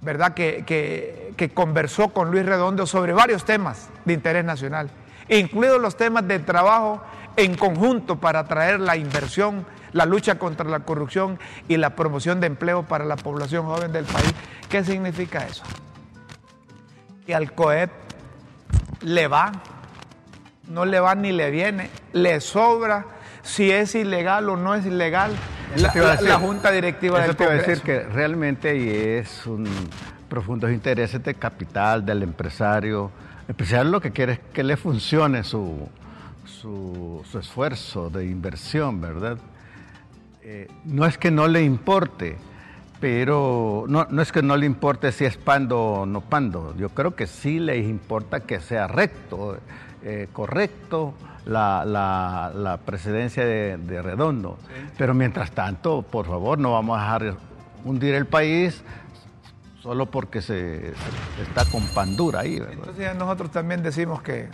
¿verdad? 0.00 0.32
Que, 0.32 0.64
que- 0.66 1.34
que 1.36 1.50
conversó 1.50 2.08
con 2.08 2.30
Luis 2.30 2.46
Redondo 2.46 2.86
sobre 2.86 3.12
varios 3.12 3.44
temas 3.44 3.90
de 4.06 4.14
interés 4.14 4.46
nacional, 4.46 4.88
incluidos 5.28 5.78
los 5.78 5.94
temas 5.94 6.26
de 6.26 6.38
trabajo 6.38 7.02
en 7.36 7.54
conjunto 7.54 8.16
para 8.16 8.38
atraer 8.38 8.80
la 8.80 8.96
inversión, 8.96 9.66
la 9.92 10.04
lucha 10.06 10.38
contra 10.38 10.68
la 10.68 10.80
corrupción 10.80 11.38
y 11.68 11.76
la 11.76 11.90
promoción 11.96 12.40
de 12.40 12.46
empleo 12.46 12.82
para 12.84 13.04
la 13.04 13.16
población 13.16 13.64
joven 13.66 13.92
del 13.92 14.04
país. 14.04 14.32
¿Qué 14.68 14.84
significa 14.84 15.46
eso? 15.46 15.62
Que 17.26 17.34
al 17.34 17.52
COEP 17.52 17.90
le 19.02 19.28
va, 19.28 19.52
no 20.68 20.84
le 20.84 21.00
va 21.00 21.14
ni 21.14 21.32
le 21.32 21.50
viene, 21.50 21.90
le 22.12 22.40
sobra 22.40 23.06
si 23.42 23.70
es 23.70 23.94
ilegal 23.94 24.48
o 24.48 24.56
no 24.56 24.74
es 24.74 24.84
ilegal 24.86 25.32
la, 25.76 25.92
la- 25.94 26.10
decir. 26.12 26.28
la 26.28 26.38
Junta 26.38 26.70
Directiva 26.70 27.20
del 27.20 27.36
te 27.36 27.44
a 27.44 27.50
decir 27.50 27.80
que 27.82 28.00
realmente 28.00 29.18
es 29.18 29.46
un 29.46 29.66
profundos 30.28 30.70
intereses 30.70 31.22
de 31.24 31.34
capital 31.34 32.04
del 32.04 32.22
empresario. 32.22 33.10
El 33.44 33.50
empresario 33.50 33.84
lo 33.90 34.00
que 34.00 34.10
quiere 34.10 34.32
es 34.34 34.40
que 34.52 34.62
le 34.62 34.76
funcione 34.76 35.42
su, 35.42 35.88
su, 36.44 37.24
su 37.30 37.38
esfuerzo 37.38 38.10
de 38.10 38.26
inversión, 38.26 39.00
¿verdad? 39.00 39.38
Eh, 40.50 40.66
no 40.86 41.04
es 41.04 41.18
que 41.18 41.30
no 41.30 41.46
le 41.46 41.62
importe, 41.62 42.38
pero 43.00 43.84
no, 43.86 44.06
no 44.08 44.22
es 44.22 44.32
que 44.32 44.40
no 44.42 44.56
le 44.56 44.64
importe 44.64 45.12
si 45.12 45.26
es 45.26 45.36
pando 45.36 45.78
o 45.78 46.06
no 46.06 46.22
pando. 46.22 46.74
Yo 46.78 46.88
creo 46.88 47.14
que 47.14 47.26
sí 47.26 47.58
le 47.58 47.76
importa 47.76 48.40
que 48.40 48.58
sea 48.58 48.86
recto, 48.86 49.58
eh, 50.02 50.26
correcto 50.32 51.12
la, 51.44 51.84
la- 51.84 52.50
la 52.54 52.78
presidencia 52.78 53.44
de, 53.44 53.76
de 53.76 54.00
Redondo. 54.00 54.56
Pero 54.96 55.12
mientras 55.12 55.50
tanto, 55.50 56.00
por 56.00 56.24
favor, 56.24 56.58
no 56.58 56.72
vamos 56.72 56.98
a 56.98 57.02
dejar 57.02 57.36
hundir 57.84 58.14
el 58.14 58.24
país 58.24 58.82
solo 59.82 60.06
porque 60.06 60.40
se, 60.40 60.94
se 61.36 61.42
está 61.42 61.66
con 61.66 61.86
pandura 61.88 62.40
ahí. 62.40 62.58
¿verdad? 62.58 62.72
Entonces 62.72 63.04
ya 63.04 63.12
nosotros 63.12 63.50
también 63.50 63.82
decimos 63.82 64.22
que, 64.22 64.48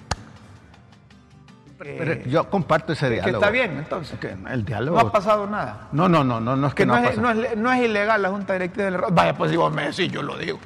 que- 1.85 1.97
Pero 1.99 2.15
yo 2.25 2.49
comparto 2.51 2.93
ese 2.95 3.07
que 3.09 3.15
diálogo. 3.15 3.37
está 3.39 3.51
bien, 3.51 3.77
entonces. 3.79 4.19
Que 4.19 4.35
el 4.51 4.65
diálogo. 4.65 5.01
No 5.01 5.09
ha 5.09 5.13
pasado 5.13 5.47
nada. 5.47 5.89
No, 5.93 6.09
no, 6.09 6.25
no, 6.25 6.41
no, 6.41 6.57
no 6.57 6.67
es 6.69 6.75
que, 6.75 6.83
Que 6.83 6.87
no, 6.87 6.95
no 6.99 7.07
ha 7.07 7.11
es, 7.11 7.19
no 7.19 7.31
es- 7.31 7.57
no 7.57 7.73
es 7.73 7.83
ilegal 7.83 8.23
la 8.23 8.31
Junta 8.31 8.55
Directiva 8.55 8.85
del 8.91 9.01
Vaya, 9.13 9.35
pues 9.37 9.51
si 9.51 9.57
vos 9.57 9.73
me 9.73 9.83
decís, 9.89 10.11
yo 10.11 10.23
lo 10.23 10.37
digo. 10.39 10.59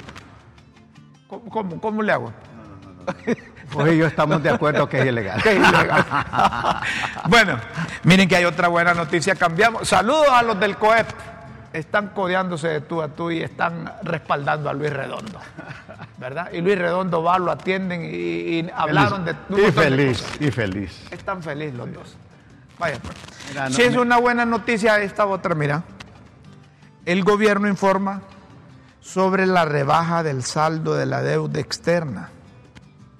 ¿Cómo, 1.26 1.50
cómo, 1.50 1.80
cómo 1.80 2.02
le 2.02 2.12
hago? 2.12 2.32
Pues 3.72 3.96
yo 3.98 4.06
estamos 4.06 4.42
de 4.42 4.48
acuerdo 4.50 4.88
que 4.88 5.00
es 5.00 5.06
ilegal. 5.06 5.40
Que 5.42 5.50
es 5.50 5.56
ilegal. 5.68 6.04
bueno, 7.28 7.58
miren 8.04 8.28
que 8.28 8.36
hay 8.36 8.44
otra 8.44 8.68
buena 8.68 8.94
noticia. 8.94 9.34
Cambiamos. 9.34 9.86
Saludos 9.88 10.28
a 10.30 10.42
los 10.42 10.58
del 10.58 10.76
COEP. 10.76 11.06
Están 11.72 12.08
codeándose 12.08 12.68
de 12.68 12.80
tú 12.80 13.02
a 13.02 13.08
tú 13.08 13.30
y 13.30 13.42
están 13.42 13.92
respaldando 14.02 14.70
a 14.70 14.72
Luis 14.72 14.90
Redondo. 14.92 15.38
¿Verdad? 16.18 16.50
Y 16.52 16.60
Luis 16.60 16.78
Redondo 16.78 17.22
va, 17.22 17.38
lo 17.38 17.50
atienden 17.50 18.04
y, 18.04 18.08
y 18.60 18.70
hablaron 18.74 19.24
de 19.24 19.34
un 19.50 19.58
y 19.58 19.62
de 19.62 19.72
feliz, 19.72 20.22
cosas. 20.22 20.40
y 20.40 20.50
feliz. 20.50 21.12
Están 21.12 21.42
felices 21.42 21.74
los 21.74 21.92
dos. 21.92 22.16
Vaya, 22.78 22.98
pues. 23.02 23.16
Mira, 23.50 23.68
no, 23.68 23.74
si 23.74 23.82
es 23.82 23.92
me- 23.94 24.00
una 24.00 24.16
buena 24.18 24.44
noticia 24.46 25.00
esta 25.00 25.26
otra, 25.26 25.54
mira. 25.54 25.82
El 27.04 27.22
gobierno 27.24 27.68
informa 27.68 28.22
sobre 29.00 29.46
la 29.46 29.64
rebaja 29.64 30.22
del 30.22 30.42
saldo 30.42 30.94
de 30.94 31.06
la 31.06 31.22
deuda 31.22 31.60
externa 31.60 32.30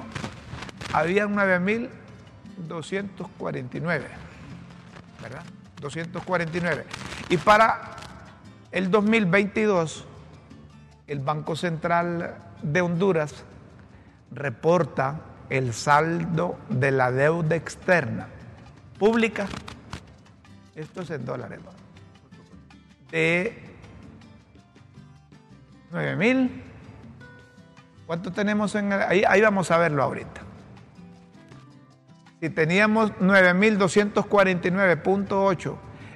habían 0.94 1.36
9.249. 1.36 4.04
¿Verdad? 5.22 5.44
249. 5.82 6.86
Y 7.30 7.36
para 7.36 7.98
el 8.72 8.90
2022, 8.90 10.06
el 11.10 11.20
Banco 11.20 11.56
Central 11.56 12.36
de 12.62 12.82
Honduras 12.82 13.44
reporta 14.32 15.22
el 15.50 15.74
saldo 15.74 16.58
de 16.70 16.92
la 16.92 17.12
deuda 17.12 17.56
externa 17.56 18.28
pública, 19.00 19.48
esto 20.76 21.02
es 21.02 21.10
en 21.10 21.26
dólares, 21.26 21.60
de 23.12 23.64
9 25.92 26.16
mil. 26.16 26.64
¿Cuánto 28.06 28.32
tenemos 28.32 28.76
en 28.76 28.92
el- 28.92 29.02
ahí? 29.02 29.24
Ahí 29.28 29.42
vamos 29.42 29.72
a 29.72 29.78
verlo 29.78 30.04
ahorita. 30.04 30.42
Si 32.40 32.50
teníamos 32.50 33.12
9.249.8 33.20 35.76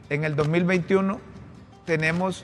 en 0.09 0.23
el 0.23 0.35
2021, 0.35 1.19
tenemos 1.85 2.43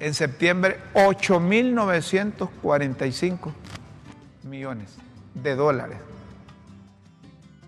en 0.00 0.14
septiembre 0.14 0.78
8.945 0.94 3.52
millones 4.44 4.96
de 5.34 5.54
dólares. 5.54 5.98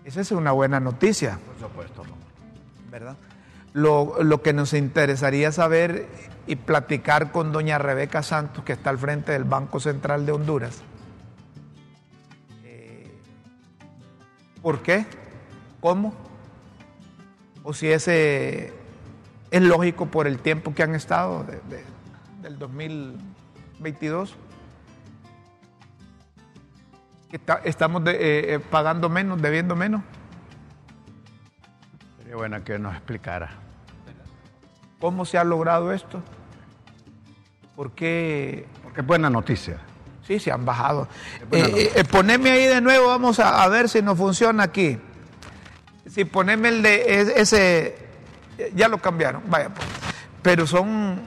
Esa 0.05 0.21
es 0.21 0.31
una 0.31 0.51
buena 0.51 0.79
noticia. 0.79 1.37
Por 1.59 1.69
supuesto. 1.69 2.03
¿verdad? 2.91 3.15
Lo, 3.73 4.21
lo 4.23 4.41
que 4.41 4.53
nos 4.53 4.73
interesaría 4.73 5.51
saber 5.51 6.07
y 6.45 6.57
platicar 6.57 7.31
con 7.31 7.51
doña 7.51 7.77
Rebeca 7.79 8.21
Santos, 8.21 8.63
que 8.65 8.73
está 8.73 8.89
al 8.89 8.97
frente 8.99 9.31
del 9.31 9.45
Banco 9.45 9.79
Central 9.79 10.25
de 10.25 10.33
Honduras. 10.33 10.81
Eh, 12.65 13.09
¿Por 14.61 14.81
qué? 14.81 15.05
¿Cómo? 15.79 16.13
O 17.63 17.73
si 17.73 17.87
ese 17.87 18.73
es 19.49 19.61
lógico 19.61 20.07
por 20.07 20.27
el 20.27 20.39
tiempo 20.39 20.75
que 20.75 20.83
han 20.83 20.93
estado 20.95 21.43
de- 21.45 21.61
de- 21.75 21.92
del 22.43 22.59
2022. 22.59 24.35
Que 27.29 27.37
está- 27.37 27.61
estamos 27.63 28.03
de- 28.03 28.11
eh, 28.11 28.53
eh, 28.55 28.59
pagando 28.59 29.09
menos, 29.09 29.41
debiendo 29.41 29.75
menos. 29.75 30.01
Sería 32.19 32.35
bueno 32.35 32.63
que 32.63 32.77
nos 32.77 32.93
explicara. 32.93 33.49
¿Cómo 34.99 35.25
se 35.25 35.37
ha 35.37 35.43
logrado 35.43 35.91
esto? 35.91 36.21
¿Por 37.75 37.91
qué? 37.91 38.67
Porque 38.83 39.01
es 39.01 39.07
buena 39.07 39.29
noticia. 39.29 39.77
Sí, 40.27 40.39
se 40.39 40.51
han 40.51 40.63
bajado. 40.63 41.07
buena 41.49 41.67
Eh, 41.67 41.91
eh, 41.95 42.03
poneme 42.05 42.51
ahí 42.51 42.65
de 42.67 42.79
nuevo, 42.79 43.07
vamos 43.07 43.39
a, 43.39 43.63
a 43.63 43.67
ver 43.67 43.89
si 43.89 44.01
nos 44.01 44.17
funciona 44.17 44.63
aquí. 44.63 44.97
Si 46.05 46.23
poneme 46.23 46.69
el 46.69 46.81
de 46.83 47.19
es- 47.21 47.27
ese, 47.29 47.97
ya 48.75 48.87
lo 48.87 48.99
cambiaron, 48.99 49.43
vaya 49.47 49.69
pues. 49.73 49.87
Pero 50.41 50.65
son, 50.67 51.21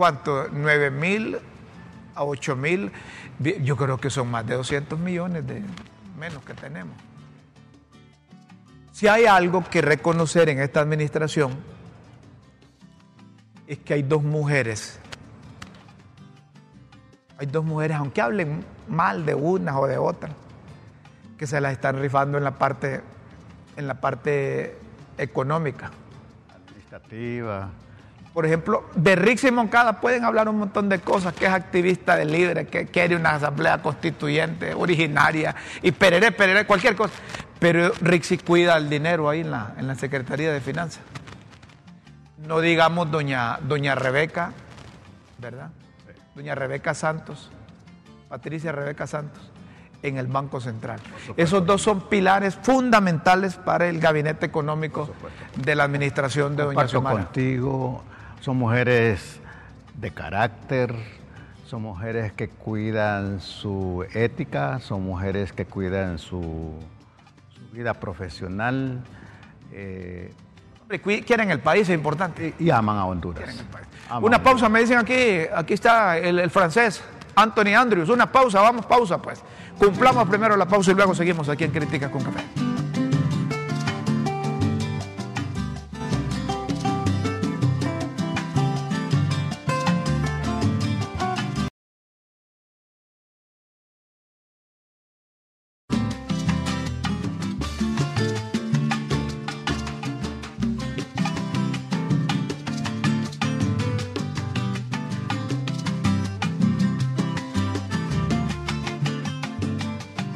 ¿cuánto? 0.00 0.48
9 0.50 0.90
mil 0.90 1.38
a 2.14 2.24
8 2.24 2.56
mil. 2.56 2.90
Yo 3.38 3.76
creo 3.76 3.98
que 3.98 4.08
son 4.08 4.30
más 4.30 4.46
de 4.46 4.54
200 4.54 4.98
millones 4.98 5.46
de 5.46 5.62
menos 6.18 6.42
que 6.42 6.54
tenemos. 6.54 6.96
Si 8.92 9.08
hay 9.08 9.26
algo 9.26 9.62
que 9.62 9.82
reconocer 9.82 10.48
en 10.48 10.58
esta 10.58 10.80
administración, 10.80 11.52
es 13.66 13.78
que 13.80 13.92
hay 13.92 14.02
dos 14.02 14.22
mujeres 14.22 14.98
hay 17.36 17.46
dos 17.46 17.64
mujeres, 17.64 17.96
aunque 17.96 18.20
hablen 18.22 18.64
mal 18.88 19.24
de 19.24 19.34
unas 19.34 19.74
o 19.76 19.86
de 19.86 19.96
otras, 19.96 20.32
que 21.38 21.46
se 21.46 21.58
las 21.60 21.72
están 21.72 21.98
rifando 21.98 22.36
en 22.36 22.44
la 22.44 22.58
parte, 22.58 23.02
en 23.76 23.86
la 23.86 23.98
parte 23.98 24.76
económica. 25.16 25.90
Administrativa. 26.54 27.70
Por 28.32 28.46
ejemplo, 28.46 28.84
de 28.94 29.16
Rick 29.16 29.42
y 29.44 29.50
Moncada 29.50 30.00
pueden 30.00 30.24
hablar 30.24 30.48
un 30.48 30.58
montón 30.58 30.88
de 30.88 31.00
cosas, 31.00 31.34
que 31.34 31.46
es 31.46 31.52
activista 31.52 32.14
de 32.14 32.24
libre, 32.24 32.66
que 32.66 32.86
quiere 32.86 33.16
una 33.16 33.30
asamblea 33.34 33.82
constituyente 33.82 34.72
originaria, 34.74 35.56
y 35.82 35.90
perere, 35.90 36.30
perere, 36.30 36.64
cualquier 36.64 36.94
cosa. 36.94 37.14
Pero 37.58 37.90
Rixi 38.00 38.38
cuida 38.38 38.76
el 38.76 38.88
dinero 38.88 39.28
ahí 39.28 39.40
en 39.40 39.50
la, 39.50 39.74
en 39.76 39.88
la 39.88 39.96
Secretaría 39.96 40.52
de 40.52 40.60
Finanzas. 40.60 41.02
No 42.38 42.60
digamos 42.60 43.10
doña, 43.10 43.58
doña 43.62 43.96
Rebeca, 43.96 44.52
¿verdad? 45.38 45.70
Doña 46.34 46.54
Rebeca 46.54 46.94
Santos, 46.94 47.50
Patricia 48.28 48.70
Rebeca 48.70 49.08
Santos, 49.08 49.50
en 50.02 50.18
el 50.18 50.28
Banco 50.28 50.60
Central. 50.60 51.00
Esos 51.36 51.66
dos 51.66 51.82
son 51.82 52.08
pilares 52.08 52.54
fundamentales 52.54 53.56
para 53.56 53.88
el 53.88 53.98
gabinete 53.98 54.46
económico 54.46 55.10
de 55.56 55.74
la 55.74 55.84
administración 55.84 56.56
de 56.56 56.62
doña 56.62 56.74
Comparto 56.74 56.90
Xiomara. 56.90 57.24
contigo. 57.24 58.04
Son 58.40 58.56
mujeres 58.56 59.40
de 59.94 60.10
carácter, 60.10 60.94
son 61.66 61.82
mujeres 61.82 62.32
que 62.32 62.48
cuidan 62.48 63.40
su 63.40 64.04
ética, 64.14 64.80
son 64.80 65.04
mujeres 65.04 65.52
que 65.52 65.66
cuidan 65.66 66.18
su, 66.18 66.74
su 67.54 67.70
vida 67.72 67.94
profesional 67.94 69.02
eh, 69.72 70.32
Quieren 71.24 71.52
el 71.52 71.60
país, 71.60 71.88
es 71.88 71.94
importante. 71.94 72.52
y, 72.58 72.64
y 72.64 72.70
aman 72.70 72.96
a 72.96 73.04
Honduras. 73.04 73.64
Aman 74.08 74.24
Una 74.24 74.42
pausa, 74.42 74.68
me 74.68 74.80
dicen 74.80 74.98
aquí, 74.98 75.42
aquí 75.54 75.74
está 75.74 76.18
el, 76.18 76.40
el 76.40 76.50
francés, 76.50 77.00
Anthony 77.36 77.76
Andrews. 77.76 78.08
Una 78.08 78.30
pausa, 78.30 78.60
vamos, 78.60 78.86
pausa 78.86 79.22
pues. 79.22 79.40
Cumplamos 79.78 80.28
primero 80.28 80.56
la 80.56 80.66
pausa 80.66 80.90
y 80.90 80.94
luego 80.94 81.14
seguimos 81.14 81.48
aquí 81.48 81.62
en 81.62 81.70
Críticas 81.70 82.10
con 82.10 82.24
Café. 82.24 82.69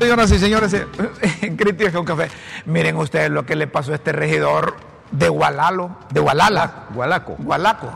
Señoras 0.05 0.31
y 0.33 0.39
señores, 0.39 0.75
eh, 0.75 0.87
Críticas 1.57 1.95
con 1.95 2.05
Café, 2.05 2.29
miren 2.67 2.95
ustedes 2.99 3.31
lo 3.31 3.47
que 3.47 3.57
le 3.57 3.67
pasó 3.67 3.93
a 3.93 3.95
este 3.95 4.13
regidor 4.13 4.77
de 5.11 5.31
Gualalo, 5.31 5.97
de 6.11 6.21
Gualala. 6.21 6.85
Gualaco. 6.91 7.37
Gualaco. 7.39 7.91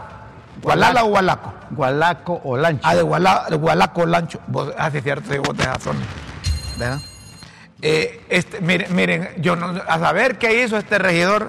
¿Gualala 0.63 1.05
o 1.05 1.09
Gualaco? 1.09 1.53
Gualaco 1.69 2.41
o 2.45 2.57
Lancho. 2.57 2.81
Ah, 2.83 2.95
de, 2.95 3.03
Guala, 3.03 3.47
Gualaco 3.51 4.07
Lancho. 4.07 4.41
Vos, 4.47 4.73
ah, 4.79 4.91
sí, 4.91 5.03
cierto, 5.03 5.31
sí, 5.31 5.37
vos 5.37 5.55
de 5.55 5.65
esa 5.65 5.79
zona. 5.79 6.01
¿Verdad? 6.79 6.99
Eh, 7.83 8.25
este, 8.31 8.63
miren, 8.63 8.97
miren, 8.97 9.29
yo 9.37 9.55
no, 9.55 9.67
a 9.87 9.99
saber 9.99 10.39
qué 10.39 10.65
hizo 10.65 10.79
este 10.79 10.99
regidor, 10.99 11.49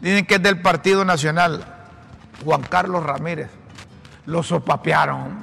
dicen 0.00 0.24
que 0.24 0.36
es 0.36 0.42
del 0.44 0.62
Partido 0.62 1.04
Nacional, 1.04 1.64
Juan 2.44 2.62
Carlos 2.62 3.02
Ramírez. 3.02 3.50
Lo 4.26 4.44
sopapearon. 4.44 5.42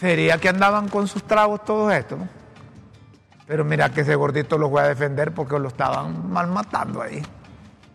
Sería 0.00 0.38
que 0.38 0.48
andaban 0.48 0.88
con 0.88 1.06
sus 1.06 1.22
tragos 1.22 1.64
todos 1.64 1.94
estos, 1.94 2.18
¿no? 2.18 2.43
Pero 3.46 3.64
mira 3.64 3.90
que 3.90 4.00
ese 4.02 4.14
gordito 4.14 4.56
lo 4.58 4.68
voy 4.68 4.80
a 4.82 4.84
defender 4.88 5.32
porque 5.32 5.58
lo 5.58 5.68
estaban 5.68 6.30
mal 6.32 6.46
matando 6.48 7.02
ahí. 7.02 7.22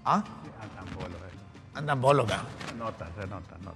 ¿Ah? 0.05 0.23
Andan 0.61 0.95
bolos, 0.95 1.17
eh. 1.21 1.37
Andan 1.75 2.01
bolos, 2.01 2.27
¿verdad? 2.27 2.43
Se 2.69 2.75
nota, 2.75 3.07
se 3.19 3.27
nota, 3.27 3.55
nota. 3.63 3.75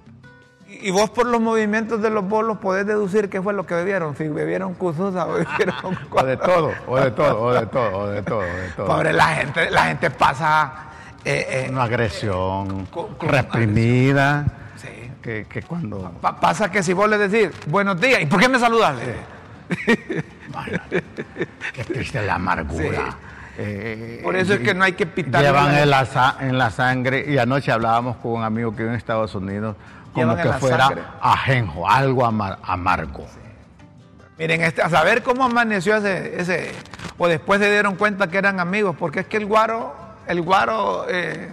Y 0.68 0.88
y 0.90 0.92
vos 0.92 1.10
por 1.10 1.26
los 1.28 1.42
movimientos 1.42 2.02
de 2.02 2.10
los 2.10 2.28
bolos 2.28 2.58
podés 2.60 2.86
deducir 2.86 3.30
qué 3.30 3.42
fue 3.42 3.54
lo 3.54 3.66
que 3.66 3.74
bebieron, 3.76 4.16
si 4.16 4.28
bebieron 4.28 4.74
cuzuza 4.76 5.26
o 5.28 5.34
bebieron 5.34 5.76
O 6.12 6.24
de 6.24 6.38
todo, 6.38 6.72
o 6.88 6.98
de 7.00 7.12
todo, 7.12 7.42
o 7.42 7.54
de 7.54 7.66
todo, 7.68 7.98
o 7.98 8.08
de 8.08 8.22
todo, 8.24 8.40
o 8.40 8.44
de 8.46 8.70
todo. 8.76 8.86
Pobre 8.88 9.14
la 9.14 9.28
gente, 9.30 9.70
la 9.72 9.86
gente 9.86 10.10
pasa 10.12 10.74
eh, 11.26 11.66
eh, 11.66 11.68
Una 11.72 11.84
agresión 11.84 12.86
Con- 12.88 13.16
con 13.16 13.30
reprimida. 13.30 14.46
Sí. 14.78 15.12
Que, 15.22 15.46
que 15.50 15.62
cuando. 15.64 16.12
pa- 16.22 16.40
pasa 16.40 16.70
que 16.72 16.82
si 16.84 16.94
vos 16.94 17.10
le 17.10 17.18
decís 17.18 17.50
buenos 17.68 18.00
días, 18.00 18.22
¿y 18.22 18.26
por 18.28 18.40
qué 18.40 18.48
me 18.50 18.60
saludas? 18.60 18.96
Bueno, 20.54 20.80
qué 21.74 21.84
triste 21.84 22.22
la 22.26 22.36
amargura. 22.36 23.16
Eh, 23.58 24.20
Por 24.24 24.36
eso 24.36 24.54
es 24.56 24.62
que 24.62 24.74
no 24.74 24.84
hay 24.84 24.93
que 24.93 25.06
pitar. 25.06 25.41
Llevan 25.43 25.76
en 25.76 25.89
la, 25.89 26.38
en 26.39 26.58
la 26.58 26.70
sangre, 26.72 27.26
y 27.28 27.38
anoche 27.38 27.72
hablábamos 27.72 28.18
con 28.18 28.32
un 28.34 28.43
amigo 28.43 28.72
que 28.72 28.78
vive 28.80 28.89
en 28.89 28.95
Estados 28.97 29.36
Unidos, 29.36 29.76
como 30.14 30.36
que 30.36 30.51
fuera 30.54 30.88
sangre. 30.88 31.04
ajenjo, 31.22 31.89
algo 31.89 32.26
amar- 32.26 32.58
amargo. 32.64 33.26
Miren, 34.38 34.62
este, 34.64 34.82
a 34.82 34.89
saber 34.89 35.22
cómo 35.22 35.43
amaneció 35.45 35.95
ese, 35.97 36.39
ese, 36.41 36.72
o 37.18 37.28
después 37.28 37.60
se 37.62 37.70
dieron 37.70 37.95
cuenta 37.95 38.28
que 38.28 38.38
eran 38.39 38.60
amigos, 38.60 38.95
porque 38.97 39.20
es 39.22 39.28
que 39.28 39.38
el 39.38 39.45
guaro, 39.45 39.95
el 40.28 40.41
guaro, 40.41 41.06
eh, 41.08 41.51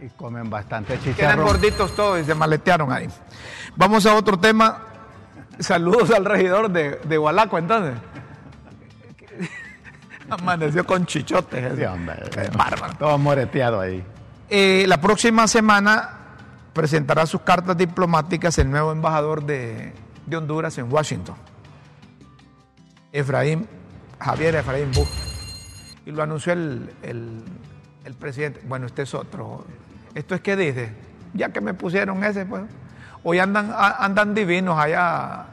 Y 0.00 0.08
comen 0.10 0.48
bastante 0.48 1.00
chicharrón. 1.00 1.44
gorditos 1.46 1.96
todos 1.96 2.20
y 2.20 2.24
se 2.24 2.34
maletearon 2.36 2.92
ahí. 2.92 3.08
Vamos 3.74 4.06
a 4.06 4.14
otro 4.14 4.38
tema. 4.38 4.82
Saludos 5.58 6.10
al 6.10 6.24
regidor 6.24 6.70
de, 6.70 7.00
de 7.04 7.16
Gualaco, 7.16 7.58
entonces. 7.58 7.94
Amaneció 10.30 10.84
con 10.84 11.06
chichotes. 11.06 11.76
Sí, 11.78 11.84
hombre, 11.84 12.16
Qué 12.30 12.48
bárbaro. 12.56 12.94
Todo 12.98 13.16
moreteado 13.18 13.80
ahí. 13.80 14.04
Eh, 14.50 14.84
la 14.86 15.00
próxima 15.00 15.46
semana 15.48 16.10
presentará 16.74 17.26
sus 17.26 17.40
cartas 17.42 17.76
diplomáticas 17.76 18.58
el 18.58 18.70
nuevo 18.70 18.92
embajador 18.92 19.44
de, 19.44 19.92
de 20.26 20.36
Honduras 20.36 20.76
en 20.78 20.92
Washington, 20.92 21.34
Efraín, 23.12 23.66
Javier 24.20 24.54
Efraín 24.56 24.90
Buch. 24.92 25.08
Y 26.06 26.10
lo 26.12 26.22
anunció 26.22 26.52
el, 26.52 26.90
el- 27.02 27.42
el 28.04 28.14
presidente. 28.14 28.60
Bueno, 28.66 28.86
este 28.86 29.02
es 29.02 29.12
otro. 29.14 29.66
¿Esto 30.14 30.34
es 30.34 30.40
qué 30.40 30.56
dice? 30.56 30.92
Ya 31.34 31.50
que 31.50 31.60
me 31.60 31.74
pusieron 31.74 32.24
ese, 32.24 32.46
pues. 32.46 32.62
Hoy 33.30 33.38
andan, 33.40 33.70
a- 33.76 34.02
andan 34.06 34.32
divinos 34.34 34.78
allá 34.78 35.44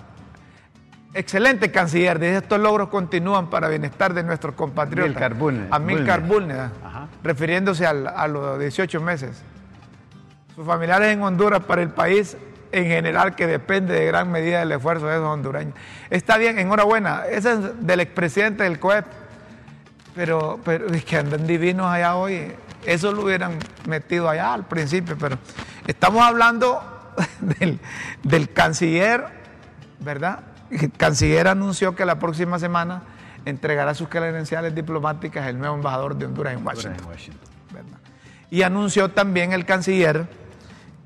Excelente 1.13 1.71
canciller, 1.71 2.19
dice 2.19 2.37
estos 2.37 2.57
logros 2.59 2.87
continúan 2.87 3.49
para 3.49 3.67
bienestar 3.67 4.13
de 4.13 4.23
nuestros 4.23 4.55
compatriotas. 4.55 5.07
Amílcar 5.15 5.33
Bulnes. 5.33 5.69
Bulnes. 5.69 6.27
Bulnes, 6.27 6.57
Ajá. 6.85 7.07
refiriéndose 7.21 7.85
al- 7.85 8.07
a 8.07 8.27
los 8.29 8.57
18 8.59 8.99
meses. 9.01 9.41
Sus 10.55 10.65
familiares 10.65 11.09
en 11.13 11.21
Honduras 11.21 11.61
para 11.65 11.81
el 11.81 11.89
país 11.89 12.37
en 12.71 12.85
general 12.85 13.35
que 13.35 13.45
depende 13.45 13.93
de 13.93 14.05
gran 14.05 14.31
medida 14.31 14.59
del 14.59 14.71
esfuerzo 14.73 15.07
de 15.07 15.15
esos 15.15 15.27
hondureños. 15.27 15.73
Está 16.09 16.37
bien, 16.37 16.57
enhorabuena. 16.59 17.23
Ese 17.29 17.51
es 17.53 17.59
del 17.85 17.99
expresidente 17.99 18.63
del 18.63 18.79
COEP. 18.79 19.05
Pero, 20.15 20.59
pero 20.63 20.87
es 20.87 21.03
que 21.03 21.17
andan 21.17 21.45
divinos 21.45 21.87
allá 21.87 22.15
hoy. 22.15 22.53
Eso 22.85 23.11
lo 23.11 23.23
hubieran 23.23 23.57
metido 23.87 24.29
allá 24.29 24.53
al 24.53 24.63
principio, 24.65 25.17
pero 25.17 25.37
estamos 25.87 26.21
hablando 26.23 26.81
del, 27.59 27.79
del 28.23 28.51
canciller, 28.51 29.25
¿verdad? 29.99 30.39
El 30.69 30.91
canciller 30.91 31.47
anunció 31.47 31.95
que 31.95 32.05
la 32.05 32.19
próxima 32.19 32.59
semana 32.59 33.03
entregará 33.45 33.93
sus 33.93 34.09
credenciales 34.09 34.73
diplomáticas 34.73 35.47
el 35.47 35.57
nuevo 35.59 35.75
embajador 35.75 36.15
de 36.15 36.25
Honduras 36.25 36.53
en 36.53 36.65
Washington. 36.65 36.95
En 36.99 37.05
Washington. 37.05 37.49
¿verdad? 37.71 37.97
Y 38.49 38.63
anunció 38.63 39.09
también 39.09 39.53
el 39.53 39.65
canciller 39.65 40.27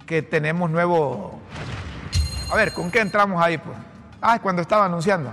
que 0.06 0.22
tenemos 0.22 0.70
nuevo... 0.70 1.40
A 2.52 2.56
ver, 2.56 2.74
¿con 2.74 2.90
qué 2.90 3.00
entramos 3.00 3.44
ahí? 3.44 3.58
Pues? 3.58 3.78
Ah, 4.22 4.40
cuando 4.42 4.62
estaba 4.62 4.86
anunciando. 4.86 5.32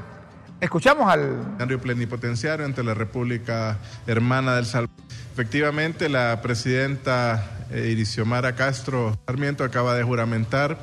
Escuchamos 0.60 1.08
al... 1.08 1.56
Plenipotenciario 1.80 2.64
ante 2.66 2.82
la 2.82 2.94
República 2.94 3.78
Hermana 4.06 4.54
del 4.56 4.66
Salvador. 4.66 5.05
Efectivamente, 5.36 6.08
la 6.08 6.40
presidenta 6.40 7.66
eh, 7.70 7.90
Iriciomara 7.92 8.54
Castro 8.54 9.18
Sarmiento 9.26 9.64
acaba 9.64 9.94
de 9.94 10.02
juramentar 10.02 10.78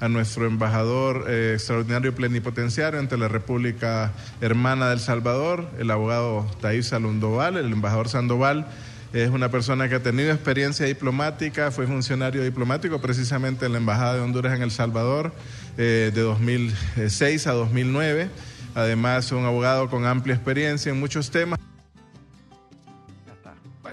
a 0.00 0.08
nuestro 0.08 0.44
embajador 0.44 1.26
eh, 1.28 1.52
extraordinario 1.54 2.12
plenipotenciario 2.12 2.98
ante 2.98 3.16
la 3.16 3.28
República 3.28 4.10
Hermana 4.40 4.90
del 4.90 4.98
Salvador, 4.98 5.68
el 5.78 5.88
abogado 5.88 6.50
Taís 6.60 6.88
Salundoval, 6.88 7.56
el 7.56 7.72
embajador 7.72 8.08
Sandoval. 8.08 8.66
Es 9.12 9.30
una 9.30 9.52
persona 9.52 9.88
que 9.88 9.94
ha 9.94 10.02
tenido 10.02 10.32
experiencia 10.32 10.84
diplomática, 10.84 11.70
fue 11.70 11.86
funcionario 11.86 12.42
diplomático 12.42 13.00
precisamente 13.00 13.66
en 13.66 13.72
la 13.72 13.78
Embajada 13.78 14.14
de 14.14 14.20
Honduras 14.22 14.56
en 14.56 14.62
El 14.62 14.72
Salvador 14.72 15.32
eh, 15.78 16.10
de 16.12 16.22
2006 16.22 17.46
a 17.46 17.52
2009. 17.52 18.30
Además, 18.74 19.30
un 19.30 19.44
abogado 19.44 19.88
con 19.88 20.06
amplia 20.06 20.34
experiencia 20.34 20.90
en 20.90 20.98
muchos 20.98 21.30
temas. 21.30 21.60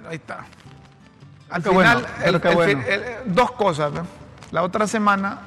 Ahí 0.10 0.16
está. 0.16 0.40
Al 1.50 1.64
Qué 1.64 1.70
final, 1.70 2.02
bueno, 2.02 2.08
el- 2.26 2.42
qué 2.42 2.48
el 2.50 2.56
bueno. 2.56 2.82
el- 2.88 3.34
dos 3.34 3.52
cosas. 3.52 3.92
¿no? 3.94 4.02
La 4.52 4.64
otra 4.64 4.88
semana 4.88 5.40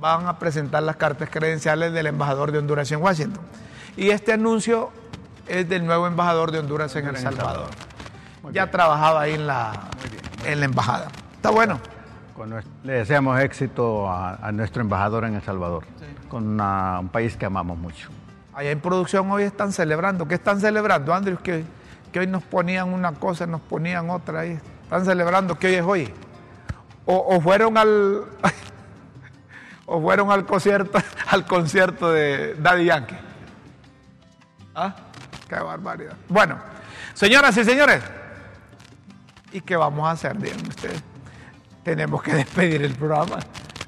van 0.00 0.26
a 0.26 0.38
presentar 0.38 0.82
las 0.82 0.96
cartas 0.96 1.28
credenciales 1.30 1.92
del 1.92 2.06
embajador 2.06 2.50
de 2.50 2.58
Honduras 2.58 2.90
en 2.92 3.00
Washington. 3.02 3.42
Y 3.96 4.10
este 4.10 4.32
anuncio 4.32 4.90
es 5.46 5.68
del 5.68 5.84
nuevo 5.86 6.06
embajador 6.06 6.50
de 6.50 6.58
Honduras 6.60 6.94
en 6.96 7.06
El 7.06 7.16
Salvador. 7.18 7.68
Ya 8.52 8.70
trabajaba 8.70 9.20
ahí 9.20 9.34
en 9.34 9.46
la, 9.46 9.72
en 10.44 10.58
la 10.60 10.66
embajada. 10.66 11.08
Está 11.36 11.50
bueno. 11.50 11.78
Con 12.34 12.52
le 12.82 12.92
deseamos 12.92 13.38
éxito 13.40 14.10
a, 14.10 14.34
a 14.36 14.50
nuestro 14.52 14.80
embajador 14.82 15.24
en 15.24 15.34
El 15.34 15.42
Salvador, 15.42 15.84
con 16.28 16.46
una- 16.48 16.98
un 17.00 17.08
país 17.10 17.36
que 17.36 17.44
amamos 17.46 17.76
mucho. 17.78 18.08
Allá 18.54 18.70
en 18.70 18.80
producción 18.80 19.30
hoy 19.30 19.44
están 19.44 19.72
celebrando. 19.72 20.26
¿Qué 20.26 20.34
están 20.34 20.58
celebrando, 20.60 21.14
Andrews? 21.14 21.40
Que, 21.40 21.64
que 22.12 22.20
hoy 22.20 22.26
nos 22.26 22.42
ponían 22.42 22.92
una 22.92 23.12
cosa, 23.12 23.46
nos 23.46 23.62
ponían 23.62 24.10
otra 24.10 24.40
ahí. 24.40 24.58
Están 24.84 25.04
celebrando 25.04 25.58
que 25.58 25.68
hoy 25.68 25.74
es 25.74 25.82
hoy. 25.82 26.14
O, 27.04 27.40
fueron 27.40 27.76
al 27.78 28.24
o 29.86 30.00
fueron 30.00 30.30
al 30.30 30.46
concierto, 30.46 30.98
al 31.30 31.46
concierto 31.46 32.12
de 32.12 32.54
Daddy 32.54 32.84
Yankee. 32.84 33.16
¿Ah? 34.74 34.94
Qué 35.48 35.56
barbaridad. 35.56 36.16
Bueno, 36.28 36.58
señoras 37.14 37.56
y 37.56 37.64
señores, 37.64 38.02
¿y 39.52 39.60
qué 39.62 39.76
vamos 39.76 40.06
a 40.06 40.12
hacer? 40.12 40.38
Díganme 40.38 40.68
ustedes. 40.68 41.02
Tenemos 41.82 42.22
que 42.22 42.34
despedir 42.36 42.82
el 42.82 42.94
programa 42.94 43.38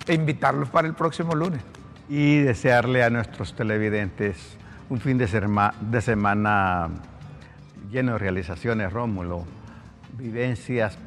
e 0.06 0.14
invitarlos 0.14 0.70
para 0.70 0.88
el 0.88 0.94
próximo 0.94 1.34
lunes. 1.34 1.60
Y 2.08 2.40
desearle 2.40 3.04
a 3.04 3.10
nuestros 3.10 3.54
televidentes 3.54 4.56
un 4.90 5.00
fin 5.00 5.16
de 5.16 6.00
semana 6.02 6.90
lleno 7.94 8.14
de 8.14 8.18
realizaciones, 8.18 8.92
Rómulo, 8.92 9.44
vivencias 10.18 10.98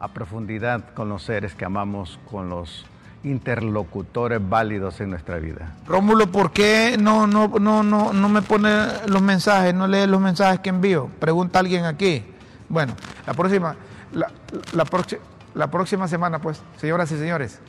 a 0.00 0.08
profundidad 0.08 0.92
con 0.92 1.08
los 1.08 1.22
seres 1.22 1.54
que 1.54 1.64
amamos, 1.64 2.18
con 2.28 2.50
los 2.50 2.84
interlocutores 3.22 4.40
válidos 4.46 5.00
en 5.00 5.10
nuestra 5.10 5.38
vida. 5.38 5.74
Rómulo, 5.86 6.26
¿por 6.26 6.50
qué 6.50 6.96
no, 6.98 7.28
no, 7.28 7.46
no, 7.60 7.84
no, 7.84 8.12
no 8.12 8.28
me 8.28 8.42
pone 8.42 8.68
los 9.06 9.22
mensajes, 9.22 9.72
no 9.72 9.86
lee 9.86 10.06
los 10.08 10.20
mensajes 10.20 10.58
que 10.58 10.70
envío? 10.70 11.08
Pregunta 11.20 11.60
alguien 11.60 11.84
aquí. 11.84 12.24
Bueno, 12.68 12.96
la 13.24 13.32
próxima, 13.32 13.76
la, 14.12 14.28
la, 14.72 14.84
la 15.54 15.70
próxima 15.70 16.08
semana, 16.08 16.40
pues, 16.40 16.60
señoras 16.76 17.10
y 17.12 17.18
señores, 17.18 17.60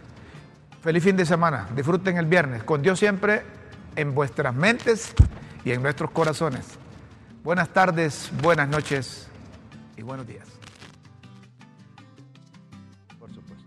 feliz 0.81 1.03
fin 1.03 1.15
de 1.15 1.27
semana. 1.27 1.67
Disfruten 1.75 2.17
el 2.17 2.25
viernes. 2.25 2.63
Con 2.63 2.81
Dios 2.81 2.97
siempre 2.97 3.43
en 3.95 4.15
vuestras 4.15 4.55
mentes 4.55 5.13
y 5.63 5.71
en 5.71 5.83
nuestros 5.83 6.09
corazones. 6.09 6.79
Buenas 7.47 7.69
tardes, 7.69 8.29
buenas 8.41 8.67
noches 8.67 9.25
y 9.95 10.01
buenos 10.01 10.27
días. 10.27 10.45
Por 13.17 13.33
supuesto. 13.33 13.63